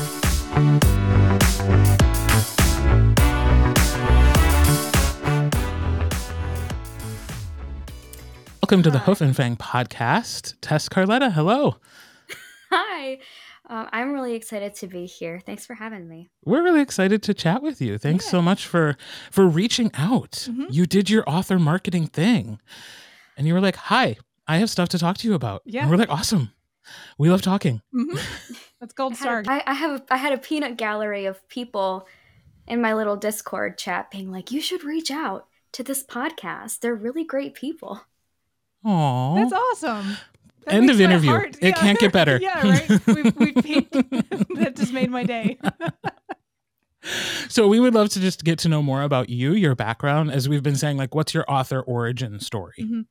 Welcome 8.67 8.83
to 8.83 8.91
the 8.91 8.99
Hoof 8.99 9.21
and 9.21 9.33
Fang 9.33 9.55
podcast. 9.55 10.55
Tess 10.59 10.89
Carletta, 10.89 11.31
hello. 11.31 11.77
Hi. 12.69 13.19
Um, 13.69 13.87
I'm 13.93 14.11
really 14.11 14.33
excited 14.35 14.75
to 14.75 14.87
be 14.87 15.05
here. 15.05 15.39
Thanks 15.39 15.65
for 15.65 15.73
having 15.73 16.09
me. 16.09 16.27
We're 16.43 16.61
really 16.61 16.81
excited 16.81 17.23
to 17.23 17.33
chat 17.33 17.63
with 17.63 17.81
you. 17.81 17.97
Thanks 17.97 18.25
so 18.25 18.41
much 18.41 18.67
for 18.67 18.97
for 19.31 19.47
reaching 19.47 19.89
out. 19.93 20.49
Mhm. 20.51 20.65
You 20.69 20.85
did 20.85 21.09
your 21.09 21.23
author 21.29 21.57
marketing 21.57 22.07
thing. 22.07 22.59
And 23.37 23.47
you 23.47 23.53
were 23.53 23.61
like, 23.61 23.77
"Hi, 23.77 24.17
I 24.49 24.57
have 24.57 24.69
stuff 24.69 24.89
to 24.89 24.99
talk 24.99 25.17
to 25.19 25.29
you 25.29 25.33
about." 25.33 25.61
Yeah. 25.63 25.83
And 25.83 25.89
we're 25.89 25.95
like, 25.95 26.09
"Awesome. 26.11 26.51
We 27.17 27.29
love 27.29 27.41
talking." 27.41 27.81
Mhm. 27.95 28.19
That's 28.81 28.91
gold 28.93 29.13
I 29.13 29.15
had, 29.15 29.21
star. 29.21 29.39
a, 29.47 29.49
I, 29.49 29.63
I 29.65 29.73
have 29.75 30.01
a, 30.01 30.13
I 30.13 30.17
had 30.17 30.33
a 30.33 30.37
peanut 30.37 30.75
gallery 30.75 31.25
of 31.25 31.47
people 31.47 32.05
in 32.67 32.81
my 32.81 32.93
little 32.93 33.15
Discord 33.15 33.77
chat 33.77 34.11
being 34.11 34.29
like, 34.29 34.51
"You 34.51 34.59
should 34.59 34.83
reach 34.83 35.09
out 35.09 35.47
to 35.71 35.83
this 35.83 36.03
podcast. 36.03 36.81
They're 36.81 36.93
really 36.95 37.23
great 37.23 37.53
people." 37.53 38.01
Aww. 38.87 39.35
That's 39.35 39.53
awesome. 39.53 40.17
That 40.65 40.73
End 40.73 40.89
of 40.89 40.99
interview. 41.01 41.29
heart- 41.29 41.57
It 41.61 41.75
can't 41.75 41.99
get 41.99 42.11
better. 42.13 42.37
yeah, 42.41 42.67
right. 42.67 42.89
We've, 43.07 43.35
we've 43.37 43.55
that 43.91 44.73
just 44.75 44.93
made 44.93 45.09
my 45.11 45.23
day. 45.23 45.57
So 47.47 47.67
we 47.67 47.79
would 47.79 47.93
love 47.93 48.09
to 48.09 48.19
just 48.19 48.43
get 48.43 48.59
to 48.59 48.69
know 48.69 48.81
more 48.81 49.01
about 49.01 49.29
you, 49.29 49.53
your 49.53 49.75
background, 49.75 50.31
as 50.31 50.49
we've 50.49 50.63
been 50.63 50.75
saying, 50.75 50.97
like 50.97 51.15
what's 51.15 51.33
your 51.33 51.45
author 51.47 51.81
origin 51.81 52.39
story? 52.39 52.75
Mhm. 52.79 53.05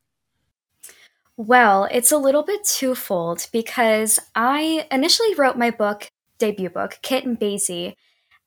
Well, 1.39 1.87
it's 1.91 2.13
a 2.13 2.19
little 2.19 2.43
bit 2.43 2.65
twofold 2.65 3.49
because 3.53 4.19
I 4.35 4.87
initially 4.91 5.35
wrote 5.35 5.57
my 5.59 5.71
book, 5.71 6.11
debut 6.39 6.71
book, 6.71 6.99
Kit 7.03 7.25
and 7.25 7.39
Basie, 7.39 7.95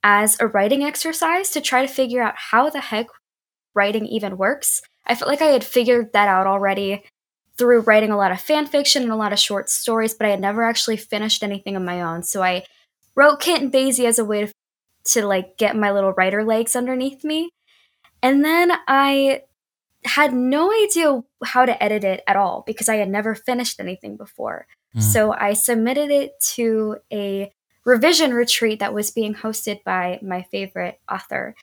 as 0.03 0.37
a 0.39 0.47
writing 0.47 0.83
exercise 0.83 1.49
to 1.51 1.61
try 1.61 1.85
to 1.85 1.91
figure 1.91 2.21
out 2.21 2.33
how 2.35 2.69
the 2.69 2.81
heck 2.81 3.07
writing 3.75 4.05
even 4.07 4.37
works. 4.37 4.81
I 5.05 5.15
felt 5.15 5.29
like 5.29 5.41
I 5.41 5.45
had 5.47 5.63
figured 5.63 6.13
that 6.13 6.27
out 6.27 6.47
already 6.47 7.03
through 7.59 7.81
writing 7.81 8.09
a 8.09 8.17
lot 8.17 8.31
of 8.31 8.39
fan 8.39 8.65
fiction 8.65 9.03
and 9.03 9.11
a 9.11 9.17
lot 9.17 9.33
of 9.33 9.37
short 9.37 9.69
stories, 9.69 10.13
but 10.13 10.25
I 10.25 10.29
had 10.31 10.39
never 10.39 10.63
actually 10.63 10.95
finished 10.95 11.43
anything 11.43 11.75
of 11.75 11.83
my 11.83 12.01
own. 12.01 12.23
So 12.23 12.41
I 12.41 12.63
wrote 13.15 13.41
Kit 13.41 13.61
and 13.61 13.71
Basie 13.71 14.05
as 14.05 14.17
a 14.17 14.23
way 14.23 14.45
to, 14.45 14.53
to 15.11 15.27
like 15.27 15.57
get 15.57 15.75
my 15.75 15.91
little 15.91 16.13
writer 16.13 16.43
legs 16.43 16.75
underneath 16.75 17.25
me. 17.25 17.51
And 18.23 18.45
then 18.45 18.71
I 18.87 19.41
had 20.05 20.33
no 20.33 20.71
idea 20.71 21.21
how 21.43 21.65
to 21.65 21.83
edit 21.83 22.05
it 22.05 22.23
at 22.25 22.37
all 22.37 22.63
because 22.65 22.87
I 22.87 22.95
had 22.95 23.09
never 23.09 23.35
finished 23.35 23.81
anything 23.81 24.15
before. 24.15 24.65
Mm. 24.95 25.01
So 25.01 25.33
I 25.33 25.51
submitted 25.51 26.09
it 26.09 26.39
to 26.55 26.97
a 27.11 27.51
revision 27.85 28.33
retreat 28.33 28.79
that 28.79 28.93
was 28.93 29.11
being 29.11 29.35
hosted 29.35 29.83
by 29.83 30.19
my 30.21 30.43
favorite 30.43 30.99
author. 31.11 31.55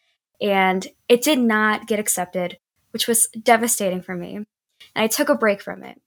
And 0.43 0.87
it 1.09 1.23
did 1.23 1.39
not 1.39 1.87
get 1.87 1.99
accepted, 1.99 2.59
which 2.91 3.09
was 3.09 3.29
devastating 3.29 4.03
for 4.03 4.15
me. 4.15 4.45
And 4.95 5.05
I 5.05 5.07
took 5.07 5.29
a 5.29 5.35
break 5.35 5.61
from 5.61 5.83
it. 5.83 6.01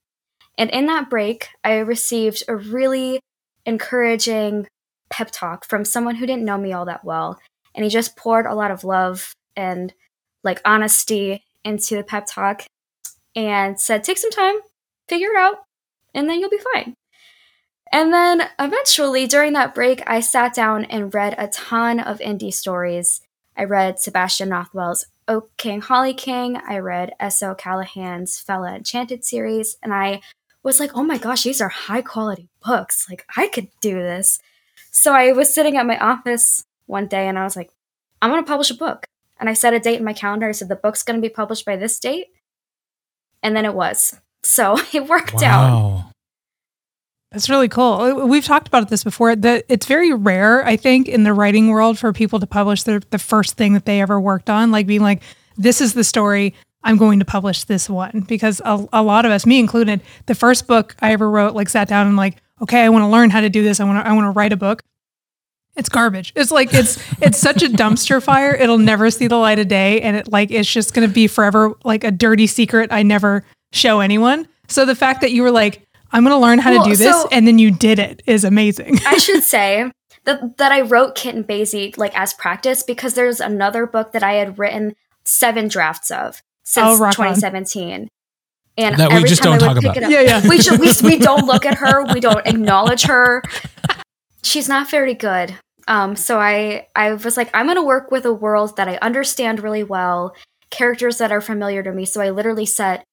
And 0.57 0.69
in 0.69 0.87
that 0.87 1.09
break, 1.09 1.49
I 1.63 1.77
received 1.77 2.43
a 2.47 2.55
really 2.55 3.19
encouraging 3.65 4.67
pep 5.09 5.29
talk 5.31 5.65
from 5.65 5.85
someone 5.85 6.15
who 6.15 6.25
didn't 6.25 6.45
know 6.45 6.57
me 6.57 6.73
all 6.73 6.85
that 6.85 7.05
well. 7.05 7.39
And 7.73 7.83
he 7.83 7.89
just 7.89 8.15
poured 8.15 8.45
a 8.45 8.55
lot 8.55 8.71
of 8.71 8.83
love 8.83 9.33
and 9.55 9.93
like 10.43 10.61
honesty 10.65 11.43
into 11.63 11.95
the 11.95 12.03
pep 12.03 12.25
talk 12.27 12.65
and 13.35 13.79
said, 13.79 14.03
take 14.03 14.17
some 14.17 14.31
time, 14.31 14.55
figure 15.07 15.29
it 15.31 15.37
out, 15.37 15.57
and 16.13 16.29
then 16.29 16.39
you'll 16.39 16.49
be 16.49 16.59
fine. 16.73 16.93
And 17.91 18.13
then 18.13 18.43
eventually, 18.59 19.25
during 19.25 19.53
that 19.53 19.73
break, 19.73 20.03
I 20.05 20.19
sat 20.19 20.53
down 20.53 20.85
and 20.85 21.13
read 21.13 21.35
a 21.37 21.47
ton 21.47 21.99
of 21.99 22.19
indie 22.19 22.53
stories. 22.53 23.21
I 23.57 23.63
read 23.63 23.99
Sebastian 23.99 24.49
Nothwell's 24.49 25.07
Oak 25.29 25.55
King, 25.57 25.79
Holly 25.79 26.13
King. 26.13 26.57
I 26.67 26.79
read 26.79 27.13
S.O. 27.19 27.55
Callahan's 27.55 28.39
Fella 28.39 28.75
Enchanted 28.75 29.23
series. 29.23 29.77
And 29.81 29.93
I 29.93 30.21
was 30.63 30.79
like, 30.79 30.91
oh 30.95 31.03
my 31.03 31.17
gosh, 31.17 31.43
these 31.43 31.61
are 31.61 31.69
high 31.69 32.01
quality 32.01 32.49
books. 32.65 33.07
Like, 33.09 33.25
I 33.37 33.47
could 33.47 33.69
do 33.79 33.93
this. 33.93 34.39
So 34.91 35.13
I 35.13 35.31
was 35.31 35.53
sitting 35.53 35.77
at 35.77 35.85
my 35.85 35.97
office 35.97 36.65
one 36.87 37.07
day 37.07 37.27
and 37.27 37.37
I 37.37 37.43
was 37.43 37.55
like, 37.55 37.69
I'm 38.21 38.31
going 38.31 38.43
to 38.43 38.47
publish 38.49 38.71
a 38.71 38.75
book. 38.75 39.05
And 39.39 39.47
I 39.47 39.53
set 39.53 39.73
a 39.73 39.79
date 39.79 39.99
in 39.99 40.03
my 40.03 40.13
calendar. 40.13 40.49
I 40.49 40.51
said, 40.51 40.67
the 40.67 40.75
book's 40.75 41.03
going 41.03 41.17
to 41.17 41.25
be 41.25 41.33
published 41.33 41.65
by 41.65 41.77
this 41.77 41.97
date. 41.99 42.27
And 43.41 43.55
then 43.55 43.63
it 43.63 43.73
was. 43.73 44.19
So 44.43 44.77
it 44.93 45.07
worked 45.07 45.41
out. 45.43 46.11
That's 47.31 47.49
really 47.49 47.67
cool. 47.67 47.93
Uh, 47.93 48.25
we've 48.25 48.43
talked 48.43 48.67
about 48.67 48.89
this 48.89 49.03
before. 49.03 49.35
That 49.35 49.65
it's 49.69 49.85
very 49.85 50.13
rare, 50.13 50.65
I 50.65 50.75
think, 50.75 51.07
in 51.07 51.23
the 51.23 51.33
writing 51.33 51.67
world 51.67 51.99
for 51.99 52.11
people 52.11 52.39
to 52.39 52.47
publish 52.47 52.83
their 52.83 53.01
the 53.11 53.19
first 53.19 53.55
thing 53.55 53.73
that 53.73 53.85
they 53.85 54.01
ever 54.01 54.19
worked 54.19 54.49
on, 54.49 54.71
like 54.71 54.87
being 54.87 55.01
like, 55.03 55.21
"This 55.55 55.79
is 55.79 55.93
the 55.93 56.03
story. 56.03 56.55
I'm 56.83 56.97
going 56.97 57.19
to 57.19 57.25
publish 57.25 57.65
this 57.65 57.87
one." 57.87 58.25
Because 58.27 58.61
a, 58.65 58.87
a 58.91 59.03
lot 59.03 59.25
of 59.25 59.31
us, 59.31 59.45
me 59.45 59.59
included, 59.59 60.01
the 60.25 60.33
first 60.33 60.65
book 60.65 60.95
I 61.01 61.11
ever 61.13 61.29
wrote, 61.29 61.53
like, 61.53 61.69
sat 61.69 61.87
down 61.87 62.07
and 62.07 62.17
like, 62.17 62.37
"Okay, 62.63 62.81
I 62.81 62.89
want 62.89 63.03
to 63.03 63.07
learn 63.07 63.29
how 63.29 63.41
to 63.41 63.49
do 63.49 63.63
this. 63.63 63.79
I 63.79 63.83
want 63.83 64.03
to 64.03 64.09
I 64.09 64.13
want 64.13 64.25
to 64.25 64.31
write 64.31 64.53
a 64.53 64.57
book." 64.57 64.81
It's 65.75 65.87
garbage. 65.87 66.33
It's 66.35 66.51
like 66.51 66.73
it's 66.73 66.97
it's 67.21 67.37
such 67.37 67.61
a 67.61 67.67
dumpster 67.67 68.23
fire. 68.23 68.55
It'll 68.55 68.79
never 68.79 69.11
see 69.11 69.27
the 69.27 69.37
light 69.37 69.59
of 69.59 69.67
day, 69.67 70.01
and 70.01 70.17
it 70.17 70.31
like 70.31 70.49
it's 70.49 70.71
just 70.71 70.95
going 70.95 71.07
to 71.07 71.13
be 71.13 71.27
forever 71.27 71.75
like 71.83 72.03
a 72.03 72.09
dirty 72.09 72.47
secret 72.47 72.91
I 72.91 73.03
never 73.03 73.45
show 73.71 73.99
anyone. 73.99 74.47
So 74.67 74.85
the 74.85 74.95
fact 74.95 75.21
that 75.21 75.31
you 75.31 75.43
were 75.43 75.51
like, 75.51 75.87
I'm 76.11 76.23
going 76.23 76.35
to 76.35 76.41
learn 76.41 76.59
how 76.59 76.71
Well, 76.71 76.83
to 76.83 76.89
do 76.91 76.95
this, 76.95 77.09
so- 77.21 77.27
and 77.31 77.47
then 77.47 77.59
you 77.59 77.71
did 77.71 77.99
it 77.99 78.21
is 78.25 78.43
amazing. 78.43 78.97
I 79.05 79.17
should 79.19 79.43
say 79.43 79.91
that 80.25 80.57
that 80.57 80.71
I 80.71 80.81
wrote 80.81 81.15
Kit 81.15 81.35
and 81.35 81.47
Basie 81.47 81.97
like 81.97 82.17
as 82.19 82.33
practice 82.33 82.83
because 82.83 83.13
there's 83.13 83.39
another 83.39 83.85
book 83.85 84.11
that 84.13 84.23
I 84.23 84.33
had 84.33 84.57
written 84.59 84.95
seven 85.23 85.67
drafts 85.67 86.11
of 86.11 86.41
since 86.63 86.85
Oh, 86.87 86.97
rock 86.97 87.19
on. 87.19 87.33
2017. 87.35 88.07
And 88.77 88.97
That 88.97 89.09
we 89.09 89.15
every 89.17 89.29
just 89.29 89.43
time 89.43 89.59
don't 89.59 89.69
I 89.69 89.73
would 89.73 89.81
talk 89.83 89.93
pick 89.93 90.01
about. 90.03 90.11
it 90.11 90.15
up, 90.19 90.25
yeah, 90.25 90.39
yeah. 90.41 90.49
we, 90.49 90.61
should, 90.61 90.79
we 90.79 90.91
we 91.03 91.17
don't 91.23 91.45
look 91.45 91.65
at 91.65 91.75
her. 91.79 92.05
We 92.13 92.19
don't 92.21 92.45
acknowledge 92.47 93.03
her. 93.03 93.43
she's 94.43 94.69
not 94.69 94.89
very 94.89 95.13
good. 95.13 95.55
Um, 95.87 96.15
so 96.15 96.39
I 96.39 96.87
I 96.95 97.13
was 97.13 97.35
like, 97.35 97.49
I'm 97.53 97.67
gonna 97.67 97.83
work 97.83 98.11
with 98.11 98.25
a 98.25 98.33
world 98.33 98.77
that 98.77 98.87
I 98.87 98.97
understand 99.01 99.61
really 99.61 99.83
well, 99.83 100.35
characters 100.69 101.17
that 101.17 101.31
are 101.31 101.41
familiar 101.41 101.81
to 101.83 101.91
me. 101.91 102.05
So 102.05 102.21
I 102.21 102.29
literally 102.29 102.65
set 102.65 103.03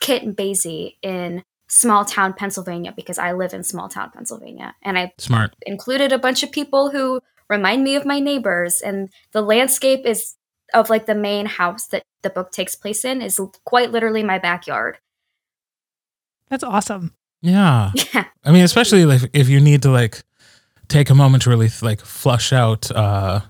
Kit 0.00 0.22
and 0.22 0.36
Basie 0.36 0.94
in 1.02 1.42
small 1.74 2.04
town 2.04 2.32
Pennsylvania 2.32 2.92
because 2.94 3.18
I 3.18 3.32
live 3.32 3.52
in 3.52 3.64
small 3.64 3.88
town 3.88 4.12
Pennsylvania, 4.14 4.76
and 4.82 4.96
I 4.96 5.12
Smart. 5.18 5.56
included 5.66 6.12
a 6.12 6.18
bunch 6.18 6.44
of 6.44 6.52
people 6.52 6.90
who 6.90 7.20
remind 7.50 7.82
me 7.82 7.96
of 7.96 8.06
my 8.06 8.20
neighbors, 8.20 8.80
and 8.80 9.10
the 9.32 9.42
landscape 9.42 10.06
is 10.06 10.36
of 10.72 10.88
like 10.88 11.06
the 11.06 11.14
main 11.14 11.46
house 11.46 11.86
that 11.88 12.04
the 12.22 12.30
book 12.30 12.52
takes 12.52 12.76
place 12.76 13.04
in 13.04 13.20
is 13.20 13.40
quite 13.64 13.90
literally 13.90 14.22
my 14.22 14.38
backyard. 14.38 14.98
That's 16.48 16.64
awesome. 16.64 17.14
Yeah. 17.42 17.90
Yeah. 18.14 18.26
I 18.44 18.52
mean, 18.52 18.62
especially 18.64 19.04
like 19.04 19.22
if 19.32 19.48
you 19.48 19.60
need 19.60 19.82
to 19.82 19.90
like 19.90 20.22
take 20.88 21.10
a 21.10 21.14
moment 21.14 21.42
to 21.42 21.50
really 21.50 21.70
like 21.82 22.00
flush 22.00 22.52
out 22.52 22.90
uh 22.90 23.40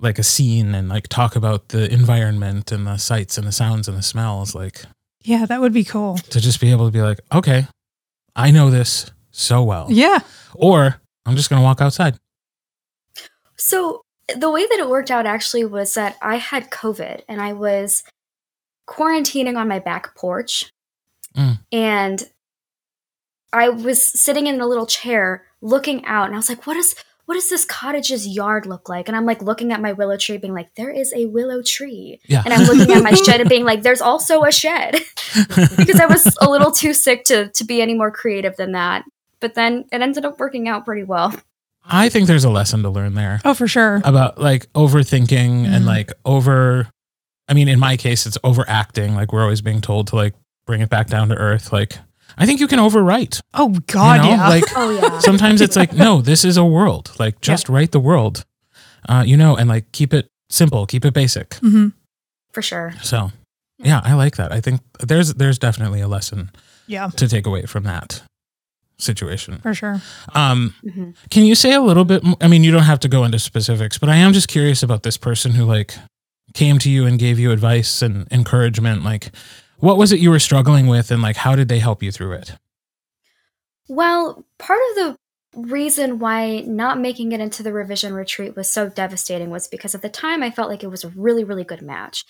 like 0.00 0.18
a 0.18 0.22
scene 0.22 0.74
and 0.74 0.88
like 0.88 1.08
talk 1.08 1.36
about 1.36 1.68
the 1.68 1.92
environment 1.92 2.72
and 2.72 2.86
the 2.86 2.96
sights 2.96 3.38
and 3.38 3.46
the 3.46 3.52
sounds 3.52 3.86
and 3.86 3.96
the 3.96 4.02
smells, 4.02 4.54
like 4.54 4.84
Yeah, 5.24 5.46
that 5.46 5.60
would 5.60 5.72
be 5.72 5.84
cool. 5.84 6.16
to 6.16 6.40
just 6.40 6.60
be 6.60 6.70
able 6.70 6.86
to 6.86 6.92
be 6.92 7.02
like, 7.02 7.20
okay, 7.32 7.66
I 8.36 8.50
know 8.50 8.70
this 8.70 9.10
so 9.30 9.62
well. 9.62 9.86
Yeah. 9.90 10.20
Or 10.54 11.00
I'm 11.26 11.36
just 11.36 11.50
gonna 11.50 11.62
walk 11.62 11.80
outside. 11.80 12.16
So 13.56 14.02
the 14.34 14.50
way 14.50 14.66
that 14.66 14.78
it 14.78 14.88
worked 14.88 15.10
out 15.10 15.26
actually 15.26 15.64
was 15.64 15.94
that 15.94 16.16
I 16.22 16.36
had 16.36 16.70
COVID 16.70 17.22
and 17.28 17.40
I 17.40 17.52
was 17.52 18.04
quarantining 18.88 19.56
on 19.56 19.68
my 19.68 19.78
back 19.78 20.14
porch. 20.14 20.70
Mm. 21.36 21.58
And 21.72 22.30
I 23.52 23.68
was 23.68 24.02
sitting 24.02 24.46
in 24.46 24.60
a 24.60 24.66
little 24.66 24.86
chair 24.86 25.44
looking 25.60 26.04
out 26.04 26.26
and 26.26 26.34
I 26.34 26.38
was 26.38 26.48
like, 26.48 26.66
what 26.66 26.76
is 26.76 26.94
what 27.26 27.34
does 27.34 27.48
this 27.48 27.64
cottage's 27.64 28.26
yard 28.28 28.66
look 28.66 28.88
like? 28.88 29.08
And 29.08 29.16
I'm 29.16 29.24
like 29.26 29.40
looking 29.42 29.72
at 29.72 29.80
my 29.80 29.92
willow 29.92 30.16
tree, 30.16 30.36
being 30.36 30.52
like, 30.54 30.74
there 30.74 30.90
is 30.90 31.12
a 31.14 31.26
willow 31.26 31.62
tree. 31.62 32.20
Yeah. 32.26 32.42
And 32.44 32.52
I'm 32.52 32.66
looking 32.66 32.94
at 32.94 33.02
my 33.02 33.12
shed 33.26 33.40
and 33.40 33.48
being 33.48 33.64
like, 33.64 33.82
there's 33.82 34.00
also 34.02 34.42
a 34.42 34.52
shed. 34.52 34.94
because 35.76 36.00
I 36.00 36.06
was 36.06 36.36
a 36.40 36.48
little 36.50 36.70
too 36.70 36.92
sick 36.92 37.24
to 37.24 37.48
to 37.48 37.64
be 37.64 37.80
any 37.80 37.94
more 37.94 38.10
creative 38.10 38.56
than 38.56 38.72
that. 38.72 39.04
But 39.40 39.54
then 39.54 39.84
it 39.92 40.00
ended 40.02 40.24
up 40.24 40.38
working 40.38 40.68
out 40.68 40.84
pretty 40.84 41.04
well. 41.04 41.34
I 41.86 42.08
think 42.08 42.26
there's 42.28 42.44
a 42.44 42.50
lesson 42.50 42.82
to 42.82 42.88
learn 42.90 43.14
there. 43.14 43.40
Oh, 43.44 43.52
for 43.54 43.68
sure. 43.68 44.00
about 44.04 44.38
like 44.40 44.72
overthinking 44.72 45.66
and 45.66 45.84
Mhm. 45.84 45.86
like 45.86 46.12
over 46.24 46.88
I 47.48 47.52
mean 47.54 47.68
in 47.68 47.78
my 47.78 47.96
case 47.98 48.26
it's 48.26 48.38
overacting 48.42 49.14
like 49.14 49.32
we're 49.32 49.42
always 49.42 49.60
being 49.60 49.80
told 49.82 50.06
to 50.08 50.16
like 50.16 50.34
bring 50.66 50.80
it 50.80 50.88
back 50.88 51.08
down 51.08 51.28
to 51.28 51.34
earth 51.36 51.72
like 51.72 51.98
I 52.36 52.46
think 52.46 52.60
you 52.60 52.66
can 52.68 52.78
overwrite 52.78 53.40
Oh 53.54 53.68
God, 53.86 54.16
you 54.16 54.22
know? 54.22 54.36
yeah. 54.36 54.48
like 54.48 54.64
Oh 54.76 54.90
yeah. 54.90 55.18
sometimes 55.20 55.60
it's 55.60 55.76
like 55.76 55.92
no 55.92 56.20
this 56.22 56.44
is 56.44 56.56
a 56.56 56.64
world 56.64 57.12
like 57.18 57.40
just 57.40 57.68
write 57.68 57.92
the 57.92 58.00
world 58.00 58.44
uh 59.08 59.22
you 59.26 59.36
know 59.36 59.56
and 59.56 59.68
like 59.68 59.90
keep 59.92 60.12
it 60.14 60.26
simple 60.50 60.86
keep 60.86 61.04
it 61.04 61.14
basic 61.14 61.54
hmm 61.54 61.88
For 62.52 62.62
sure. 62.62 62.92
so 63.02 63.30
yeah 63.78 64.00
I 64.04 64.14
like 64.14 64.36
that 64.36 64.52
I 64.52 64.60
think 64.60 64.80
there's 65.00 65.34
there's 65.34 65.58
definitely 65.58 66.00
a 66.00 66.08
lesson 66.08 66.50
Yeah, 66.86 67.08
to 67.16 67.28
take 67.28 67.46
away 67.46 67.66
from 67.66 67.84
that 67.84 68.22
situation 68.98 69.58
for 69.62 69.74
sure. 69.74 70.00
um 70.34 70.74
hmm 70.82 71.10
Can 71.30 71.44
you 71.44 71.54
say 71.54 71.72
a 71.74 71.80
little 71.80 72.04
bit? 72.04 72.22
mo- 72.22 72.36
I 72.40 72.48
mean, 72.48 72.62
you 72.64 72.70
don't 72.72 72.84
have 72.84 73.00
to 73.00 73.08
go 73.08 73.24
into 73.24 73.38
specifics, 73.38 73.98
but 73.98 74.08
I 74.08 74.16
am 74.16 74.32
just 74.32 74.48
curious 74.48 74.82
about 74.82 75.02
this 75.02 75.16
person 75.16 75.52
who 75.52 75.64
like 75.64 75.94
came 76.54 76.78
to 76.78 76.88
you 76.90 77.04
and 77.06 77.18
gave 77.18 77.38
you 77.40 77.50
advice 77.50 78.02
and 78.02 78.26
encouragement. 78.30 79.02
Like, 79.02 79.32
what 79.84 79.98
was 79.98 80.12
it 80.12 80.18
you 80.20 80.30
were 80.30 80.38
struggling 80.38 80.86
with, 80.86 81.10
and 81.10 81.20
like, 81.20 81.36
how 81.36 81.54
did 81.54 81.68
they 81.68 81.78
help 81.78 82.02
you 82.02 82.10
through 82.10 82.32
it? 82.32 82.54
Well, 83.86 84.46
part 84.58 84.80
of 84.90 84.96
the 84.96 85.16
reason 85.56 86.18
why 86.18 86.60
not 86.60 86.98
making 86.98 87.32
it 87.32 87.40
into 87.40 87.62
the 87.62 87.72
revision 87.72 88.14
retreat 88.14 88.56
was 88.56 88.70
so 88.70 88.88
devastating 88.88 89.50
was 89.50 89.68
because 89.68 89.94
at 89.94 90.00
the 90.00 90.08
time 90.08 90.42
I 90.42 90.50
felt 90.50 90.70
like 90.70 90.82
it 90.82 90.90
was 90.90 91.04
a 91.04 91.10
really, 91.10 91.44
really 91.44 91.64
good 91.64 91.82
match. 91.82 92.24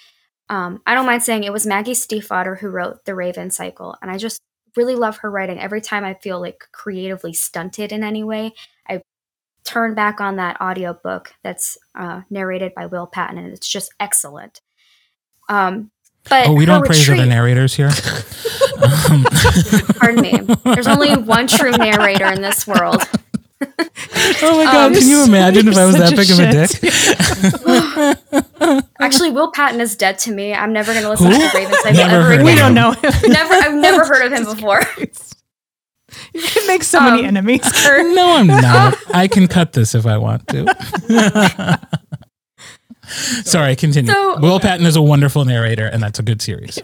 Um, 0.48 0.82
I 0.84 0.94
don't 0.94 1.06
mind 1.06 1.22
saying 1.22 1.44
it 1.44 1.52
was 1.52 1.64
Maggie 1.64 1.92
Stiefvater 1.92 2.58
who 2.58 2.68
wrote 2.68 3.04
The 3.04 3.14
Raven 3.14 3.52
Cycle, 3.52 3.96
and 4.02 4.10
I 4.10 4.18
just 4.18 4.40
really 4.76 4.96
love 4.96 5.18
her 5.18 5.30
writing. 5.30 5.60
Every 5.60 5.80
time 5.80 6.04
I 6.04 6.14
feel 6.14 6.40
like 6.40 6.64
creatively 6.72 7.32
stunted 7.32 7.92
in 7.92 8.02
any 8.02 8.24
way, 8.24 8.52
I 8.88 9.00
turn 9.62 9.94
back 9.94 10.20
on 10.20 10.36
that 10.36 10.60
audiobook 10.60 11.34
that's 11.44 11.78
uh, 11.94 12.22
narrated 12.28 12.74
by 12.74 12.86
Will 12.86 13.06
Patton, 13.06 13.38
and 13.38 13.52
it's 13.52 13.68
just 13.68 13.94
excellent. 14.00 14.60
Um, 15.48 15.92
but 16.28 16.48
Oh, 16.48 16.52
we 16.52 16.64
don't 16.64 16.84
praise 16.84 17.08
other 17.08 17.26
narrators 17.26 17.74
here. 17.74 17.90
Um, 19.08 19.24
Pardon 19.98 20.20
me. 20.20 20.38
There's 20.64 20.86
only 20.86 21.14
one 21.16 21.46
true 21.46 21.70
narrator 21.72 22.26
in 22.32 22.40
this 22.42 22.66
world. 22.66 23.02
oh 23.60 24.56
my 24.58 24.64
god! 24.64 24.86
Um, 24.88 24.94
can 24.94 25.08
you 25.08 25.24
imagine 25.24 25.68
if 25.68 25.76
I 25.76 25.86
was 25.86 25.96
that 25.96 26.14
big 26.16 26.30
of 26.30 26.38
a 26.38 26.50
dick? 26.52 26.70
Actually, 29.00 29.30
Will 29.30 29.50
Patton 29.52 29.80
is 29.80 29.96
dead 29.96 30.18
to 30.20 30.32
me. 30.32 30.52
I'm 30.54 30.72
never 30.72 30.92
going 30.92 31.04
to 31.04 31.10
listen 31.10 31.26
Who? 31.28 31.32
to 31.32 31.38
the 31.38 31.50
Raven 31.54 31.74
Cycle 31.82 31.92
Never 31.94 32.14
ever 32.16 32.24
heard 32.24 32.40
again. 32.40 32.40
of 32.40 32.46
we 32.46 32.54
don't 32.56 32.74
know 32.74 32.90
him. 32.92 33.12
Never, 33.32 33.54
I've 33.54 33.74
never 33.80 34.04
heard 34.04 34.26
of 34.26 34.38
him 34.38 34.44
before. 34.44 34.82
You 36.34 36.42
can 36.42 36.66
make 36.66 36.82
so 36.84 37.00
many 37.00 37.20
Um, 37.20 37.26
enemies, 37.26 37.60
Kirt. 37.72 38.14
no, 38.14 38.36
I'm 38.36 38.46
not. 38.46 38.96
I 39.14 39.28
can 39.28 39.48
cut 39.48 39.72
this 39.72 39.94
if 39.94 40.04
I 40.06 40.16
want 40.18 40.46
to. 40.48 41.80
Sorry, 43.44 43.76
continue. 43.76 44.12
So- 44.12 44.38
Will 44.40 44.60
Patton 44.60 44.86
is 44.86 44.96
a 44.96 45.02
wonderful 45.02 45.44
narrator, 45.44 45.86
and 45.86 46.02
that's 46.02 46.18
a 46.18 46.22
good 46.22 46.42
series. 46.42 46.78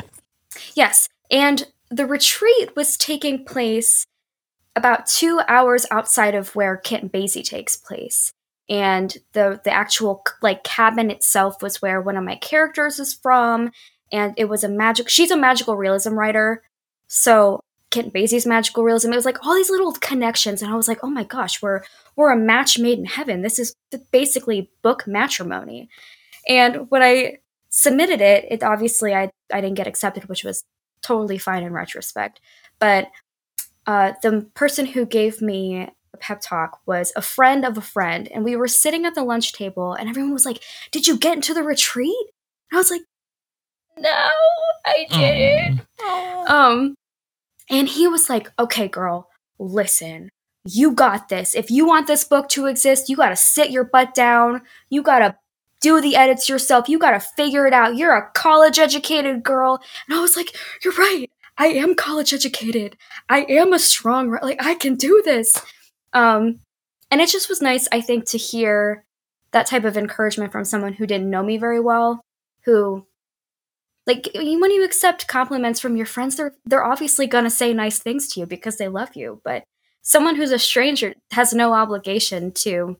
Yes, 0.74 1.08
and 1.30 1.66
the 1.90 2.06
retreat 2.06 2.74
was 2.76 2.96
taking 2.96 3.44
place 3.44 4.04
about 4.76 5.06
two 5.06 5.40
hours 5.48 5.86
outside 5.90 6.34
of 6.34 6.54
where 6.54 6.76
Kit 6.76 7.02
and 7.02 7.12
Basie 7.12 7.44
takes 7.44 7.76
place. 7.76 8.32
And 8.68 9.16
the 9.32 9.60
the 9.64 9.72
actual 9.72 10.22
like 10.42 10.62
cabin 10.62 11.10
itself 11.10 11.60
was 11.60 11.82
where 11.82 12.00
one 12.00 12.16
of 12.16 12.22
my 12.22 12.36
characters 12.36 13.00
is 13.00 13.12
from, 13.12 13.72
and 14.12 14.32
it 14.36 14.48
was 14.48 14.62
a 14.62 14.68
magic. 14.68 15.08
She's 15.08 15.32
a 15.32 15.36
magical 15.36 15.76
realism 15.76 16.14
writer, 16.14 16.62
so 17.08 17.60
And 17.96 18.12
Basie's 18.12 18.46
magical 18.46 18.84
realism. 18.84 19.12
It 19.12 19.16
was 19.16 19.24
like 19.24 19.44
all 19.44 19.54
these 19.54 19.70
little 19.70 19.92
connections, 19.92 20.62
and 20.62 20.72
I 20.72 20.76
was 20.76 20.88
like, 20.88 21.00
oh 21.02 21.10
my 21.10 21.24
gosh, 21.24 21.60
we're 21.60 21.82
we're 22.16 22.32
a 22.32 22.36
match 22.36 22.78
made 22.78 22.98
in 22.98 23.04
heaven. 23.04 23.42
This 23.42 23.58
is 23.58 23.74
basically 24.12 24.70
book 24.82 25.06
matrimony. 25.06 25.88
And 26.48 26.90
when 26.90 27.02
I 27.02 27.38
submitted 27.70 28.20
it, 28.20 28.46
it 28.50 28.62
obviously 28.62 29.14
I 29.14 29.30
I 29.52 29.60
didn't 29.60 29.76
get 29.76 29.86
accepted, 29.86 30.28
which 30.28 30.44
was 30.44 30.64
totally 31.02 31.38
fine 31.38 31.62
in 31.62 31.72
retrospect. 31.72 32.40
But 32.78 33.08
uh, 33.86 34.12
the 34.22 34.46
person 34.54 34.86
who 34.86 35.04
gave 35.06 35.42
me 35.42 35.88
a 36.12 36.16
pep 36.18 36.40
talk 36.42 36.80
was 36.86 37.12
a 37.16 37.22
friend 37.22 37.64
of 37.64 37.76
a 37.76 37.82
friend, 37.82 38.28
and 38.32 38.44
we 38.44 38.54
were 38.56 38.68
sitting 38.68 39.04
at 39.04 39.14
the 39.14 39.24
lunch 39.24 39.52
table, 39.52 39.94
and 39.94 40.08
everyone 40.08 40.32
was 40.32 40.46
like, 40.46 40.62
"Did 40.92 41.06
you 41.06 41.16
get 41.16 41.34
into 41.34 41.54
the 41.54 41.62
retreat?" 41.62 42.16
And 42.70 42.76
I 42.76 42.80
was 42.80 42.90
like, 42.90 43.02
"No, 43.98 44.30
I 44.86 45.06
didn't." 45.10 45.80
Um, 46.48 46.94
and 47.70 47.88
he 47.88 48.08
was 48.08 48.28
like, 48.28 48.50
"Okay, 48.58 48.88
girl, 48.88 49.28
listen." 49.58 50.30
You 50.64 50.92
got 50.92 51.30
this. 51.30 51.54
If 51.54 51.70
you 51.70 51.86
want 51.86 52.06
this 52.06 52.22
book 52.22 52.50
to 52.50 52.66
exist, 52.66 53.08
you 53.08 53.16
got 53.16 53.30
to 53.30 53.36
sit 53.36 53.70
your 53.70 53.84
butt 53.84 54.12
down. 54.12 54.60
You 54.90 55.02
got 55.02 55.20
to 55.20 55.36
do 55.80 56.00
the 56.00 56.16
edits 56.16 56.48
yourself. 56.48 56.88
You 56.88 56.98
got 56.98 57.12
to 57.12 57.20
figure 57.20 57.66
it 57.66 57.72
out. 57.72 57.96
You're 57.96 58.14
a 58.14 58.30
college 58.32 58.78
educated 58.78 59.42
girl. 59.42 59.80
And 60.06 60.18
I 60.18 60.20
was 60.20 60.36
like, 60.36 60.54
you're 60.84 60.94
right. 60.94 61.30
I 61.56 61.68
am 61.68 61.94
college 61.94 62.34
educated. 62.34 62.96
I 63.28 63.46
am 63.48 63.72
a 63.72 63.78
strong, 63.78 64.38
like, 64.42 64.62
I 64.64 64.74
can 64.74 64.96
do 64.96 65.22
this. 65.24 65.54
Um, 66.12 66.60
and 67.10 67.20
it 67.20 67.28
just 67.28 67.48
was 67.48 67.62
nice, 67.62 67.88
I 67.90 68.00
think, 68.00 68.26
to 68.26 68.38
hear 68.38 69.04
that 69.52 69.66
type 69.66 69.84
of 69.84 69.96
encouragement 69.96 70.52
from 70.52 70.64
someone 70.64 70.92
who 70.92 71.06
didn't 71.06 71.30
know 71.30 71.42
me 71.42 71.58
very 71.58 71.80
well, 71.80 72.24
who, 72.64 73.06
like, 74.06 74.28
when 74.34 74.70
you 74.70 74.84
accept 74.84 75.28
compliments 75.28 75.80
from 75.80 75.96
your 75.96 76.06
friends, 76.06 76.36
they're, 76.36 76.54
they're 76.64 76.84
obviously 76.84 77.26
going 77.26 77.44
to 77.44 77.50
say 77.50 77.72
nice 77.72 77.98
things 77.98 78.28
to 78.28 78.40
you 78.40 78.46
because 78.46 78.76
they 78.76 78.88
love 78.88 79.14
you. 79.14 79.40
But 79.44 79.64
someone 80.02 80.36
who's 80.36 80.52
a 80.52 80.58
stranger 80.58 81.14
has 81.32 81.52
no 81.52 81.72
obligation 81.74 82.52
to 82.52 82.96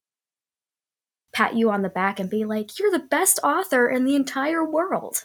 pat 1.33 1.55
you 1.55 1.71
on 1.71 1.83
the 1.83 1.89
back 1.89 2.21
and 2.21 2.29
be 2.29 2.45
like, 2.45 2.79
you're 2.79 2.91
the 2.91 2.99
best 2.99 3.41
author 3.43 3.89
in 3.89 4.05
the 4.05 4.15
entire 4.17 4.65
world. 4.65 5.25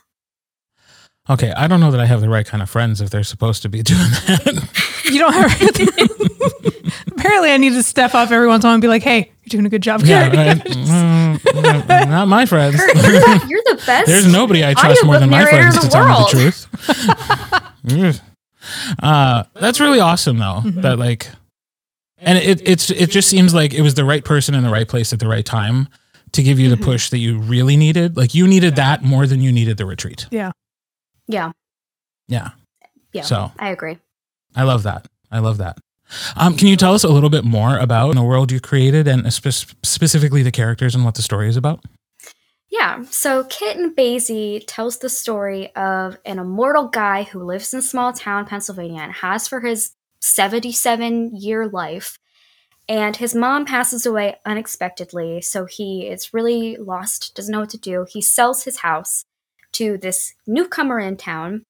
Okay, 1.30 1.52
I 1.54 1.68
don't 1.68 1.80
know 1.80 1.90
that 1.92 2.00
I 2.00 2.06
have 2.06 2.22
the 2.22 2.30
right 2.30 2.46
kind 2.46 2.62
of 2.62 2.70
friends 2.70 3.02
if 3.02 3.10
they're 3.10 3.24
supposed 3.24 3.62
to 3.64 3.70
be 3.70 3.82
doing 3.84 4.00
that. 4.00 5.02
You 5.06 5.20
don't 5.20 5.34
have. 5.34 5.52
Apparently, 7.18 7.52
I 7.52 7.58
need 7.58 7.72
to 7.72 7.82
step 7.84 8.14
up 8.14 8.30
every 8.32 8.48
once 8.48 8.64
in 8.64 8.68
a 8.68 8.70
while 8.70 8.74
and 8.76 8.82
be 8.82 8.88
like, 8.88 9.02
"Hey, 9.02 9.32
you're 9.44 9.50
doing 9.50 9.66
a 9.66 9.70
good 9.70 9.82
job, 9.82 10.02
yeah, 10.04 10.30
Kirt." 10.30 10.38
right. 10.38 10.66
Mm, 11.46 12.10
not 12.10 12.28
my 12.28 12.46
friends. 12.46 12.78
You're, 12.78 12.88
the, 12.94 13.46
you're 13.50 13.62
the 13.66 13.82
best. 13.86 14.08
There's 14.08 14.32
nobody 14.32 14.64
I 14.66 14.74
trust 14.74 15.04
more 15.06 15.20
than 15.20 15.30
my 15.30 15.40
narrator 15.44 15.58
in 15.68 15.72
friends 15.72 15.80
to 15.80 15.86
the 15.88 15.92
tell 15.92 16.06
me 16.06 16.12
world. 16.14 16.30
the 16.32 16.38
truth. 16.38 16.68
Mm. 17.86 18.22
uh, 19.04 19.44
that's 19.56 19.80
really 19.80 20.00
awesome, 20.00 20.38
though. 20.38 20.62
Mhm. 20.64 20.82
That 20.82 20.98
like, 21.00 21.28
and 22.20 22.38
it 22.38 22.62
it's 22.68 22.90
it 22.92 23.10
just 23.10 23.30
seems 23.30 23.54
like 23.54 23.74
it 23.74 23.82
was 23.82 23.94
the 23.96 24.06
right 24.06 24.24
person 24.24 24.56
in 24.56 24.64
the 24.64 24.70
right 24.72 24.88
place 24.88 25.12
at 25.14 25.20
the 25.20 25.28
right 25.28 25.46
time 25.46 25.88
to 26.34 26.44
give 26.44 26.60
you 26.60 26.70
the 26.70 26.76
Mhm. 26.78 26.84
push 26.84 27.10
that 27.10 27.20
you 27.20 27.40
really 27.40 27.76
needed. 27.78 28.16
Like 28.18 28.34
you 28.36 28.48
needed 28.48 28.76
that 28.78 29.04
more 29.04 29.26
than 29.28 29.42
you 29.42 29.52
needed 29.52 29.78
the 29.78 29.86
retreat. 29.86 30.28
Yeah, 30.32 30.52
Yeah. 31.28 31.52
yeah. 32.28 32.52
Yeah. 33.14 33.24
So 33.24 33.52
I 33.58 33.70
agree. 33.70 33.98
I 34.56 34.64
love 34.64 34.84
that. 34.84 35.08
I 35.32 35.40
love 35.40 35.58
that. 35.58 35.78
Um, 36.36 36.56
can 36.56 36.68
you 36.68 36.76
tell 36.76 36.94
us 36.94 37.04
a 37.04 37.10
little 37.10 37.30
bit 37.30 37.44
more 37.44 37.78
about 37.78 38.14
the 38.14 38.24
world 38.24 38.52
you 38.52 38.60
created 38.60 39.08
and 39.08 39.32
spe- 39.34 39.74
specifically 39.84 40.44
the 40.44 40.52
characters 40.52 40.94
and 40.94 41.04
what 41.04 41.16
the 41.16 41.22
story 41.22 41.50
is 41.50 41.58
about? 41.58 41.84
Yeah, 42.70 43.04
so 43.10 43.46
Kit 43.46 43.78
and 43.78 43.96
Basie 43.96 44.64
tells 44.68 45.00
the 45.00 45.10
story 45.10 45.74
of 45.76 46.18
an 46.26 46.40
immortal 46.40 46.88
guy 46.88 47.24
who 47.24 47.44
lives 47.44 47.74
in 47.74 47.80
a 47.80 47.84
small 47.84 48.12
town, 48.12 48.46
Pennsylvania, 48.46 49.02
and 49.02 49.14
has 49.14 49.48
for 49.48 49.62
his 49.62 49.94
77 50.20 51.36
year 51.36 51.68
life. 51.68 52.20
And 52.88 53.16
his 53.16 53.34
mom 53.34 53.66
passes 53.66 54.06
away 54.06 54.36
unexpectedly, 54.46 55.42
so 55.42 55.66
he 55.66 56.08
is 56.08 56.34
really 56.34 56.76
lost, 56.78 57.34
doesn't 57.36 57.52
know 57.52 57.62
what 57.62 57.70
to 57.72 57.80
do. 57.80 58.06
He 58.10 58.22
sells 58.22 58.64
his 58.64 58.78
house 58.78 59.26
to 59.76 59.98
this 59.98 60.34
newcomer 60.48 61.00
in 61.00 61.18
town. 61.18 61.64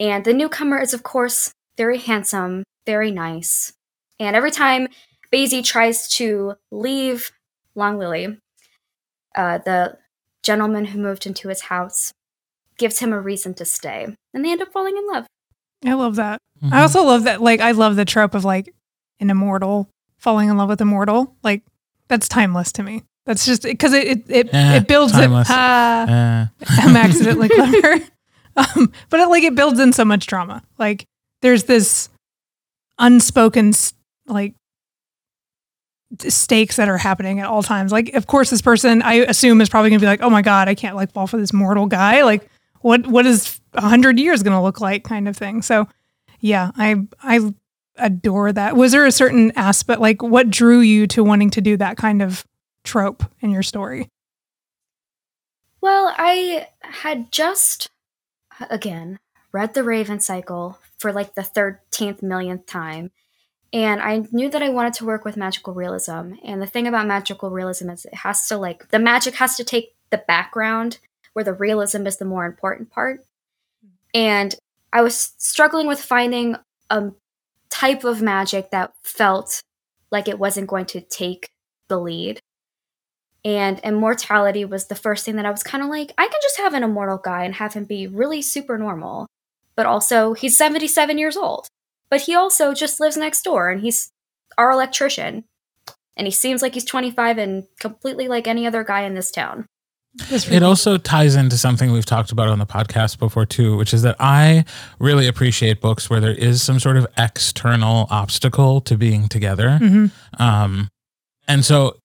And 0.00 0.24
the 0.24 0.32
newcomer 0.34 0.80
is, 0.80 0.92
of 0.94 1.02
course, 1.02 1.52
very 1.76 1.98
handsome, 1.98 2.64
very 2.86 3.10
nice. 3.10 3.72
And 4.18 4.34
every 4.36 4.50
time 4.50 4.88
Basie 5.32 5.64
tries 5.64 6.08
to 6.16 6.54
leave 6.70 7.30
Long 7.74 7.98
Lily, 7.98 8.38
uh, 9.34 9.58
the 9.58 9.98
gentleman 10.42 10.86
who 10.86 10.98
moved 10.98 11.26
into 11.26 11.48
his 11.48 11.62
house 11.62 12.12
gives 12.76 12.98
him 12.98 13.12
a 13.12 13.20
reason 13.20 13.54
to 13.54 13.64
stay. 13.64 14.14
And 14.34 14.44
they 14.44 14.50
end 14.50 14.62
up 14.62 14.72
falling 14.72 14.96
in 14.96 15.06
love. 15.06 15.26
I 15.84 15.94
love 15.94 16.16
that. 16.16 16.38
Mhm. 16.62 16.72
I 16.72 16.82
also 16.82 17.04
love 17.04 17.24
that. 17.24 17.40
Like, 17.40 17.60
I 17.60 17.72
love 17.72 17.96
the 17.96 18.04
trope 18.04 18.34
of 18.34 18.44
like 18.44 18.74
an 19.20 19.30
immortal 19.30 19.88
falling 20.18 20.48
in 20.48 20.56
love 20.56 20.68
with 20.68 20.80
a 20.80 20.84
mortal. 20.84 21.36
Like, 21.42 21.62
that's 22.08 22.28
timeless 22.28 22.72
to 22.72 22.82
me. 22.82 23.02
That's 23.26 23.46
just 23.46 23.62
because 23.62 23.92
it 23.92 24.06
it 24.08 24.24
it, 24.28 24.54
Eh, 24.54 24.76
it 24.78 24.88
builds 24.88 25.12
it. 25.14 25.16
timeless. 25.18 25.48
Ah, 25.50 26.02
Uh, 26.02 26.46
I'm 26.68 26.96
accidentally 27.06 27.48
clever. 27.48 28.00
Um, 28.56 28.92
but 29.10 29.20
it, 29.20 29.28
like 29.28 29.44
it 29.44 29.54
builds 29.54 29.78
in 29.80 29.92
so 29.92 30.04
much 30.04 30.26
drama. 30.26 30.62
Like 30.78 31.06
there's 31.40 31.64
this 31.64 32.08
unspoken 32.98 33.72
like 34.26 34.54
stakes 36.28 36.76
that 36.76 36.88
are 36.88 36.98
happening 36.98 37.40
at 37.40 37.46
all 37.46 37.62
times. 37.62 37.90
Like 37.92 38.12
of 38.14 38.26
course 38.26 38.50
this 38.50 38.60
person 38.60 39.02
I 39.02 39.14
assume 39.14 39.60
is 39.60 39.68
probably 39.68 39.90
gonna 39.90 40.00
be 40.00 40.06
like, 40.06 40.22
oh 40.22 40.30
my 40.30 40.42
god, 40.42 40.68
I 40.68 40.74
can't 40.74 40.96
like 40.96 41.12
fall 41.12 41.26
for 41.26 41.38
this 41.38 41.52
mortal 41.52 41.86
guy. 41.86 42.22
Like 42.24 42.48
what 42.80 43.06
what 43.06 43.24
is 43.26 43.60
a 43.74 43.80
hundred 43.88 44.18
years 44.18 44.42
gonna 44.42 44.62
look 44.62 44.80
like 44.80 45.04
kind 45.04 45.28
of 45.28 45.36
thing. 45.36 45.62
So 45.62 45.88
yeah, 46.40 46.72
I 46.76 46.96
I 47.22 47.52
adore 47.96 48.52
that. 48.52 48.76
Was 48.76 48.92
there 48.92 49.06
a 49.06 49.12
certain 49.12 49.52
aspect 49.56 50.00
like 50.00 50.22
what 50.22 50.50
drew 50.50 50.80
you 50.80 51.06
to 51.08 51.24
wanting 51.24 51.50
to 51.50 51.60
do 51.60 51.76
that 51.78 51.96
kind 51.96 52.20
of 52.20 52.44
trope 52.84 53.24
in 53.40 53.50
your 53.50 53.62
story? 53.62 54.08
Well, 55.80 56.14
I 56.16 56.68
had 56.80 57.32
just, 57.32 57.88
again, 58.70 59.18
read 59.50 59.74
The 59.74 59.82
Raven 59.82 60.20
Cycle 60.20 60.78
for 60.98 61.12
like 61.12 61.34
the 61.34 61.42
13th 61.42 62.22
millionth 62.22 62.66
time. 62.66 63.10
And 63.72 64.00
I 64.02 64.26
knew 64.30 64.50
that 64.50 64.62
I 64.62 64.68
wanted 64.68 64.92
to 64.94 65.06
work 65.06 65.24
with 65.24 65.36
magical 65.36 65.72
realism. 65.72 66.34
And 66.44 66.60
the 66.60 66.66
thing 66.66 66.86
about 66.86 67.06
magical 67.06 67.50
realism 67.50 67.88
is 67.88 68.04
it 68.04 68.14
has 68.14 68.46
to, 68.48 68.58
like, 68.58 68.90
the 68.90 68.98
magic 68.98 69.34
has 69.36 69.56
to 69.56 69.64
take 69.64 69.94
the 70.10 70.18
background 70.18 70.98
where 71.32 71.44
the 71.44 71.54
realism 71.54 72.06
is 72.06 72.18
the 72.18 72.26
more 72.26 72.44
important 72.44 72.90
part. 72.90 73.24
And 74.14 74.54
I 74.92 75.00
was 75.00 75.32
struggling 75.38 75.86
with 75.86 76.00
finding 76.00 76.56
a 76.90 77.12
type 77.70 78.04
of 78.04 78.20
magic 78.20 78.70
that 78.70 78.92
felt 79.02 79.62
like 80.10 80.28
it 80.28 80.38
wasn't 80.38 80.68
going 80.68 80.84
to 80.86 81.00
take 81.00 81.48
the 81.88 81.98
lead. 81.98 82.40
And 83.44 83.80
immortality 83.80 84.64
was 84.64 84.86
the 84.86 84.94
first 84.94 85.24
thing 85.24 85.36
that 85.36 85.46
I 85.46 85.50
was 85.50 85.62
kind 85.62 85.82
of 85.82 85.90
like, 85.90 86.12
I 86.16 86.28
can 86.28 86.40
just 86.42 86.58
have 86.58 86.74
an 86.74 86.84
immortal 86.84 87.18
guy 87.18 87.44
and 87.44 87.54
have 87.56 87.74
him 87.74 87.84
be 87.84 88.06
really 88.06 88.40
super 88.40 88.78
normal. 88.78 89.26
But 89.74 89.86
also, 89.86 90.34
he's 90.34 90.56
77 90.56 91.18
years 91.18 91.36
old. 91.36 91.66
But 92.08 92.22
he 92.22 92.34
also 92.34 92.74
just 92.74 93.00
lives 93.00 93.16
next 93.16 93.42
door 93.42 93.70
and 93.70 93.80
he's 93.80 94.10
our 94.58 94.70
electrician. 94.70 95.44
And 96.16 96.26
he 96.26 96.30
seems 96.30 96.62
like 96.62 96.74
he's 96.74 96.84
25 96.84 97.38
and 97.38 97.64
completely 97.80 98.28
like 98.28 98.46
any 98.46 98.66
other 98.66 98.84
guy 98.84 99.02
in 99.02 99.14
this 99.14 99.30
town. 99.30 99.66
It 100.30 100.62
also 100.62 100.98
ties 100.98 101.36
into 101.36 101.56
something 101.56 101.90
we've 101.90 102.04
talked 102.04 102.32
about 102.32 102.48
on 102.48 102.58
the 102.58 102.66
podcast 102.66 103.18
before 103.18 103.46
too, 103.46 103.78
which 103.78 103.94
is 103.94 104.02
that 104.02 104.16
I 104.20 104.66
really 104.98 105.26
appreciate 105.26 105.80
books 105.80 106.10
where 106.10 106.20
there 106.20 106.34
is 106.34 106.62
some 106.62 106.78
sort 106.78 106.98
of 106.98 107.06
external 107.16 108.08
obstacle 108.10 108.82
to 108.82 108.98
being 108.98 109.26
together. 109.28 109.78
Mhm. 109.80 110.10
Um, 110.38 110.90
and 111.48 111.64
so 111.64 111.96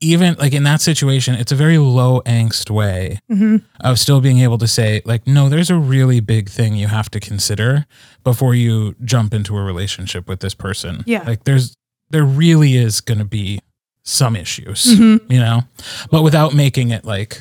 even 0.00 0.34
like 0.38 0.52
in 0.54 0.62
that 0.64 0.80
situation, 0.80 1.34
it's 1.34 1.52
a 1.52 1.56
very 1.56 1.76
low 1.78 2.20
angst 2.26 2.70
way 2.70 3.18
hmm 3.28 3.56
of 3.80 3.98
still 3.98 4.20
being 4.20 4.38
able 4.40 4.58
to 4.58 4.66
say 4.68 5.00
like, 5.04 5.26
no, 5.26 5.48
there's 5.48 5.70
a 5.70 5.76
really 5.76 6.20
big 6.20 6.48
thing 6.48 6.74
you 6.74 6.86
have 6.86 7.10
to 7.10 7.20
consider 7.20 7.86
before 8.24 8.54
you 8.54 8.94
jump 9.04 9.32
into 9.34 9.56
a 9.56 9.62
relationship 9.62 10.28
with 10.28 10.40
this 10.40 10.54
person. 10.54 11.02
Yeah. 11.06 11.22
Like 11.26 11.44
there's, 11.44 11.74
there 12.10 12.24
really 12.24 12.76
is 12.76 13.00
going 13.00 13.18
to 13.18 13.24
be 13.24 13.60
some 14.02 14.34
issues 14.36 14.86
Mhm. 14.86 15.20
you 15.30 15.38
know, 15.38 15.62
but 16.10 16.22
without 16.22 16.54
making 16.54 16.90
it 16.90 17.04
like 17.04 17.40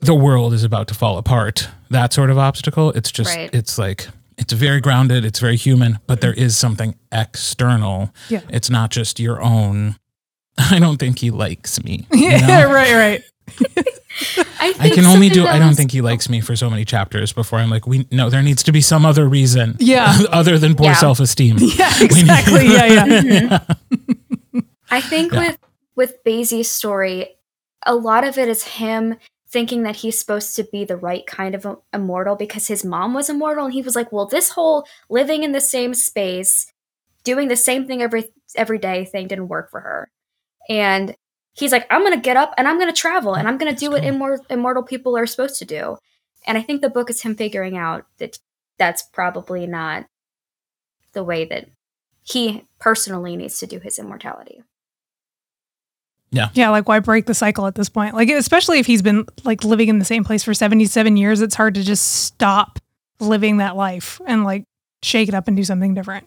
the 0.00 0.14
world 0.14 0.52
is 0.52 0.64
about 0.64 0.86
to 0.88 0.94
fall 0.94 1.16
apart. 1.18 1.68
That 1.90 2.12
sort 2.12 2.30
of 2.30 2.36
obstacle. 2.38 2.90
It's 2.90 3.10
just, 3.10 3.34
Right. 3.34 3.50
it's 3.54 3.78
like, 3.78 4.08
it's 4.36 4.52
very 4.52 4.80
grounded, 4.80 5.24
it's 5.24 5.38
very 5.38 5.56
human, 5.56 5.98
but 6.06 6.20
there 6.20 6.34
is 6.34 6.56
something 6.56 6.94
external. 7.12 8.12
Yeah. 8.28 8.40
It's 8.50 8.68
not 8.68 8.90
just 8.90 9.18
your 9.20 9.40
own. 9.40 9.96
I 10.70 10.78
don't 10.78 10.98
think 10.98 11.18
he 11.18 11.30
likes 11.30 11.82
me. 11.82 12.06
you 12.12 12.28
Yeah, 12.30 12.64
right, 12.64 12.92
right. 12.94 13.22
I, 14.60 14.72
I 14.78 14.90
can 14.90 15.04
only 15.04 15.28
do. 15.28 15.42
that 15.42 15.54
I 15.54 15.58
don't 15.58 15.68
was- 15.68 15.76
think 15.76 15.90
he 15.90 16.00
likes 16.00 16.28
me 16.28 16.40
for 16.40 16.54
so 16.56 16.70
many 16.70 16.84
chapters 16.84 17.32
before 17.32 17.58
I'm 17.58 17.68
like, 17.70 17.86
we 17.86 18.06
no. 18.10 18.30
There 18.30 18.42
needs 18.42 18.62
to 18.64 18.72
be 18.72 18.80
some 18.80 19.04
other 19.04 19.28
reason, 19.28 19.76
Yeah. 19.80 20.16
other 20.30 20.58
than 20.58 20.74
poor 20.76 20.86
Yeah. 20.86 20.94
self 20.94 21.20
esteem. 21.20 21.56
Yeah, 21.60 21.92
exactly. 22.00 22.66
Yeah, 22.68 23.04
yeah. 23.20 23.58
I 24.90 25.00
think 25.00 25.32
Yeah. 25.32 25.38
with 25.40 25.58
with 25.96 26.24
Basie's 26.24 26.70
story, 26.70 27.36
a 27.84 27.94
lot 27.94 28.24
of 28.24 28.38
it 28.38 28.48
is 28.48 28.64
him 28.64 29.16
thinking 29.48 29.82
that 29.84 29.96
he's 29.96 30.18
supposed 30.18 30.56
to 30.56 30.64
be 30.64 30.84
the 30.84 30.96
right 30.96 31.26
kind 31.26 31.54
of 31.54 31.64
a- 31.66 31.76
immortal 31.92 32.34
because 32.36 32.66
his 32.66 32.84
mom 32.84 33.14
was 33.14 33.28
immortal, 33.28 33.64
and 33.66 33.74
he 33.74 33.82
was 33.82 33.94
like, 33.96 34.10
"Well, 34.12 34.26
this 34.26 34.50
whole 34.50 34.86
living 35.10 35.42
in 35.42 35.52
the 35.52 35.60
same 35.60 35.94
space, 35.94 36.66
doing 37.24 37.48
the 37.48 37.56
same 37.56 37.86
thing 37.86 38.00
every 38.02 38.30
every 38.56 38.78
day 38.78 39.04
thing 39.04 39.26
didn't 39.28 39.48
work 39.48 39.70
for 39.70 39.80
her," 39.80 40.10
and 40.68 41.14
he's 41.52 41.72
like, 41.72 41.86
"I'm 41.90 42.02
gonna 42.02 42.20
get 42.20 42.36
up 42.36 42.54
and 42.56 42.66
I'm 42.68 42.78
gonna 42.78 42.92
travel 42.92 43.34
and 43.34 43.48
I'm 43.48 43.58
gonna 43.58 43.74
do 43.74 43.90
what 43.90 44.02
immor- 44.02 44.44
immortal 44.50 44.82
people 44.82 45.16
are 45.16 45.26
supposed 45.26 45.58
to 45.58 45.64
do," 45.64 45.98
and 46.46 46.58
I 46.58 46.62
think 46.62 46.80
the 46.80 46.90
book 46.90 47.10
is 47.10 47.22
him 47.22 47.34
figuring 47.34 47.76
out 47.76 48.06
that 48.18 48.38
that's 48.78 49.02
probably 49.02 49.66
not 49.66 50.06
the 51.12 51.24
way 51.24 51.44
that 51.44 51.68
he 52.22 52.64
personally 52.78 53.36
needs 53.36 53.58
to 53.58 53.66
do 53.66 53.78
his 53.78 53.98
immortality. 53.98 54.62
Yeah. 56.30 56.48
Yeah, 56.54 56.70
like 56.70 56.88
why 56.88 56.98
break 56.98 57.26
the 57.26 57.34
cycle 57.34 57.66
at 57.66 57.76
this 57.76 57.88
point? 57.88 58.14
Like 58.14 58.28
especially 58.28 58.80
if 58.80 58.86
he's 58.86 59.02
been 59.02 59.24
like 59.44 59.62
living 59.62 59.88
in 59.88 60.00
the 60.00 60.04
same 60.04 60.24
place 60.24 60.42
for 60.42 60.52
77 60.52 61.16
years, 61.16 61.40
it's 61.40 61.54
hard 61.54 61.76
to 61.76 61.84
just 61.84 62.24
stop 62.24 62.80
living 63.20 63.58
that 63.58 63.76
life 63.76 64.20
and 64.26 64.42
like 64.42 64.64
shake 65.02 65.28
it 65.28 65.34
up 65.34 65.46
and 65.46 65.56
do 65.56 65.62
something 65.62 65.94
different. 65.94 66.26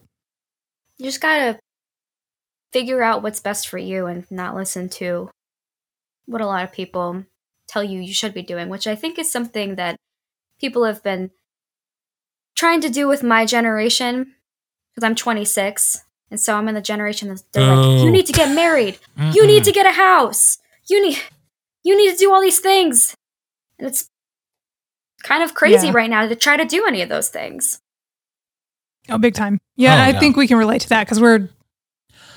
You 0.97 1.05
just 1.05 1.19
gotta 1.19 1.59
figure 2.73 3.01
out 3.01 3.23
what's 3.23 3.39
best 3.39 3.67
for 3.67 3.77
you 3.77 4.05
and 4.07 4.29
not 4.29 4.55
listen 4.55 4.89
to 4.89 5.29
what 6.25 6.41
a 6.41 6.45
lot 6.45 6.63
of 6.63 6.71
people 6.71 7.23
tell 7.67 7.83
you 7.83 7.99
you 7.99 8.13
should 8.13 8.33
be 8.33 8.41
doing, 8.41 8.69
which 8.69 8.87
I 8.87 8.95
think 8.95 9.17
is 9.17 9.31
something 9.31 9.75
that 9.75 9.95
people 10.59 10.83
have 10.85 11.01
been 11.03 11.31
trying 12.55 12.81
to 12.81 12.89
do 12.89 13.07
with 13.07 13.23
my 13.23 13.45
generation 13.45 14.33
because 14.93 15.05
I'm 15.07 15.15
26. 15.15 16.03
And 16.29 16.39
so 16.39 16.55
I'm 16.55 16.67
in 16.67 16.75
the 16.75 16.81
generation 16.81 17.29
that 17.29 17.41
they're 17.53 17.65
like, 17.75 17.85
Oh. 17.85 18.03
you 18.03 18.11
need 18.11 18.25
to 18.25 18.33
get 18.33 18.49
oh. 18.49 18.53
married. 18.53 18.97
You 19.31 19.47
need 19.47 19.63
to 19.63 19.71
get 19.71 19.85
a 19.85 19.91
house. 19.91 20.57
You 20.89 21.01
need 21.01 21.17
you 21.83 21.95
need 21.95 22.11
to 22.11 22.17
do 22.17 22.33
all 22.33 22.41
these 22.41 22.59
things. 22.59 23.15
And 23.79 23.87
it's 23.87 24.09
kind 25.23 25.41
of 25.43 25.53
crazy 25.53 25.87
Yeah. 25.87 25.93
right 25.93 26.09
now 26.09 26.27
to 26.27 26.35
try 26.35 26.57
to 26.57 26.65
do 26.65 26.85
any 26.85 27.01
of 27.01 27.07
those 27.07 27.29
things. 27.29 27.79
Oh, 29.09 29.17
big 29.17 29.35
time. 29.35 29.59
Yeah, 29.77 29.95
Oh, 29.95 29.97
I 29.99 30.09
yeah. 30.09 30.19
think 30.19 30.35
we 30.35 30.47
can 30.47 30.57
relate 30.57 30.81
to 30.81 30.89
that 30.89 31.05
because 31.05 31.21
we're 31.21 31.47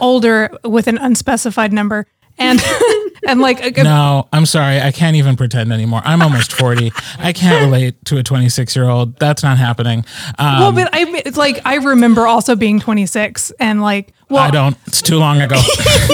older 0.01 0.51
with 0.65 0.87
an 0.87 0.99
unspecified 0.99 1.73
number. 1.73 2.07
And 2.39 2.61
and 3.29 3.41
like 3.41 3.79
a, 3.79 3.83
No, 3.83 4.29
I'm 4.33 4.47
sorry. 4.47 4.81
I 4.81 4.93
can't 4.93 5.17
even 5.17 5.37
pretend 5.37 5.73
anymore. 5.73 6.01
I'm 6.05 6.23
almost 6.23 6.53
40. 6.53 6.91
I 7.19 7.33
can't 7.33 7.65
relate 7.65 8.03
to 8.07 8.17
a 8.17 8.23
26 8.23 8.75
year 8.75 8.89
old. 8.89 9.19
That's 9.19 9.43
not 9.43 9.59
happening. 9.59 10.05
Um, 10.39 10.61
well, 10.61 10.73
but 10.73 10.89
I 10.93 11.05
it's 11.25 11.37
like 11.37 11.61
I 11.65 11.77
remember 11.77 12.27
also 12.27 12.57
being 12.57 12.81
26 12.81 13.53
and 13.61 13.83
like 13.83 14.13
well 14.29 14.43
I 14.43 14.51
don't. 14.51 14.77
It's 14.87 15.03
too 15.03 15.19
long 15.19 15.41
ago. 15.41 15.61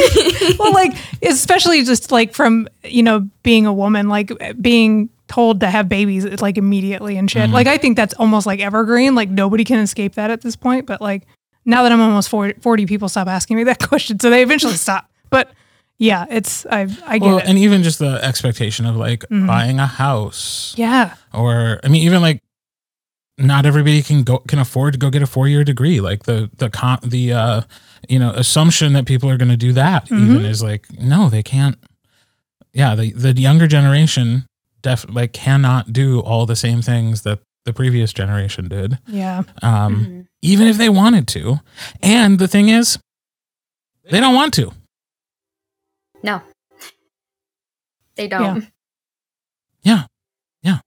well, 0.58 0.72
like 0.72 0.92
especially 1.22 1.84
just 1.84 2.10
like 2.10 2.34
from 2.34 2.68
you 2.82 3.02
know 3.02 3.28
being 3.42 3.66
a 3.66 3.72
woman, 3.72 4.08
like 4.08 4.32
being 4.60 5.10
told 5.28 5.60
to 5.60 5.70
have 5.70 5.88
babies, 5.88 6.24
it's 6.24 6.42
like 6.42 6.56
immediately 6.58 7.16
and 7.16 7.30
shit. 7.30 7.44
Mm-hmm. 7.44 7.52
Like 7.52 7.66
I 7.66 7.78
think 7.78 7.96
that's 7.96 8.14
almost 8.14 8.46
like 8.46 8.60
evergreen. 8.60 9.14
Like 9.14 9.28
nobody 9.28 9.64
can 9.64 9.78
escape 9.78 10.14
that 10.14 10.30
at 10.30 10.40
this 10.40 10.56
point. 10.56 10.86
But 10.86 11.00
like 11.00 11.26
now 11.66 11.82
that 11.82 11.92
I'm 11.92 12.00
almost 12.00 12.28
40, 12.30 12.60
40 12.60 12.86
people 12.86 13.08
stop 13.10 13.28
asking 13.28 13.56
me 13.58 13.64
that 13.64 13.78
question, 13.88 14.18
so 14.18 14.30
they 14.30 14.42
eventually 14.42 14.74
stop. 14.76 15.10
But 15.28 15.50
yeah, 15.98 16.24
it's 16.30 16.64
I 16.66 16.82
I 17.06 17.18
get 17.18 17.26
well, 17.26 17.38
it. 17.38 17.44
and 17.46 17.58
even 17.58 17.82
just 17.82 17.98
the 17.98 18.18
expectation 18.24 18.86
of 18.86 18.96
like 18.96 19.20
Mhm. 19.30 19.46
buying 19.46 19.78
a 19.80 19.86
house 19.86 20.74
yeah, 20.78 21.14
or, 21.34 21.80
I 21.84 21.88
mean, 21.88 22.02
even 22.02 22.22
like 22.22 22.40
not 23.38 23.66
everybody 23.66 24.02
can 24.02 24.22
go 24.22 24.38
can 24.38 24.58
afford 24.58 24.94
to 24.94 24.98
go 24.98 25.10
get 25.10 25.22
a 25.22 25.26
four 25.26 25.46
year 25.48 25.62
degree. 25.64 26.00
Like 26.00 26.22
the 26.24 26.50
the 26.56 26.70
con 26.70 26.98
the 27.02 27.32
uh 27.34 27.60
you 28.08 28.18
know 28.18 28.30
assumption 28.30 28.92
that 28.94 29.04
people 29.06 29.28
are 29.28 29.36
going 29.36 29.50
to 29.50 29.56
do 29.58 29.72
that 29.74 30.10
even 30.10 30.44
is 30.44 30.62
like 30.62 30.86
no, 30.98 31.28
they 31.28 31.42
can't. 31.42 31.76
Yeah, 32.72 32.94
the 32.94 33.12
the 33.12 33.32
younger 33.32 33.66
generation 33.66 34.46
def 34.82 35.04
like 35.10 35.32
cannot 35.32 35.92
do 35.92 36.20
all 36.20 36.46
the 36.46 36.56
same 36.56 36.80
things 36.82 37.22
that 37.22 37.40
the 37.66 37.72
previous 37.74 38.12
generation 38.14 38.68
did. 38.68 38.98
Yeah. 39.06 39.42
Um, 39.60 40.06
Mhm. 40.06 40.26
even 40.40 40.66
if 40.68 40.78
they 40.78 40.88
wanted 40.88 41.26
to. 41.28 41.60
And 42.02 42.38
the 42.38 42.48
thing 42.48 42.68
is, 42.70 42.98
they 44.10 44.20
don't 44.20 44.34
want 44.34 44.54
to. 44.54 44.72
No. 46.22 46.40
They 48.14 48.28
don't. 48.28 48.62
Yeah. 48.62 48.62
yeah. 49.82 50.02
yeah. 50.62 50.78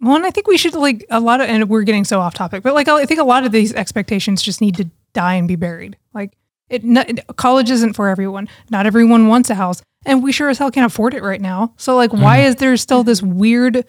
Well, 0.00 0.16
and 0.16 0.26
I 0.26 0.30
think 0.30 0.46
we 0.46 0.56
should 0.58 0.74
like 0.74 1.04
a 1.10 1.18
lot 1.20 1.40
of, 1.40 1.48
and 1.48 1.68
we're 1.68 1.82
getting 1.82 2.04
so 2.04 2.20
off 2.20 2.34
topic, 2.34 2.62
but 2.62 2.74
like 2.74 2.86
I 2.86 3.04
think 3.06 3.18
a 3.18 3.24
lot 3.24 3.44
of 3.44 3.50
these 3.52 3.72
expectations 3.74 4.42
just 4.42 4.60
need 4.60 4.76
to 4.76 4.88
die 5.14 5.34
and 5.34 5.48
be 5.48 5.56
buried. 5.56 5.96
Like 6.14 6.36
it, 6.68 6.84
not, 6.84 7.08
college 7.36 7.70
isn't 7.70 7.94
for 7.94 8.08
everyone. 8.08 8.48
Not 8.70 8.86
everyone 8.86 9.26
wants 9.28 9.48
a 9.50 9.54
house, 9.54 9.82
and 10.04 10.22
we 10.22 10.32
sure 10.32 10.50
as 10.50 10.58
hell 10.58 10.70
can't 10.70 10.86
afford 10.92 11.14
it 11.14 11.22
right 11.22 11.40
now. 11.40 11.72
So 11.78 11.96
like, 11.96 12.12
why 12.12 12.40
is 12.40 12.56
there 12.56 12.76
still 12.76 13.02
this 13.04 13.22
weird, 13.22 13.84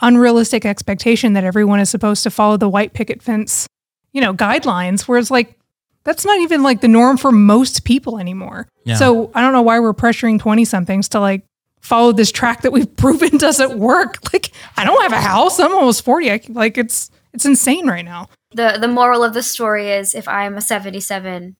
unrealistic 0.00 0.64
expectation 0.64 1.32
that 1.34 1.44
everyone 1.44 1.80
is 1.80 1.90
supposed 1.90 2.22
to 2.24 2.30
follow 2.30 2.56
the 2.56 2.68
white 2.68 2.92
picket 2.94 3.22
fence, 3.22 3.66
you 4.12 4.20
know, 4.20 4.34
guidelines? 4.34 5.08
Where 5.08 5.18
it's 5.18 5.30
like 5.30 5.58
that's 6.04 6.24
not 6.24 6.38
even 6.40 6.62
like 6.62 6.80
the 6.80 6.88
norm 6.88 7.16
for 7.16 7.32
most 7.32 7.84
people 7.84 8.18
anymore. 8.18 8.68
Yeah. 8.84 8.96
So 8.96 9.30
I 9.34 9.40
don't 9.40 9.52
know 9.52 9.62
why 9.62 9.80
we're 9.80 9.94
pressuring 9.94 10.38
twenty 10.38 10.64
somethings 10.64 11.08
to 11.10 11.20
like 11.20 11.44
follow 11.80 12.12
this 12.12 12.32
track 12.32 12.62
that 12.62 12.72
we've 12.72 12.96
proven 12.96 13.36
doesn't 13.38 13.78
work. 13.78 14.32
Like 14.32 14.50
I 14.76 14.84
don't 14.84 15.02
have 15.02 15.12
a 15.12 15.20
house. 15.20 15.60
I'm 15.60 15.74
almost 15.74 16.04
40. 16.04 16.32
I 16.32 16.38
can- 16.38 16.54
like 16.54 16.78
it's 16.78 17.10
it's 17.32 17.44
insane 17.44 17.86
right 17.86 18.04
now. 18.04 18.28
The 18.52 18.78
the 18.80 18.88
moral 18.88 19.22
of 19.24 19.34
the 19.34 19.42
story 19.42 19.90
is 19.90 20.14
if 20.14 20.28
I'm 20.28 20.56
a 20.56 20.60
77 20.60 21.56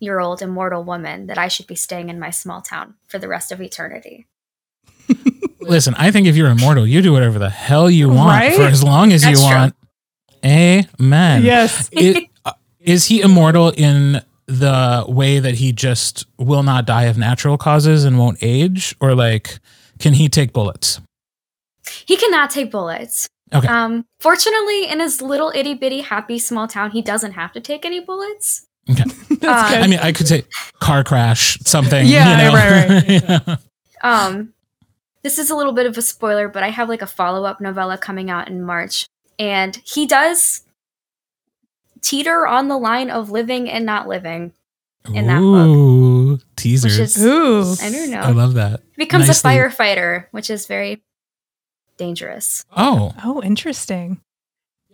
year 0.00 0.20
old 0.20 0.42
immortal 0.42 0.84
woman 0.84 1.26
that 1.26 1.38
I 1.38 1.48
should 1.48 1.66
be 1.66 1.74
staying 1.74 2.08
in 2.08 2.18
my 2.20 2.30
small 2.30 2.62
town 2.62 2.94
for 3.08 3.18
the 3.18 3.28
rest 3.28 3.52
of 3.52 3.60
eternity. 3.60 4.26
Listen, 5.60 5.94
I 5.96 6.10
think 6.10 6.26
if 6.26 6.36
you're 6.36 6.48
immortal, 6.50 6.86
you 6.86 7.02
do 7.02 7.12
whatever 7.12 7.38
the 7.38 7.50
hell 7.50 7.90
you 7.90 8.08
want 8.08 8.28
Right? 8.30 8.54
for 8.54 8.62
as 8.62 8.82
long 8.84 9.12
as 9.12 9.22
That's 9.22 9.40
you 9.40 9.46
true. 9.48 9.56
want. 9.56 9.74
Amen. 10.44 11.42
Yes. 11.44 11.88
It- 11.92 12.28
uh, 12.44 12.52
is 12.80 13.06
he 13.06 13.20
immortal 13.20 13.70
in 13.70 14.22
the 14.46 15.04
way 15.08 15.40
that 15.40 15.56
he 15.56 15.72
just 15.72 16.26
will 16.38 16.62
not 16.62 16.86
die 16.86 17.04
of 17.04 17.18
natural 17.18 17.58
causes 17.58 18.04
and 18.04 18.18
won't 18.18 18.38
age? 18.40 18.94
Or 19.00 19.14
like, 19.14 19.58
can 19.98 20.14
he 20.14 20.28
take 20.28 20.52
bullets? 20.52 21.00
He 22.06 22.16
cannot 22.16 22.50
take 22.50 22.70
bullets. 22.70 23.28
Okay. 23.52 23.66
Um, 23.66 24.04
fortunately, 24.20 24.86
in 24.88 25.00
his 25.00 25.20
little 25.22 25.50
itty 25.54 25.74
bitty 25.74 26.00
happy 26.02 26.38
small 26.38 26.68
town, 26.68 26.90
he 26.92 27.02
doesn't 27.02 27.32
have 27.32 27.50
to 27.52 27.60
take 27.60 27.84
any 27.84 27.98
bullets. 28.00 28.66
Okay. 28.90 29.04
That's 29.30 29.44
Uh, 29.44 29.68
good. 29.70 29.78
I 29.82 29.86
mean, 29.86 29.98
I 29.98 30.12
could 30.12 30.28
say 30.28 30.44
car 30.80 31.02
crash, 31.02 31.58
something. 31.64 32.06
Yeah, 32.06 32.30
you 32.30 32.44
know? 32.44 32.54
right, 32.54 33.22
Yeah. 33.48 33.56
Um, 34.02 34.52
this 35.22 35.38
is 35.38 35.50
a 35.50 35.56
little 35.56 35.72
bit 35.72 35.86
of 35.86 35.96
a 35.98 36.02
spoiler, 36.02 36.48
but 36.48 36.62
I 36.62 36.68
have 36.70 36.88
like 36.88 37.02
a 37.02 37.06
follow 37.06 37.44
up 37.44 37.60
novella 37.60 37.98
coming 37.98 38.30
out 38.30 38.48
in 38.48 38.62
March, 38.62 39.06
and 39.38 39.80
he 39.84 40.06
does 40.06 40.62
teeter 42.00 42.46
on 42.46 42.68
the 42.68 42.78
line 42.78 43.10
of 43.10 43.30
living 43.30 43.68
and 43.68 43.84
not 43.84 44.06
living. 44.08 44.52
In 45.14 45.26
that 45.26 45.40
book. 45.40 45.66
Ooh, 45.66 46.38
teasers. 46.56 46.98
is- 46.98 47.24
Ooh. 47.24 47.74
I 47.82 47.90
don't 47.90 48.10
know. 48.10 48.20
I 48.20 48.30
love 48.32 48.54
that. 48.54 48.80
He 48.94 49.04
becomes 49.04 49.26
Nicely- 49.26 49.56
a 49.58 49.68
firefighter, 49.68 50.26
which 50.32 50.50
is 50.50 50.66
very 50.66 51.02
dangerous. 51.96 52.64
Oh, 52.76 53.14
Oh, 53.24 53.42
interesting. 53.42 54.20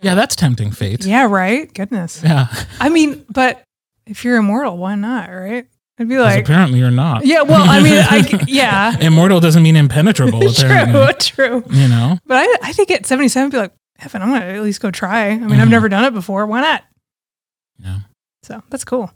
yeah, 0.03 0.14
that's 0.14 0.37
tempting 0.37 0.70
fate. 0.70 1.05
Yeah, 1.05 1.27
right? 1.27 1.72
Goodness. 1.75 2.20
Yeah. 2.22 2.47
I 2.81 2.91
mean, 2.91 3.25
but 3.29 3.64
if 4.07 4.25
you're 4.25 4.37
immortal, 4.37 4.77
why 4.79 4.95
not, 4.95 5.31
right? 5.31 5.66
I'd 5.99 6.09
be 6.09 6.18
like, 6.18 6.42
apparently 6.45 6.80
you're 6.80 6.90
not. 6.90 7.24
yeah, 7.24 7.42
well, 7.42 7.62
I 7.68 7.80
mean, 7.82 7.92
I, 7.95 8.45
yeah. 8.49 8.99
Immortal 8.99 9.38
doesn't 9.40 9.62
mean 9.62 9.76
impenetrable, 9.76 10.40
apparently. 10.49 11.14
true, 11.20 11.61
true. 11.61 11.64
You 11.70 11.88
know? 11.88 12.18
But 12.26 12.38
I, 12.38 12.68
I 12.68 12.72
think 12.72 12.90
at 12.90 13.07
77, 13.07 13.47
I'd 13.47 13.53
be 13.53 13.59
like, 13.59 13.72
Evan, 14.01 14.22
I'm 14.22 14.28
going 14.30 14.40
to 14.40 14.47
at 14.49 14.62
least 14.62 14.80
go 14.80 14.90
try. 14.90 15.28
I 15.28 15.38
mean, 15.38 15.61
I've 15.61 15.68
Mhm. 15.68 15.70
never 15.70 15.88
done 15.88 16.05
it 16.05 16.12
before. 16.14 16.47
Why 16.47 16.61
not? 16.62 16.82
Yeah. 17.78 17.99
So 18.42 18.62
that's 18.70 18.84
cool. 18.84 19.12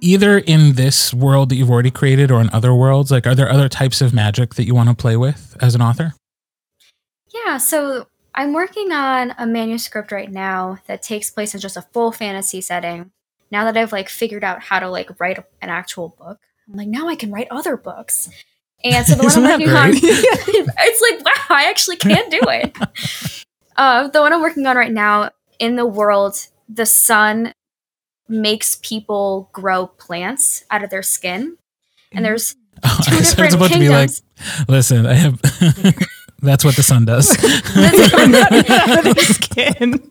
Either 0.00 0.38
in 0.38 0.74
this 0.74 1.12
world 1.12 1.48
that 1.48 1.56
you've 1.56 1.70
already 1.70 1.90
created 1.90 2.30
or 2.30 2.40
in 2.40 2.48
other 2.50 2.72
worlds, 2.74 3.10
like 3.10 3.26
are 3.26 3.34
there 3.34 3.50
other 3.50 3.68
types 3.68 4.00
of 4.00 4.12
magic 4.14 4.54
that 4.54 4.64
you 4.64 4.72
want 4.74 4.88
to 4.88 4.94
play 4.94 5.16
with 5.16 5.56
as 5.60 5.74
an 5.74 5.82
author? 5.82 6.14
Yeah, 7.34 7.56
so 7.58 8.06
I'm 8.34 8.52
working 8.52 8.92
on 8.92 9.34
a 9.38 9.46
manuscript 9.46 10.12
right 10.12 10.30
now 10.30 10.78
that 10.86 11.02
takes 11.02 11.30
place 11.30 11.52
in 11.54 11.60
just 11.60 11.76
a 11.76 11.82
full 11.82 12.12
fantasy 12.12 12.60
setting. 12.60 13.10
Now 13.50 13.64
that 13.64 13.76
I've 13.76 13.92
like 13.92 14.08
figured 14.08 14.44
out 14.44 14.62
how 14.62 14.78
to 14.80 14.88
like 14.88 15.18
write 15.20 15.38
an 15.62 15.70
actual 15.70 16.10
book, 16.10 16.38
I'm 16.68 16.76
like 16.76 16.88
now 16.88 17.08
I 17.08 17.16
can 17.16 17.32
write 17.32 17.48
other 17.50 17.76
books. 17.76 18.28
And 18.84 19.04
so 19.06 19.14
the 19.16 19.24
one 19.24 19.36
I'm 19.36 19.42
working 19.60 19.70
on, 19.70 19.90
it's 19.94 21.00
like 21.00 21.24
wow, 21.24 21.56
I 21.56 21.68
actually 21.68 21.96
can 21.96 22.28
do 22.30 22.40
it. 22.42 23.44
uh, 23.76 24.08
the 24.08 24.20
one 24.20 24.32
I'm 24.32 24.40
working 24.40 24.66
on 24.66 24.76
right 24.76 24.92
now 24.92 25.30
in 25.58 25.76
the 25.76 25.86
world, 25.86 26.36
the 26.68 26.86
sun 26.86 27.52
makes 28.28 28.78
people 28.82 29.48
grow 29.52 29.86
plants 29.86 30.64
out 30.70 30.84
of 30.84 30.90
their 30.90 31.02
skin, 31.02 31.56
and 32.12 32.24
there's 32.24 32.54
Oh, 32.84 33.00
two 33.02 33.18
different 33.18 33.54
about 33.54 33.70
kingdoms. 33.70 34.20
to 34.20 34.22
be 34.22 34.58
like, 34.60 34.68
listen, 34.68 35.04
I 35.06 35.14
have. 35.14 35.40
that's 36.42 36.64
what 36.64 36.76
the 36.76 36.84
sun 36.84 37.06
does. 37.06 37.28
Skin. 39.34 40.08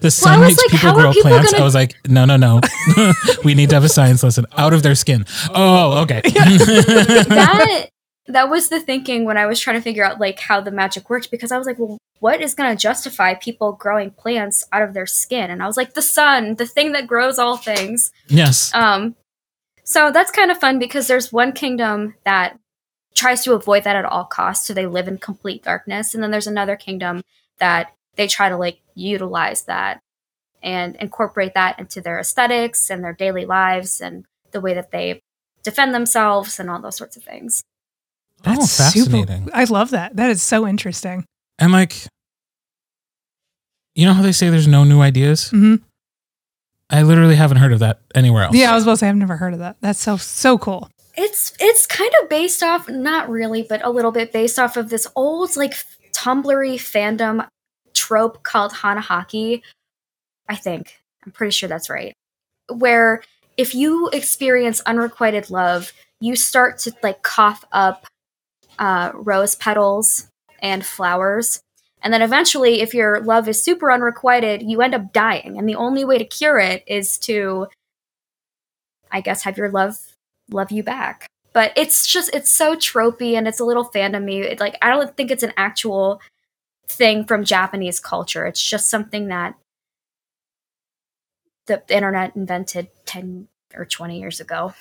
The 0.00 0.10
sun 0.10 0.40
was 0.40 0.48
makes 0.50 0.58
like, 0.72 0.80
people 0.80 0.92
grow 0.94 1.12
people 1.12 1.30
plants. 1.30 1.52
gonna- 1.52 1.62
I 1.62 1.64
was 1.64 1.74
like, 1.74 1.94
no, 2.08 2.24
no, 2.24 2.36
no. 2.36 2.60
we 3.44 3.54
need 3.54 3.68
to 3.70 3.76
have 3.76 3.84
a 3.84 3.88
science 3.88 4.22
lesson 4.22 4.46
out 4.56 4.72
of 4.72 4.82
their 4.82 4.94
skin. 4.94 5.24
Oh, 5.54 6.02
okay. 6.02 6.20
that 6.24 7.88
that 8.28 8.50
was 8.50 8.68
the 8.68 8.80
thinking 8.80 9.24
when 9.24 9.36
I 9.36 9.46
was 9.46 9.60
trying 9.60 9.76
to 9.76 9.82
figure 9.82 10.04
out 10.04 10.18
like 10.20 10.40
how 10.40 10.60
the 10.60 10.70
magic 10.72 11.08
worked 11.08 11.30
because 11.30 11.52
I 11.52 11.58
was 11.58 11.66
like, 11.66 11.78
well, 11.78 11.98
what 12.18 12.40
is 12.40 12.54
going 12.54 12.74
to 12.74 12.80
justify 12.80 13.34
people 13.34 13.72
growing 13.72 14.10
plants 14.10 14.64
out 14.72 14.82
of 14.82 14.94
their 14.94 15.06
skin? 15.06 15.50
And 15.50 15.62
I 15.62 15.66
was 15.66 15.76
like, 15.76 15.94
the 15.94 16.02
sun, 16.02 16.54
the 16.56 16.66
thing 16.66 16.92
that 16.92 17.06
grows 17.06 17.38
all 17.38 17.56
things. 17.56 18.10
yes. 18.26 18.74
Um, 18.74 19.14
so 19.84 20.10
that's 20.10 20.32
kind 20.32 20.50
of 20.50 20.58
fun 20.58 20.80
because 20.80 21.06
there's 21.06 21.32
one 21.32 21.52
kingdom 21.52 22.14
that 22.24 22.58
tries 23.14 23.44
to 23.44 23.52
avoid 23.54 23.84
that 23.84 23.94
at 23.94 24.04
all 24.04 24.24
costs, 24.24 24.66
so 24.66 24.74
they 24.74 24.86
live 24.86 25.06
in 25.06 25.16
complete 25.18 25.62
darkness, 25.62 26.12
and 26.12 26.22
then 26.22 26.32
there's 26.32 26.48
another 26.48 26.74
kingdom 26.74 27.22
that 27.60 27.92
they 28.16 28.26
try 28.26 28.48
to 28.48 28.56
like 28.56 28.80
utilize 28.94 29.62
that 29.64 30.00
and 30.62 30.96
incorporate 30.96 31.54
that 31.54 31.78
into 31.78 32.00
their 32.00 32.18
aesthetics 32.18 32.90
and 32.90 33.04
their 33.04 33.12
daily 33.12 33.44
lives 33.46 34.00
and 34.00 34.24
the 34.52 34.60
way 34.60 34.74
that 34.74 34.90
they 34.90 35.20
defend 35.62 35.94
themselves 35.94 36.58
and 36.58 36.70
all 36.70 36.80
those 36.80 36.96
sorts 36.96 37.16
of 37.16 37.22
things. 37.22 37.62
oh, 38.46 38.66
fascinating. 38.66 39.48
I 39.52 39.64
love 39.64 39.90
that. 39.90 40.16
That 40.16 40.30
is 40.30 40.42
so 40.42 40.66
interesting. 40.66 41.24
And 41.58 41.72
like, 41.72 42.06
you 43.94 44.06
know 44.06 44.12
how 44.12 44.22
they 44.22 44.32
say 44.32 44.50
there's 44.50 44.68
no 44.68 44.84
new 44.84 45.00
ideas? 45.00 45.50
Mhm. 45.50 45.82
I 46.90 47.02
literally 47.02 47.34
haven't 47.34 47.56
heard 47.56 47.72
of 47.72 47.80
that 47.80 48.00
anywhere 48.14 48.44
else. 48.44 48.54
Yeah, 48.54 48.70
I 48.70 48.74
was 48.74 48.84
about 48.84 48.92
to 48.92 48.96
say 48.98 49.08
I've 49.08 49.16
never 49.16 49.36
heard 49.36 49.54
of 49.54 49.58
that. 49.58 49.76
That's 49.80 50.00
so 50.00 50.16
so 50.16 50.56
cool. 50.58 50.88
It's 51.16 51.54
it's 51.58 51.86
kind 51.86 52.12
of 52.22 52.28
based 52.28 52.62
off, 52.62 52.88
not 52.88 53.28
really, 53.28 53.62
but 53.68 53.84
a 53.84 53.90
little 53.90 54.12
bit 54.12 54.32
based 54.32 54.58
off 54.58 54.76
of 54.76 54.88
this 54.90 55.06
old 55.16 55.56
like 55.56 55.74
Tumblry 56.12 56.74
fandom 56.76 57.48
trope 58.06 58.42
called 58.42 58.72
Hanahaki. 58.72 59.62
I 60.48 60.56
think 60.56 61.00
I'm 61.24 61.32
pretty 61.32 61.50
sure 61.50 61.68
that's 61.68 61.90
right. 61.90 62.12
Where 62.68 63.22
if 63.56 63.74
you 63.74 64.08
experience 64.12 64.80
unrequited 64.82 65.50
love, 65.50 65.92
you 66.20 66.36
start 66.36 66.78
to 66.78 66.92
like 67.02 67.22
cough 67.22 67.64
up 67.72 68.06
uh, 68.78 69.12
rose 69.14 69.54
petals 69.54 70.28
and 70.60 70.84
flowers. 70.84 71.60
And 72.02 72.12
then 72.12 72.22
eventually, 72.22 72.80
if 72.80 72.94
your 72.94 73.20
love 73.20 73.48
is 73.48 73.62
super 73.62 73.90
unrequited, 73.90 74.62
you 74.62 74.82
end 74.82 74.94
up 74.94 75.12
dying. 75.12 75.58
And 75.58 75.68
the 75.68 75.74
only 75.74 76.04
way 76.04 76.18
to 76.18 76.24
cure 76.24 76.58
it 76.58 76.84
is 76.86 77.18
to, 77.20 77.66
I 79.10 79.20
guess, 79.20 79.42
have 79.42 79.58
your 79.58 79.70
love 79.70 79.96
love 80.50 80.70
you 80.70 80.82
back. 80.82 81.26
But 81.52 81.72
it's 81.74 82.06
just 82.06 82.30
it's 82.32 82.50
so 82.50 82.76
tropey 82.76 83.32
and 83.32 83.48
it's 83.48 83.60
a 83.60 83.64
little 83.64 83.90
fandom-y. 83.90 84.56
Like 84.60 84.76
I 84.82 84.90
don't 84.90 85.16
think 85.16 85.30
it's 85.30 85.42
an 85.42 85.54
actual 85.56 86.20
thing 86.88 87.24
from 87.24 87.44
Japanese 87.44 88.00
culture. 88.00 88.46
It's 88.46 88.62
just 88.62 88.88
something 88.88 89.28
that 89.28 89.54
the 91.66 91.82
internet 91.88 92.36
invented 92.36 92.88
10 93.06 93.48
or 93.74 93.84
20 93.84 94.18
years 94.20 94.40
ago. 94.40 94.72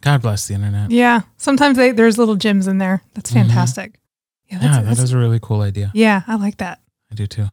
God 0.00 0.22
bless 0.22 0.46
the 0.46 0.54
internet. 0.54 0.90
Yeah. 0.92 1.22
Sometimes 1.36 1.76
they, 1.76 1.90
there's 1.90 2.16
little 2.18 2.36
gems 2.36 2.68
in 2.68 2.78
there. 2.78 3.02
That's 3.14 3.30
Mhm. 3.32 3.34
fantastic. 3.46 3.98
Yeah, 4.46 4.58
that's, 4.58 4.64
Yeah, 4.64 4.72
that 4.82 4.88
that's- 4.88 5.00
is 5.00 5.12
a 5.12 5.18
really 5.18 5.40
cool 5.42 5.60
idea. 5.62 5.90
yeah, 5.94 6.22
I 6.28 6.36
like 6.36 6.58
that. 6.58 6.80
I 7.10 7.14
do 7.16 7.26
too. 7.26 7.48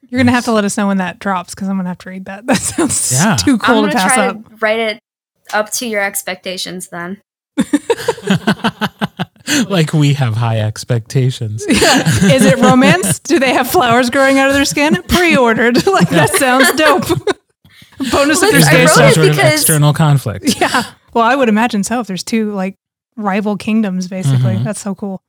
You're 0.00 0.18
gonna 0.18 0.32
have 0.32 0.44
to 0.46 0.52
let 0.52 0.64
us 0.64 0.76
know 0.76 0.86
when 0.86 0.96
that 0.98 1.18
drops 1.18 1.54
because 1.54 1.68
I'm 1.68 1.76
gonna 1.76 1.88
have 1.90 1.98
to 1.98 2.08
read 2.10 2.24
that. 2.24 2.46
That 2.46 2.56
sounds 2.56 3.12
Yeah. 3.12 3.36
too 3.36 3.52
I'm 3.52 3.58
cool 3.58 3.80
gonna 3.82 3.92
to 3.92 3.98
pass 3.98 4.14
try 4.14 4.26
up. 4.28 4.48
to 4.48 4.56
write 4.56 4.80
it 4.80 4.98
up 5.52 5.70
to 5.72 5.86
your 5.86 6.02
expectations 6.02 6.88
then. 6.88 7.20
like 9.68 9.92
we 9.92 10.14
have 10.14 10.34
high 10.34 10.60
expectations. 10.60 11.64
Yeah. 11.68 12.34
Is 12.34 12.44
it 12.44 12.58
romance? 12.58 13.18
Do 13.20 13.38
they 13.38 13.52
have 13.52 13.68
flowers 13.70 14.10
growing 14.10 14.38
out 14.38 14.48
of 14.48 14.54
their 14.54 14.64
skin? 14.64 15.02
Pre-ordered. 15.08 15.86
Like 15.86 16.08
that 16.10 16.30
sounds 16.30 16.70
dope. 16.72 17.06
Bonus 18.10 18.40
Well, 18.40 18.50
if 18.54 18.64
there's 18.64 18.66
I 18.66 18.80
wrote 18.80 18.88
some 18.90 19.04
it 19.06 19.14
sort 19.14 19.26
of 19.28 19.36
because- 19.36 19.52
external 19.54 19.92
conflict. 19.92 20.60
Yeah. 20.60 20.82
Well, 21.14 21.24
I 21.24 21.34
would 21.36 21.48
imagine 21.48 21.84
so 21.84 22.00
if 22.00 22.06
there's 22.06 22.24
two 22.24 22.52
like 22.52 22.74
rival 23.16 23.56
kingdoms 23.56 24.08
basically. 24.08 24.54
Mhm. 24.56 24.64
That's 24.64 24.80
so 24.80 24.94
cool. 24.94 25.22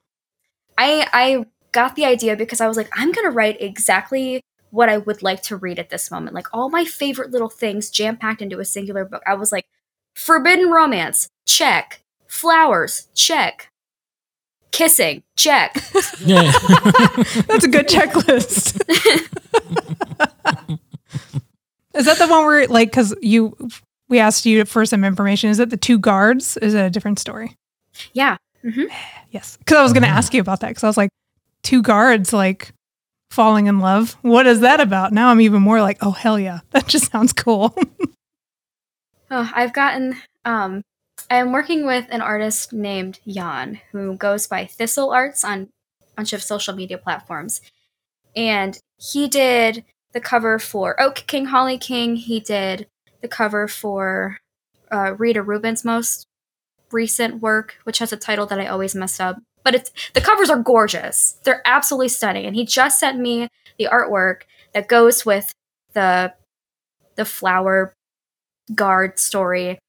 I 0.77 1.07
I 1.13 1.45
got 1.71 1.95
the 1.95 2.05
idea 2.05 2.35
because 2.35 2.61
I 2.61 2.67
was 2.67 2.77
like, 2.77 2.89
I'm 2.93 3.11
gonna 3.11 3.31
write 3.31 3.57
exactly 3.61 4.41
what 4.69 4.89
I 4.89 4.97
would 4.97 5.21
like 5.21 5.41
to 5.43 5.55
read 5.57 5.77
at 5.79 5.89
this 5.89 6.09
moment. 6.09 6.33
Like 6.35 6.47
all 6.53 6.69
my 6.69 6.85
favorite 6.85 7.31
little 7.31 7.49
things 7.49 7.89
jam 7.89 8.17
packed 8.17 8.41
into 8.41 8.59
a 8.59 8.65
singular 8.65 9.05
book. 9.05 9.21
I 9.27 9.33
was 9.35 9.51
like, 9.51 9.65
forbidden 10.15 10.69
romance, 10.71 11.27
check. 11.45 12.01
Flowers, 12.27 13.07
check. 13.13 13.69
Kissing, 14.73 15.23
check. 15.37 15.75
Yeah. 16.19 16.51
That's 17.47 17.63
a 17.63 17.67
good 17.69 17.87
checklist. 17.87 18.81
Is 21.95 22.05
that 22.05 22.17
the 22.17 22.27
one 22.27 22.45
where 22.45 22.67
like 22.67 22.91
cuz 22.91 23.13
you 23.21 23.55
we 24.09 24.19
asked 24.19 24.45
you 24.47 24.65
for 24.65 24.85
some 24.85 25.03
information. 25.03 25.49
Is 25.51 25.59
it 25.59 25.69
the 25.69 25.77
two 25.77 25.99
guards? 25.99 26.57
Is 26.57 26.73
it 26.73 26.81
a 26.85 26.89
different 26.89 27.19
story? 27.19 27.55
yeah. 28.13 28.37
Mm-hmm. 28.63 28.83
Yes. 29.31 29.57
Cuz 29.65 29.77
I 29.77 29.81
was 29.83 29.93
going 29.93 30.03
to 30.03 30.09
Oh. 30.09 30.11
ask 30.11 30.33
you 30.33 30.41
about 30.41 30.59
that 30.61 30.75
cuz 30.75 30.83
I 30.83 30.87
was 30.87 30.97
like 30.97 31.09
two 31.63 31.81
guards 31.81 32.33
like 32.33 32.71
falling 33.31 33.65
in 33.67 33.79
love. 33.79 34.15
What 34.21 34.45
is 34.47 34.59
that 34.61 34.79
about? 34.79 35.11
Now 35.13 35.29
I'm 35.29 35.41
even 35.41 35.61
more 35.61 35.81
like, 35.81 35.97
"Oh 36.01 36.11
hell 36.11 36.39
yeah. 36.39 36.59
That 36.71 36.87
just 36.87 37.11
sounds 37.11 37.31
cool." 37.33 37.75
Oh, 39.31 39.49
I've 39.55 39.73
gotten 39.73 40.15
um 40.45 40.81
I 41.33 41.37
am 41.37 41.51
working 41.51 41.87
with 41.87 42.05
an 42.11 42.21
artist 42.21 42.73
named 42.73 43.19
Jan 43.27 43.81
who 43.91 44.15
goes 44.15 44.45
by 44.45 44.67
Thistle 44.67 45.09
Arts 45.09 45.43
on 45.43 45.69
a 45.99 46.15
bunch 46.15 46.31
of 46.31 46.43
social 46.43 46.75
media 46.75 46.99
platforms. 46.99 47.59
And 48.35 48.79
he 48.97 49.27
did 49.27 49.83
the 50.11 50.21
cover 50.21 50.59
for 50.59 51.01
Oak 51.01 51.23
King 51.25 51.45
Holly 51.45 51.79
King. 51.79 52.17
He 52.17 52.39
did 52.39 52.85
the 53.23 53.27
cover 53.27 53.67
for 53.67 54.41
uh, 54.91 55.15
Rita 55.17 55.41
Rubin's 55.41 55.83
most 55.83 56.27
recent 56.91 57.41
work, 57.41 57.77
which 57.83 57.97
has 57.97 58.13
a 58.13 58.17
title 58.17 58.45
that 58.45 58.59
I 58.59 58.67
always 58.67 58.93
mess 58.93 59.19
up. 59.19 59.37
But 59.63 59.73
it's 59.73 59.91
the 60.13 60.21
covers 60.21 60.51
are 60.51 60.59
gorgeous. 60.59 61.39
They're 61.45 61.63
absolutely 61.65 62.09
stunning. 62.09 62.45
And 62.45 62.55
he 62.55 62.63
just 62.63 62.99
sent 62.99 63.17
me 63.17 63.47
the 63.79 63.89
artwork 63.91 64.41
that 64.75 64.87
goes 64.87 65.25
with 65.25 65.51
the 65.93 66.35
the 67.15 67.25
flower 67.25 67.95
guard 68.75 69.17
story 69.17 69.79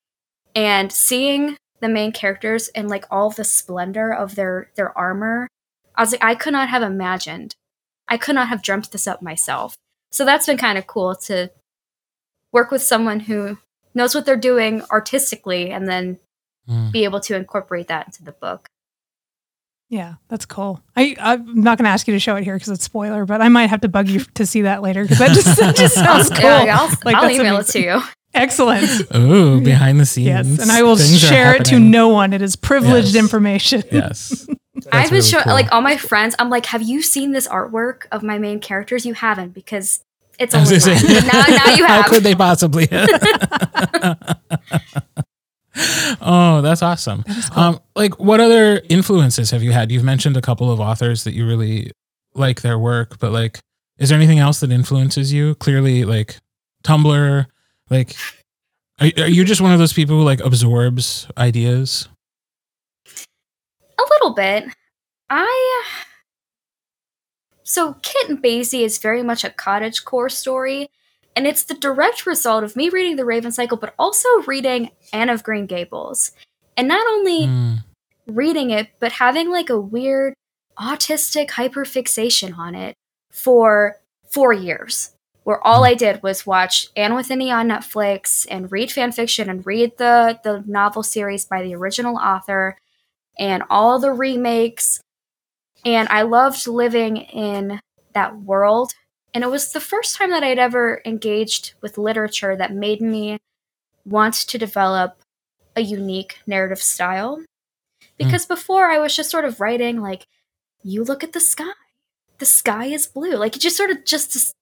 and 0.54 0.90
seeing 0.92 1.56
the 1.80 1.88
main 1.88 2.12
characters 2.12 2.68
and 2.68 2.88
like 2.88 3.04
all 3.10 3.30
the 3.30 3.44
splendor 3.44 4.12
of 4.12 4.34
their 4.36 4.70
their 4.76 4.96
armor 4.96 5.48
i 5.96 6.02
was 6.02 6.12
like 6.12 6.24
i 6.24 6.34
could 6.34 6.52
not 6.52 6.68
have 6.68 6.82
imagined 6.82 7.54
i 8.08 8.16
could 8.16 8.34
not 8.34 8.48
have 8.48 8.62
dreamt 8.62 8.90
this 8.92 9.06
up 9.06 9.20
myself 9.22 9.74
so 10.12 10.24
that's 10.24 10.46
been 10.46 10.56
kind 10.56 10.78
of 10.78 10.86
cool 10.86 11.14
to 11.14 11.50
work 12.52 12.70
with 12.70 12.82
someone 12.82 13.20
who 13.20 13.58
knows 13.94 14.14
what 14.14 14.24
they're 14.26 14.36
doing 14.36 14.82
artistically 14.90 15.70
and 15.70 15.88
then 15.88 16.18
Mm. 16.66 16.90
be 16.92 17.04
able 17.04 17.20
to 17.20 17.36
incorporate 17.36 17.88
that 17.88 18.06
into 18.06 18.24
the 18.24 18.32
book 18.32 18.66
yeah, 19.90 20.14
that's 20.28 20.46
cool. 20.46 20.80
I 20.96 21.14
I'm 21.20 21.60
not 21.60 21.76
going 21.76 21.84
to 21.84 21.90
ask 21.90 22.08
you 22.08 22.14
to 22.14 22.18
show 22.18 22.36
it 22.36 22.42
here 22.44 22.58
cuz 22.58 22.68
it's 22.70 22.82
spoiler, 22.84 23.26
but 23.26 23.42
I 23.42 23.48
might 23.50 23.66
have 23.68 23.82
to 23.82 23.88
bug 23.88 24.08
you 24.08 24.20
to 24.20 24.46
see 24.46 24.62
that 24.62 24.80
later 24.82 25.06
cuz 25.06 25.18
that 25.18 25.28
just 25.34 25.58
that 25.58 25.76
just 25.76 25.94
sounds 26.06 26.30
cool. 26.30 26.40
Yeah, 26.40 26.78
i'll, 26.80 26.88
Like, 27.04 27.16
I'll 27.16 27.30
email 27.30 27.56
amazing. 27.56 27.82
it 27.82 27.86
to 27.94 28.00
you 28.00 28.02
Excellent. 28.34 29.14
Ooh, 29.14 29.60
behind 29.60 30.00
the 30.00 30.06
scenes. 30.06 30.26
Yes, 30.26 30.58
and 30.60 30.70
I 30.70 30.82
will 30.82 30.96
Things 30.96 31.20
share 31.20 31.54
it 31.54 31.64
to 31.66 31.78
no 31.78 32.08
one. 32.08 32.32
It 32.32 32.42
is 32.42 32.56
privileged 32.56 33.14
Yes. 33.14 33.22
information. 33.22 33.82
Yes. 33.92 34.46
That's 34.74 34.88
i've 34.90 35.04
been 35.04 35.12
really 35.18 35.22
show- 35.28 35.40
cool. 35.42 35.52
like 35.52 35.70
all 35.72 35.80
my 35.80 35.96
friends 35.96 36.34
i'm 36.40 36.50
like 36.50 36.66
have 36.66 36.82
you 36.82 37.00
seen 37.00 37.30
this 37.30 37.46
artwork 37.46 38.06
of 38.10 38.24
my 38.24 38.38
main 38.38 38.58
characters 38.58 39.06
you 39.06 39.14
haven't 39.14 39.50
because 39.54 40.02
it's 40.40 40.52
I 40.54 40.58
was 40.60 40.72
only 40.72 40.84
gonna 40.84 40.98
say- 40.98 41.14
mine. 41.14 41.26
now, 41.32 41.56
now 41.64 41.74
you 41.76 41.84
have 41.84 42.04
How 42.04 42.10
could 42.10 42.24
they 42.24 42.34
possibly? 42.34 42.88
oh, 46.20 46.60
that's 46.60 46.82
awesome. 46.82 47.24
Um, 47.54 47.78
like, 47.94 48.18
what 48.18 48.40
other 48.40 48.80
influences 48.88 49.50
have 49.52 49.62
you 49.62 49.72
had? 49.72 49.90
You've 49.92 50.04
mentioned 50.04 50.36
a 50.36 50.42
couple 50.42 50.70
of 50.70 50.80
authors 50.80 51.24
that 51.24 51.34
you 51.34 51.46
really 51.46 51.90
like 52.34 52.62
their 52.62 52.78
work, 52.78 53.18
but 53.18 53.32
like, 53.32 53.60
is 53.98 54.08
there 54.08 54.18
anything 54.18 54.38
else 54.40 54.60
that 54.60 54.70
influences 54.72 55.32
you? 55.32 55.54
Clearly, 55.56 56.04
like 56.04 56.38
Tumblr. 56.82 57.46
Like, 57.94 58.16
are, 59.00 59.24
are 59.24 59.28
you 59.28 59.44
just 59.44 59.60
one 59.60 59.72
of 59.72 59.78
those 59.78 59.92
people 59.92 60.16
who 60.16 60.24
like 60.24 60.40
absorbs 60.40 61.28
ideas? 61.38 62.08
A 63.06 64.02
little 64.10 64.34
bit. 64.34 64.64
I. 65.30 65.84
So, 67.62 67.94
Kit 68.02 68.28
and 68.28 68.42
Basie 68.42 68.84
is 68.84 68.98
very 68.98 69.22
much 69.22 69.44
a 69.44 69.50
cottage 69.50 70.04
core 70.04 70.28
story, 70.28 70.90
and 71.34 71.46
it's 71.46 71.64
the 71.64 71.74
direct 71.74 72.26
result 72.26 72.62
of 72.62 72.76
me 72.76 72.90
reading 72.90 73.16
The 73.16 73.24
Raven 73.24 73.52
Cycle, 73.52 73.78
but 73.78 73.94
also 73.98 74.28
reading 74.46 74.90
Anne 75.12 75.30
of 75.30 75.42
Green 75.42 75.66
Gables. 75.66 76.32
And 76.76 76.88
not 76.88 77.06
only 77.06 77.46
Hmm. 77.46 77.74
reading 78.26 78.70
it, 78.70 78.88
but 78.98 79.12
having 79.12 79.50
like 79.50 79.70
a 79.70 79.80
weird 79.80 80.34
autistic 80.78 81.50
hyperfixation 81.50 82.58
on 82.58 82.74
it 82.74 82.94
for 83.30 84.00
four 84.30 84.52
years, 84.52 85.13
where 85.44 85.64
all 85.64 85.84
I 85.84 85.94
did 85.94 86.22
was 86.22 86.46
watch 86.46 86.88
Anne 86.96 87.14
with 87.14 87.30
Annie 87.30 87.50
on 87.50 87.68
Netflix 87.68 88.46
and 88.50 88.72
read 88.72 88.90
fan 88.90 89.12
fiction 89.12 89.48
and 89.48 89.64
read 89.64 89.96
the, 89.98 90.40
the 90.42 90.64
novel 90.66 91.02
series 91.02 91.44
by 91.44 91.62
the 91.62 91.74
original 91.74 92.16
author 92.16 92.78
and 93.38 93.62
all 93.68 93.98
the 93.98 94.12
remakes. 94.12 95.00
And 95.84 96.08
I 96.08 96.22
loved 96.22 96.66
living 96.66 97.18
in 97.18 97.80
that 98.14 98.40
world. 98.40 98.94
And 99.34 99.44
it 99.44 99.50
was 99.50 99.72
the 99.72 99.80
first 99.80 100.16
time 100.16 100.30
that 100.30 100.42
I'd 100.42 100.58
ever 100.58 101.02
engaged 101.04 101.74
with 101.82 101.98
literature 101.98 102.56
that 102.56 102.72
made 102.72 103.02
me 103.02 103.38
want 104.06 104.34
to 104.34 104.58
develop 104.58 105.18
a 105.76 105.82
unique 105.82 106.38
narrative 106.46 106.80
style. 106.80 107.36
Hmm. 107.36 107.44
Because 108.16 108.46
before 108.46 108.90
I 108.90 108.98
was 108.98 109.14
just 109.14 109.30
sort 109.30 109.44
of 109.44 109.60
writing, 109.60 110.00
like, 110.00 110.26
you 110.82 111.04
look 111.04 111.22
at 111.22 111.32
the 111.32 111.40
sky, 111.40 111.72
the 112.38 112.46
sky 112.46 112.86
is 112.86 113.06
blue. 113.06 113.36
Like, 113.36 113.54
you 113.54 113.60
just 113.60 113.76
sort 113.76 113.90
of 113.90 114.04
just 114.04 114.54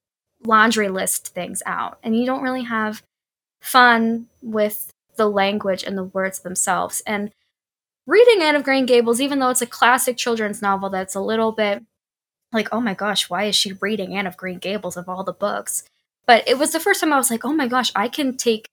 laundry 0.45 0.89
list 0.89 1.29
things 1.29 1.63
out. 1.67 1.99
And 2.03 2.17
you 2.17 2.27
don't 2.27 2.43
really 2.43 2.65
have 2.65 3.03
fun 3.61 4.27
with 4.41 4.91
the 5.17 5.29
language 5.29 5.85
and 5.85 5.97
the 5.97 6.05
words 6.05 6.41
themselves. 6.41 7.03
And 7.07 7.33
reading 8.07 8.43
Anne 8.43 8.57
of 8.57 8.65
Green 8.65 8.87
Gables, 8.87 9.21
even 9.21 9.39
though 9.39 9.51
it's 9.51 9.63
a 9.63 9.67
classic 9.67 10.17
children's 10.17 10.63
novel 10.63 10.91
that's 10.91 11.15
a 11.15 11.21
little 11.21 11.53
bit 11.53 11.83
like, 12.53 12.69
oh 12.73 12.81
my 12.81 12.95
gosh, 12.95 13.31
why 13.31 13.45
is 13.45 13.57
she 13.57 13.73
reading 13.75 14.15
Anne 14.15 14.27
of 14.27 14.37
Green 14.37 14.59
Gables 14.59 14.97
of 14.97 15.09
all 15.09 15.25
the 15.25 15.33
books? 15.33 15.85
But 16.27 16.47
it 16.47 16.59
was 16.59 16.73
the 16.73 16.81
first 16.81 17.01
time 17.01 17.13
I 17.13 17.17
was 17.17 17.31
like, 17.31 17.45
oh 17.45 17.55
my 17.55 17.67
gosh, 17.67 17.91
I 17.97 18.09
can 18.09 18.37
take 18.37 18.69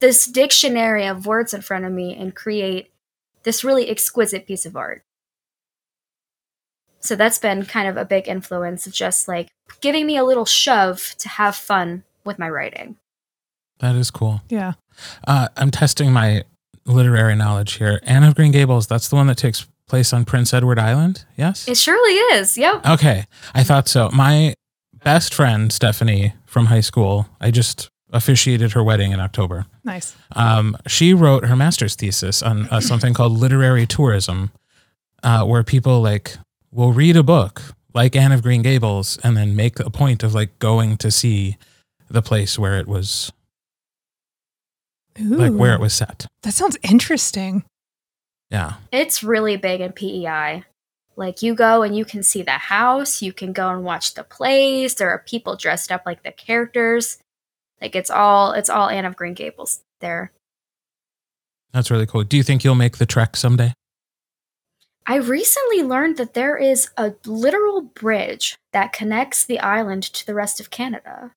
this 0.00 0.26
dictionary 0.26 1.06
of 1.06 1.26
words 1.26 1.54
in 1.54 1.62
front 1.62 1.84
of 1.84 1.92
me 1.92 2.16
and 2.16 2.34
create 2.34 2.90
this 3.42 3.64
really 3.64 3.88
exquisite 3.88 4.46
piece 4.46 4.64
of 4.64 4.76
art. 4.76 5.02
So 7.04 7.16
that's 7.16 7.38
been 7.38 7.66
kind 7.66 7.86
of 7.86 7.96
a 7.96 8.04
big 8.04 8.28
influence, 8.28 8.86
of 8.86 8.92
just 8.92 9.28
like 9.28 9.48
giving 9.80 10.06
me 10.06 10.16
a 10.16 10.24
little 10.24 10.46
shove 10.46 11.14
to 11.18 11.28
have 11.28 11.54
fun 11.54 12.02
with 12.24 12.38
my 12.38 12.48
writing. 12.48 12.96
That 13.80 13.94
is 13.94 14.10
cool. 14.10 14.40
Yeah. 14.48 14.72
Uh, 15.26 15.48
I'm 15.56 15.70
testing 15.70 16.12
my 16.12 16.44
literary 16.86 17.34
knowledge 17.34 17.74
here. 17.74 18.00
Anne 18.04 18.24
of 18.24 18.34
Green 18.34 18.52
Gables, 18.52 18.86
that's 18.86 19.08
the 19.08 19.16
one 19.16 19.26
that 19.26 19.36
takes 19.36 19.66
place 19.86 20.14
on 20.14 20.24
Prince 20.24 20.54
Edward 20.54 20.78
Island? 20.78 21.26
Yes? 21.36 21.68
It 21.68 21.76
surely 21.76 22.12
is. 22.12 22.56
Yep. 22.56 22.86
Okay. 22.86 23.26
I 23.54 23.62
thought 23.62 23.86
so. 23.86 24.08
My 24.10 24.54
best 25.02 25.34
friend, 25.34 25.70
Stephanie, 25.70 26.32
from 26.46 26.66
high 26.66 26.80
school, 26.80 27.28
I 27.40 27.50
just 27.50 27.90
officiated 28.12 28.72
her 28.72 28.82
wedding 28.82 29.12
in 29.12 29.20
October. 29.20 29.66
Nice. 29.84 30.16
Um, 30.34 30.76
she 30.86 31.12
wrote 31.12 31.44
her 31.44 31.56
master's 31.56 31.96
thesis 31.96 32.42
on 32.42 32.66
uh, 32.68 32.80
something 32.80 33.12
called 33.12 33.32
literary 33.32 33.86
tourism, 33.86 34.52
uh, 35.22 35.44
where 35.44 35.62
people 35.62 36.00
like 36.00 36.38
will 36.74 36.92
read 36.92 37.16
a 37.16 37.22
book 37.22 37.62
like 37.94 38.16
Anne 38.16 38.32
of 38.32 38.42
Green 38.42 38.62
Gables 38.62 39.18
and 39.22 39.36
then 39.36 39.54
make 39.56 39.78
a 39.78 39.88
point 39.88 40.22
of 40.22 40.34
like 40.34 40.58
going 40.58 40.96
to 40.98 41.10
see 41.10 41.56
the 42.10 42.20
place 42.20 42.58
where 42.58 42.78
it 42.78 42.88
was, 42.88 43.32
like 45.18 45.52
where 45.52 45.74
it 45.74 45.80
was 45.80 45.94
set. 45.94 46.26
That 46.42 46.52
sounds 46.52 46.76
interesting. 46.82 47.64
Yeah. 48.50 48.74
It's 48.92 49.22
really 49.22 49.56
big 49.56 49.80
in 49.80 49.92
PEI. 49.92 50.64
Like 51.16 51.42
you 51.42 51.54
go 51.54 51.82
and 51.82 51.96
you 51.96 52.04
can 52.04 52.24
see 52.24 52.42
the 52.42 52.52
house, 52.52 53.22
you 53.22 53.32
can 53.32 53.52
go 53.52 53.68
and 53.68 53.84
watch 53.84 54.14
the 54.14 54.24
plays. 54.24 54.96
There 54.96 55.10
are 55.10 55.20
people 55.20 55.54
dressed 55.54 55.92
up 55.92 56.02
like 56.04 56.24
the 56.24 56.32
characters. 56.32 57.18
Like 57.80 57.94
it's 57.94 58.10
all 58.10 58.52
it's 58.52 58.68
all 58.68 58.88
Anne 58.88 59.04
of 59.04 59.14
Green 59.14 59.34
Gables 59.34 59.80
there. 60.00 60.32
That's 61.72 61.90
really 61.90 62.06
cool. 62.06 62.24
Do 62.24 62.36
you 62.36 62.42
think 62.42 62.64
you'll 62.64 62.74
make 62.74 62.98
the 62.98 63.06
trek 63.06 63.36
someday? 63.36 63.72
I 65.06 65.16
recently 65.16 65.82
learned 65.82 66.16
that 66.16 66.34
there 66.34 66.56
is 66.56 66.88
a 66.96 67.12
literal 67.26 67.82
bridge 67.82 68.56
that 68.72 68.92
connects 68.92 69.44
the 69.44 69.58
island 69.60 70.02
to 70.04 70.24
the 70.26 70.34
rest 70.34 70.60
of 70.60 70.70
Canada. 70.70 71.32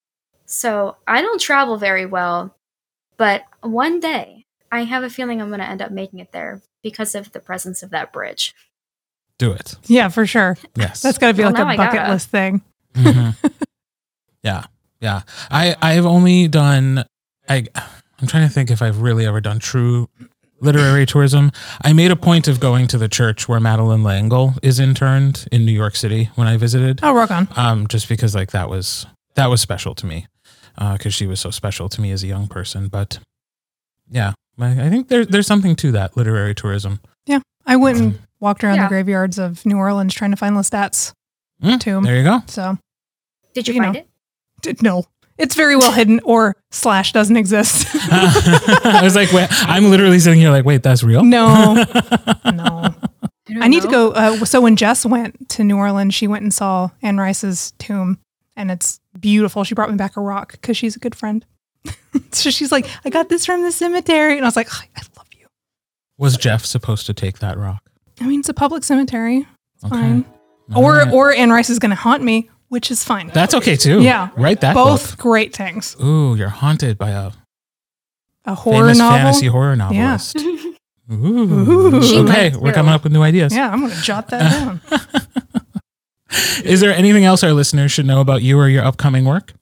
So 0.46 0.96
I 1.06 1.22
don't 1.22 1.42
travel 1.42 1.76
very 1.78 2.06
well, 2.06 2.56
but 3.18 3.44
one 3.62 4.00
day 4.00 4.46
I 4.72 4.84
have 4.86 5.04
a 5.04 5.10
feeling 5.10 5.42
I'm 5.42 5.50
going 5.50 5.60
to 5.60 5.68
end 5.70 5.82
up 5.82 5.92
making 5.92 6.20
it 6.20 6.32
there 6.32 6.62
because 6.82 7.14
of 7.16 7.34
the 7.34 7.40
presence 7.42 7.84
of 7.84 7.90
that 7.90 8.14
bridge. 8.14 8.56
do 9.38 9.52
it. 9.52 9.76
Yeah, 9.86 10.08
for 10.10 10.26
sure. 10.26 10.58
Yes. 10.76 11.02
That's 11.02 11.18
got 11.18 11.28
to 11.28 11.34
be 11.34 11.44
Well, 11.44 11.52
like 11.52 11.62
a 11.76 11.78
bucket 11.78 12.00
gotta. 12.00 12.14
list 12.14 12.30
thing. 12.30 12.62
Mhm. 12.94 13.36
yeah, 14.44 14.64
yeah. 15.02 15.22
I 15.52 15.76
I've 15.82 16.06
only 16.06 16.48
done. 16.48 17.04
I 17.50 17.66
I'm 18.20 18.28
trying 18.28 18.48
to 18.48 18.54
think 18.54 18.72
if 18.72 18.82
I've 18.82 19.02
really 19.02 19.26
ever 19.28 19.40
done 19.42 19.60
true 19.60 20.10
literary 20.60 21.06
tourism. 21.06 21.52
I 21.82 21.94
made 21.94 22.12
a 22.12 22.16
point 22.16 22.48
of 22.48 22.60
going 22.60 22.88
to 22.88 22.98
the 22.98 23.08
church 23.08 23.48
where 23.48 23.60
Madeleine 23.60 24.04
L'Engle 24.04 24.56
is 24.64 24.80
interned 24.80 25.46
in 25.52 25.66
New 25.66 25.72
York 25.72 25.96
City 25.96 26.30
when 26.36 26.48
I 26.48 26.58
visited. 26.58 27.00
Oh, 27.04 27.14
rock 27.14 27.32
on. 27.32 27.48
Um, 27.56 27.88
just 27.88 28.10
because 28.10 28.34
like 28.36 28.52
that 28.52 28.70
was 28.70 29.06
that 29.36 29.48
was 29.50 29.62
special 29.62 29.94
to 29.96 30.06
me, 30.06 30.28
because 30.94 31.14
she 31.14 31.28
was 31.28 31.40
so 31.40 31.52
special 31.52 31.90
to 31.90 32.02
me 32.02 32.12
as 32.12 32.24
a 32.24 32.28
young 32.28 32.48
person. 32.48 32.88
But 32.88 33.20
yeah, 34.10 34.34
I, 34.60 34.86
I 34.86 34.90
think 34.90 35.10
there, 35.10 35.26
there's 35.26 35.48
something 35.48 35.76
to 35.78 35.92
that 35.92 36.18
literary 36.18 36.56
tourism. 36.56 37.02
Yeah, 37.26 37.40
I 37.66 37.76
went 37.76 38.00
and 38.00 38.20
walked 38.40 38.64
around 38.64 38.76
Yeah. 38.78 38.84
the 38.84 38.90
graveyards 38.90 39.38
of 39.38 39.66
New 39.66 39.78
Orleans 39.78 40.14
trying 40.14 40.32
to 40.32 40.38
find 40.38 40.56
Lestat's 40.56 41.14
Mm, 41.64 41.80
tomb. 41.80 42.04
There 42.04 42.16
you 42.18 42.24
go. 42.24 42.44
So, 42.46 42.78
Did 43.56 43.68
you, 43.68 43.74
You 43.74 43.82
find 43.82 43.94
know. 43.96 44.00
it? 44.02 44.08
Did, 44.62 44.82
no, 44.84 45.06
it's 45.38 45.56
very 45.56 45.76
well 45.76 45.92
hidden 45.92 46.20
or 46.24 46.56
slash 46.72 47.12
doesn't 47.14 47.38
exist. 47.38 47.88
I 48.12 49.02
was 49.04 49.16
like, 49.16 49.32
wait, 49.32 49.48
I'm 49.52 49.90
literally 49.90 50.20
sitting 50.20 50.40
here 50.40 50.52
like, 50.52 50.66
wait, 50.66 50.84
that's 50.84 51.04
real? 51.04 51.24
no, 51.24 51.74
no. 52.46 52.94
don't 53.48 53.64
I 53.64 53.68
need 53.68 53.82
to 53.84 53.88
go. 53.90 54.12
Uh, 54.12 54.46
so 54.46 54.62
when 54.62 54.76
Jess 54.76 55.06
went 55.06 55.50
to 55.50 55.64
New 55.64 55.78
Orleans, 55.78 56.14
she 56.16 56.28
went 56.28 56.44
and 56.44 56.54
saw 56.54 56.90
Anne 57.02 57.18
Rice's 57.18 57.74
tomb, 57.80 58.20
and 58.56 58.70
it's 58.72 59.00
beautiful. 59.20 59.64
She 59.64 59.76
brought 59.76 59.90
me 59.90 59.96
back 59.98 60.18
a 60.18 60.22
rock 60.22 60.52
because 60.54 60.78
she's 60.78 60.96
a 60.96 61.00
good 61.00 61.16
friend. 61.16 61.46
so 62.32 62.50
she's 62.50 62.72
like, 62.72 62.86
I 63.06 63.10
got 63.10 63.30
this 63.30 63.46
from 63.46 63.62
the 63.64 63.72
cemetery, 63.72 64.36
and 64.38 64.46
I 64.46 64.48
was 64.48 64.56
like, 64.56 64.70
I 64.74 65.02
love 65.16 65.28
you. 65.38 65.48
Was 66.18 66.36
Jeff 66.38 66.66
supposed 66.66 67.06
to 67.06 67.14
take 67.14 67.40
that 67.40 67.58
rock? 67.58 67.82
I 68.20 68.26
mean, 68.28 68.40
it's 68.42 68.50
a 68.50 68.54
public 68.54 68.84
cemetery. 68.84 69.46
It's 69.76 69.84
Okay. 69.86 69.96
fine. 69.96 70.26
All 70.74 70.84
Or 70.84 70.94
right. 70.98 71.14
or 71.14 71.32
Anne 71.34 71.50
Rice 71.52 71.70
is 71.70 71.80
going 71.80 71.92
to 71.92 71.96
haunt 71.96 72.24
me, 72.24 72.50
which 72.70 72.92
is 72.92 73.04
fine. 73.04 73.30
that's 73.34 73.54
okay 73.54 73.76
too. 73.76 74.02
Yeah. 74.02 74.30
Write 74.36 74.62
that 74.62 74.74
Both 74.74 75.12
book. 75.12 75.20
great 75.20 75.56
things. 75.56 75.96
Ooh, 76.04 76.36
you're 76.36 76.50
haunted 76.50 76.98
by 76.98 77.10
a 77.12 77.32
A 78.46 78.56
horror 78.56 78.86
famous 78.86 78.98
novel. 78.98 79.18
fantasy 79.18 79.48
horror 79.48 79.76
novelist. 79.76 80.38
Ooh. 81.12 81.12
Ooh. 81.12 82.24
Okay, 82.30 82.54
we're 82.58 82.74
coming 82.74 82.92
up 82.94 83.04
with 83.04 83.14
new 83.14 83.22
ideas. 83.24 83.56
Yeah, 83.56 83.72
I'm 83.72 83.80
going 83.80 83.92
to 83.94 84.02
jot 84.02 84.28
that 84.30 84.52
down. 84.52 84.82
Is 86.66 86.82
there 86.82 86.94
anything 86.94 87.24
else 87.24 87.44
our 87.44 87.54
listeners 87.54 87.92
should 87.92 88.06
know 88.06 88.20
about 88.20 88.42
you 88.42 88.60
or 88.60 88.68
your 88.68 88.84
upcoming 88.84 89.24
work? 89.24 89.54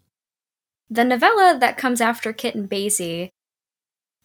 The 0.90 1.04
novella 1.04 1.58
that 1.60 1.78
comes 1.78 2.02
after 2.02 2.34
Kit 2.34 2.56
and 2.56 2.68
Basie 2.70 3.30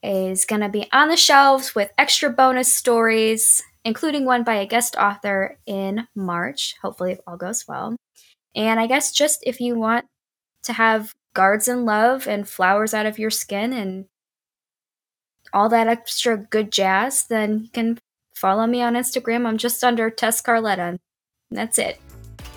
is 0.03 0.47
going 0.47 0.63
to 0.63 0.69
be 0.71 0.87
on 0.93 1.09
the 1.09 1.17
shelves 1.17 1.75
with 1.75 1.91
extra 1.99 2.31
bonus 2.31 2.73
stories, 2.73 3.63
including 3.85 4.25
one 4.25 4.43
by 4.45 4.55
a 4.55 4.67
guest 4.67 4.97
author 4.97 5.59
in 5.67 6.07
March, 6.15 6.75
hopefully, 6.81 7.13
if 7.13 7.19
all 7.27 7.37
goes 7.37 7.67
well. 7.69 7.97
And 8.55 8.81
I 8.81 8.87
guess 8.87 9.13
just 9.13 9.43
if 9.45 9.61
you 9.61 9.77
want 9.77 10.07
to 10.65 10.73
have 10.73 11.15
guards 11.35 11.69
in 11.69 11.85
love 11.85 12.27
and 12.27 12.49
flowers 12.49 12.93
out 12.93 13.07
of 13.07 13.19
your 13.19 13.31
skin 13.31 13.73
and 13.73 14.07
all 15.53 15.69
that 15.69 15.89
extra 15.89 16.37
good 16.37 16.71
jazz, 16.71 17.25
then 17.25 17.61
you 17.61 17.71
can 17.71 17.99
follow 18.35 18.67
me 18.67 18.83
on 18.83 18.95
Instagram. 18.95 19.47
I'm 19.47 19.59
just 19.59 19.83
under 19.85 20.11
Tess 20.11 20.43
Carletta. 20.43 20.99
That's 21.51 21.79
it. 21.79 22.01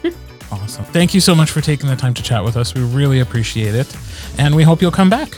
Awesome. 0.51 0.85
Thank 0.85 1.15
you 1.15 1.19
so 1.19 1.33
much 1.33 1.49
for 1.49 1.61
taking 1.61 1.89
the 1.89 1.95
time 1.95 2.13
to 2.13 2.21
chat 2.21 2.43
with 2.43 2.57
us. 2.57 2.75
We 2.75 2.81
really 2.83 3.19
appreciate 3.19 3.73
it. 3.73 3.95
And 4.37 4.55
we 4.55 4.61
hope 4.61 4.83
you'll 4.83 4.91
come 4.91 5.09
back. 5.09 5.29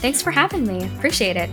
Thanks 0.00 0.22
for 0.22 0.30
having 0.30 0.66
me. 0.66 0.86
Appreciate 0.96 1.36
it. 1.36 1.50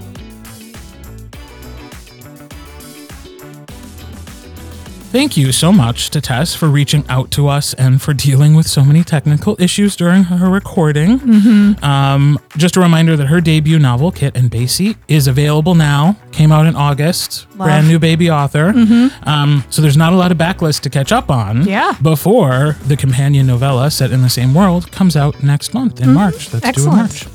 Thank 5.13 5.37
you 5.37 5.51
so 5.51 5.71
much 5.71 6.09
to 6.09 6.21
Tess 6.21 6.55
for 6.55 6.67
reaching 6.67 7.05
out 7.07 7.29
to 7.31 7.47
us 7.47 7.75
and 7.75 8.01
for 8.01 8.15
dealing 8.15 8.55
with 8.55 8.65
so 8.67 8.83
many 8.83 9.03
technical 9.03 9.55
issues 9.61 9.95
during 9.95 10.23
her 10.23 10.49
recording. 10.49 11.19
Mm-hmm. 11.19 11.85
Um, 11.85 12.39
just 12.57 12.77
a 12.77 12.79
reminder 12.79 13.15
that 13.17 13.27
her 13.27 13.39
debut 13.39 13.77
novel, 13.77 14.11
Kit 14.11 14.35
and 14.35 14.49
Basie, 14.49 14.97
is 15.07 15.27
available 15.27 15.75
now. 15.75 16.17
Came 16.31 16.51
out 16.51 16.65
in 16.65 16.75
August. 16.75 17.45
Love. 17.51 17.67
Brand 17.67 17.87
new 17.87 17.99
baby 17.99 18.31
author. 18.31 18.73
Um, 19.21 19.63
so 19.69 19.83
there's 19.83 19.97
not 19.97 20.13
a 20.13 20.15
lot 20.15 20.31
of 20.31 20.39
backlist 20.39 20.81
to 20.81 20.89
catch 20.89 21.11
up 21.11 21.29
on. 21.29 21.67
Yeah. 21.67 21.95
Before 22.01 22.75
the 22.87 22.97
companion 22.97 23.45
novella 23.45 23.91
set 23.91 24.11
in 24.11 24.23
the 24.23 24.29
same 24.31 24.55
world 24.55 24.91
comes 24.91 25.15
out 25.15 25.43
next 25.43 25.75
month 25.75 26.01
in 26.01 26.11
March. 26.11 26.49
That's 26.49 26.49
due 26.49 26.57
in 26.57 26.69
Excellent. 26.69 26.97
March. 26.97 27.27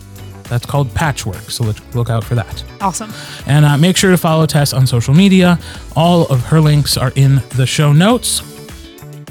That's 0.49 0.67
called 0.67 0.93
Patchwork. 0.95 1.51
So 1.51 1.65
look, 1.65 1.77
look 1.95 2.11
out 2.11 2.25
for 2.25 2.35
that. 2.35 2.65
Awesome. 2.81 3.13
And 3.47 3.65
uh, 3.65 3.77
make 3.77 3.97
sure 3.97 4.11
to 4.11 4.17
follow 4.17 4.47
Tess 4.47 4.73
on 4.73 4.87
social 4.87 5.15
media. 5.15 5.59
All 5.95 6.27
of 6.27 6.45
her 6.47 6.61
links 6.61 6.97
are 6.97 7.13
in 7.15 7.43
the 7.57 7.67
show 7.67 7.93
notes. 7.93 8.43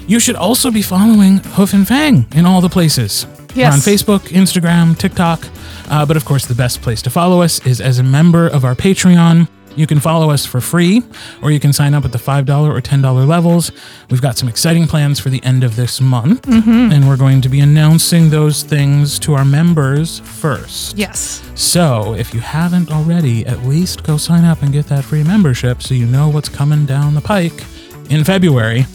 You 0.07 0.20
should 0.20 0.36
also 0.36 0.72
be 0.72 0.82
following 0.82 1.39
Hoof 1.39 1.74
and 1.74 1.88
Fang 1.88 2.26
in 2.34 2.45
all 2.45 2.61
the 2.61 2.70
places. 2.70 3.26
We're 3.55 3.65
on 3.68 3.80
Facebook, 3.80 4.20
Instagram, 4.30 4.97
TikTok. 4.97 5.45
Uh, 5.89 6.05
but 6.05 6.15
of 6.15 6.26
course, 6.26 6.45
the 6.45 6.55
best 6.55 6.82
place 6.82 7.01
to 7.01 7.09
follow 7.09 7.41
us 7.41 7.65
is 7.65 7.82
as 7.82 7.97
a 7.99 8.03
member 8.03 8.47
of 8.47 8.63
our 8.63 8.76
Patreon. 8.76 9.47
You 9.78 9.86
can 9.88 9.99
follow 9.99 10.30
us 10.32 10.45
for 10.45 10.59
free, 10.59 11.03
or 11.41 11.51
you 11.51 11.59
can 11.59 11.71
sign 11.71 11.93
up 11.93 12.03
at 12.03 12.11
the 12.11 12.17
$5 12.17 12.49
or 12.67 12.82
$10 12.82 13.28
levels. 13.28 13.71
We've 14.09 14.21
got 14.21 14.38
some 14.38 14.49
exciting 14.49 14.88
plans 14.88 15.19
for 15.19 15.30
the 15.30 15.43
end 15.43 15.63
of 15.63 15.75
this 15.75 16.01
month, 16.01 16.47
and 16.47 17.07
we're 17.07 17.17
going 17.17 17.41
to 17.41 17.49
be 17.49 17.59
announcing 17.59 18.30
those 18.30 18.63
things 18.63 19.19
to 19.19 19.36
our 19.36 19.45
members 19.45 20.19
first. 20.19 20.97
Yes. 20.97 21.43
So, 21.55 22.13
if 22.15 22.34
you 22.34 22.39
haven't 22.39 22.91
already, 22.91 23.45
at 23.45 23.63
least 23.63 24.03
go 24.03 24.17
sign 24.17 24.43
up 24.45 24.61
and 24.63 24.73
get 24.73 24.88
that 24.88 25.03
free 25.03 25.23
membership 25.23 25.82
so 25.84 25.93
you 25.93 26.07
know 26.07 26.30
what's 26.30 26.49
coming 26.49 26.86
down 26.86 27.13
the 27.13 27.21
pike 27.21 27.63
in 28.09 28.23
February. 28.23 28.86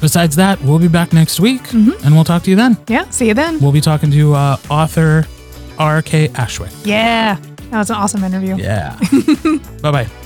Besides 0.00 0.36
that, 0.36 0.60
we'll 0.60 0.78
be 0.78 0.88
back 0.88 1.12
next 1.12 1.40
week 1.40 1.72
and 1.72 2.14
we'll 2.14 2.24
talk 2.24 2.42
to 2.44 2.50
you 2.50 2.56
then. 2.56 2.76
Yeah. 2.88 3.08
See 3.10 3.28
you 3.28 3.34
then. 3.34 3.58
We'll 3.58 3.72
be 3.72 3.80
talking 3.80 4.10
to 4.10 4.34
uh, 4.34 4.56
author 4.68 5.26
R.K. 5.78 6.28
Ashwick. 6.28 6.72
Yeah. 6.84 7.38
That 7.74 7.80
was 7.80 7.90
an 7.90 7.96
awesome 7.96 8.22
interview. 8.22 8.54
Yeah. 8.54 8.96
bye 9.82 9.90
bye. 9.90 10.23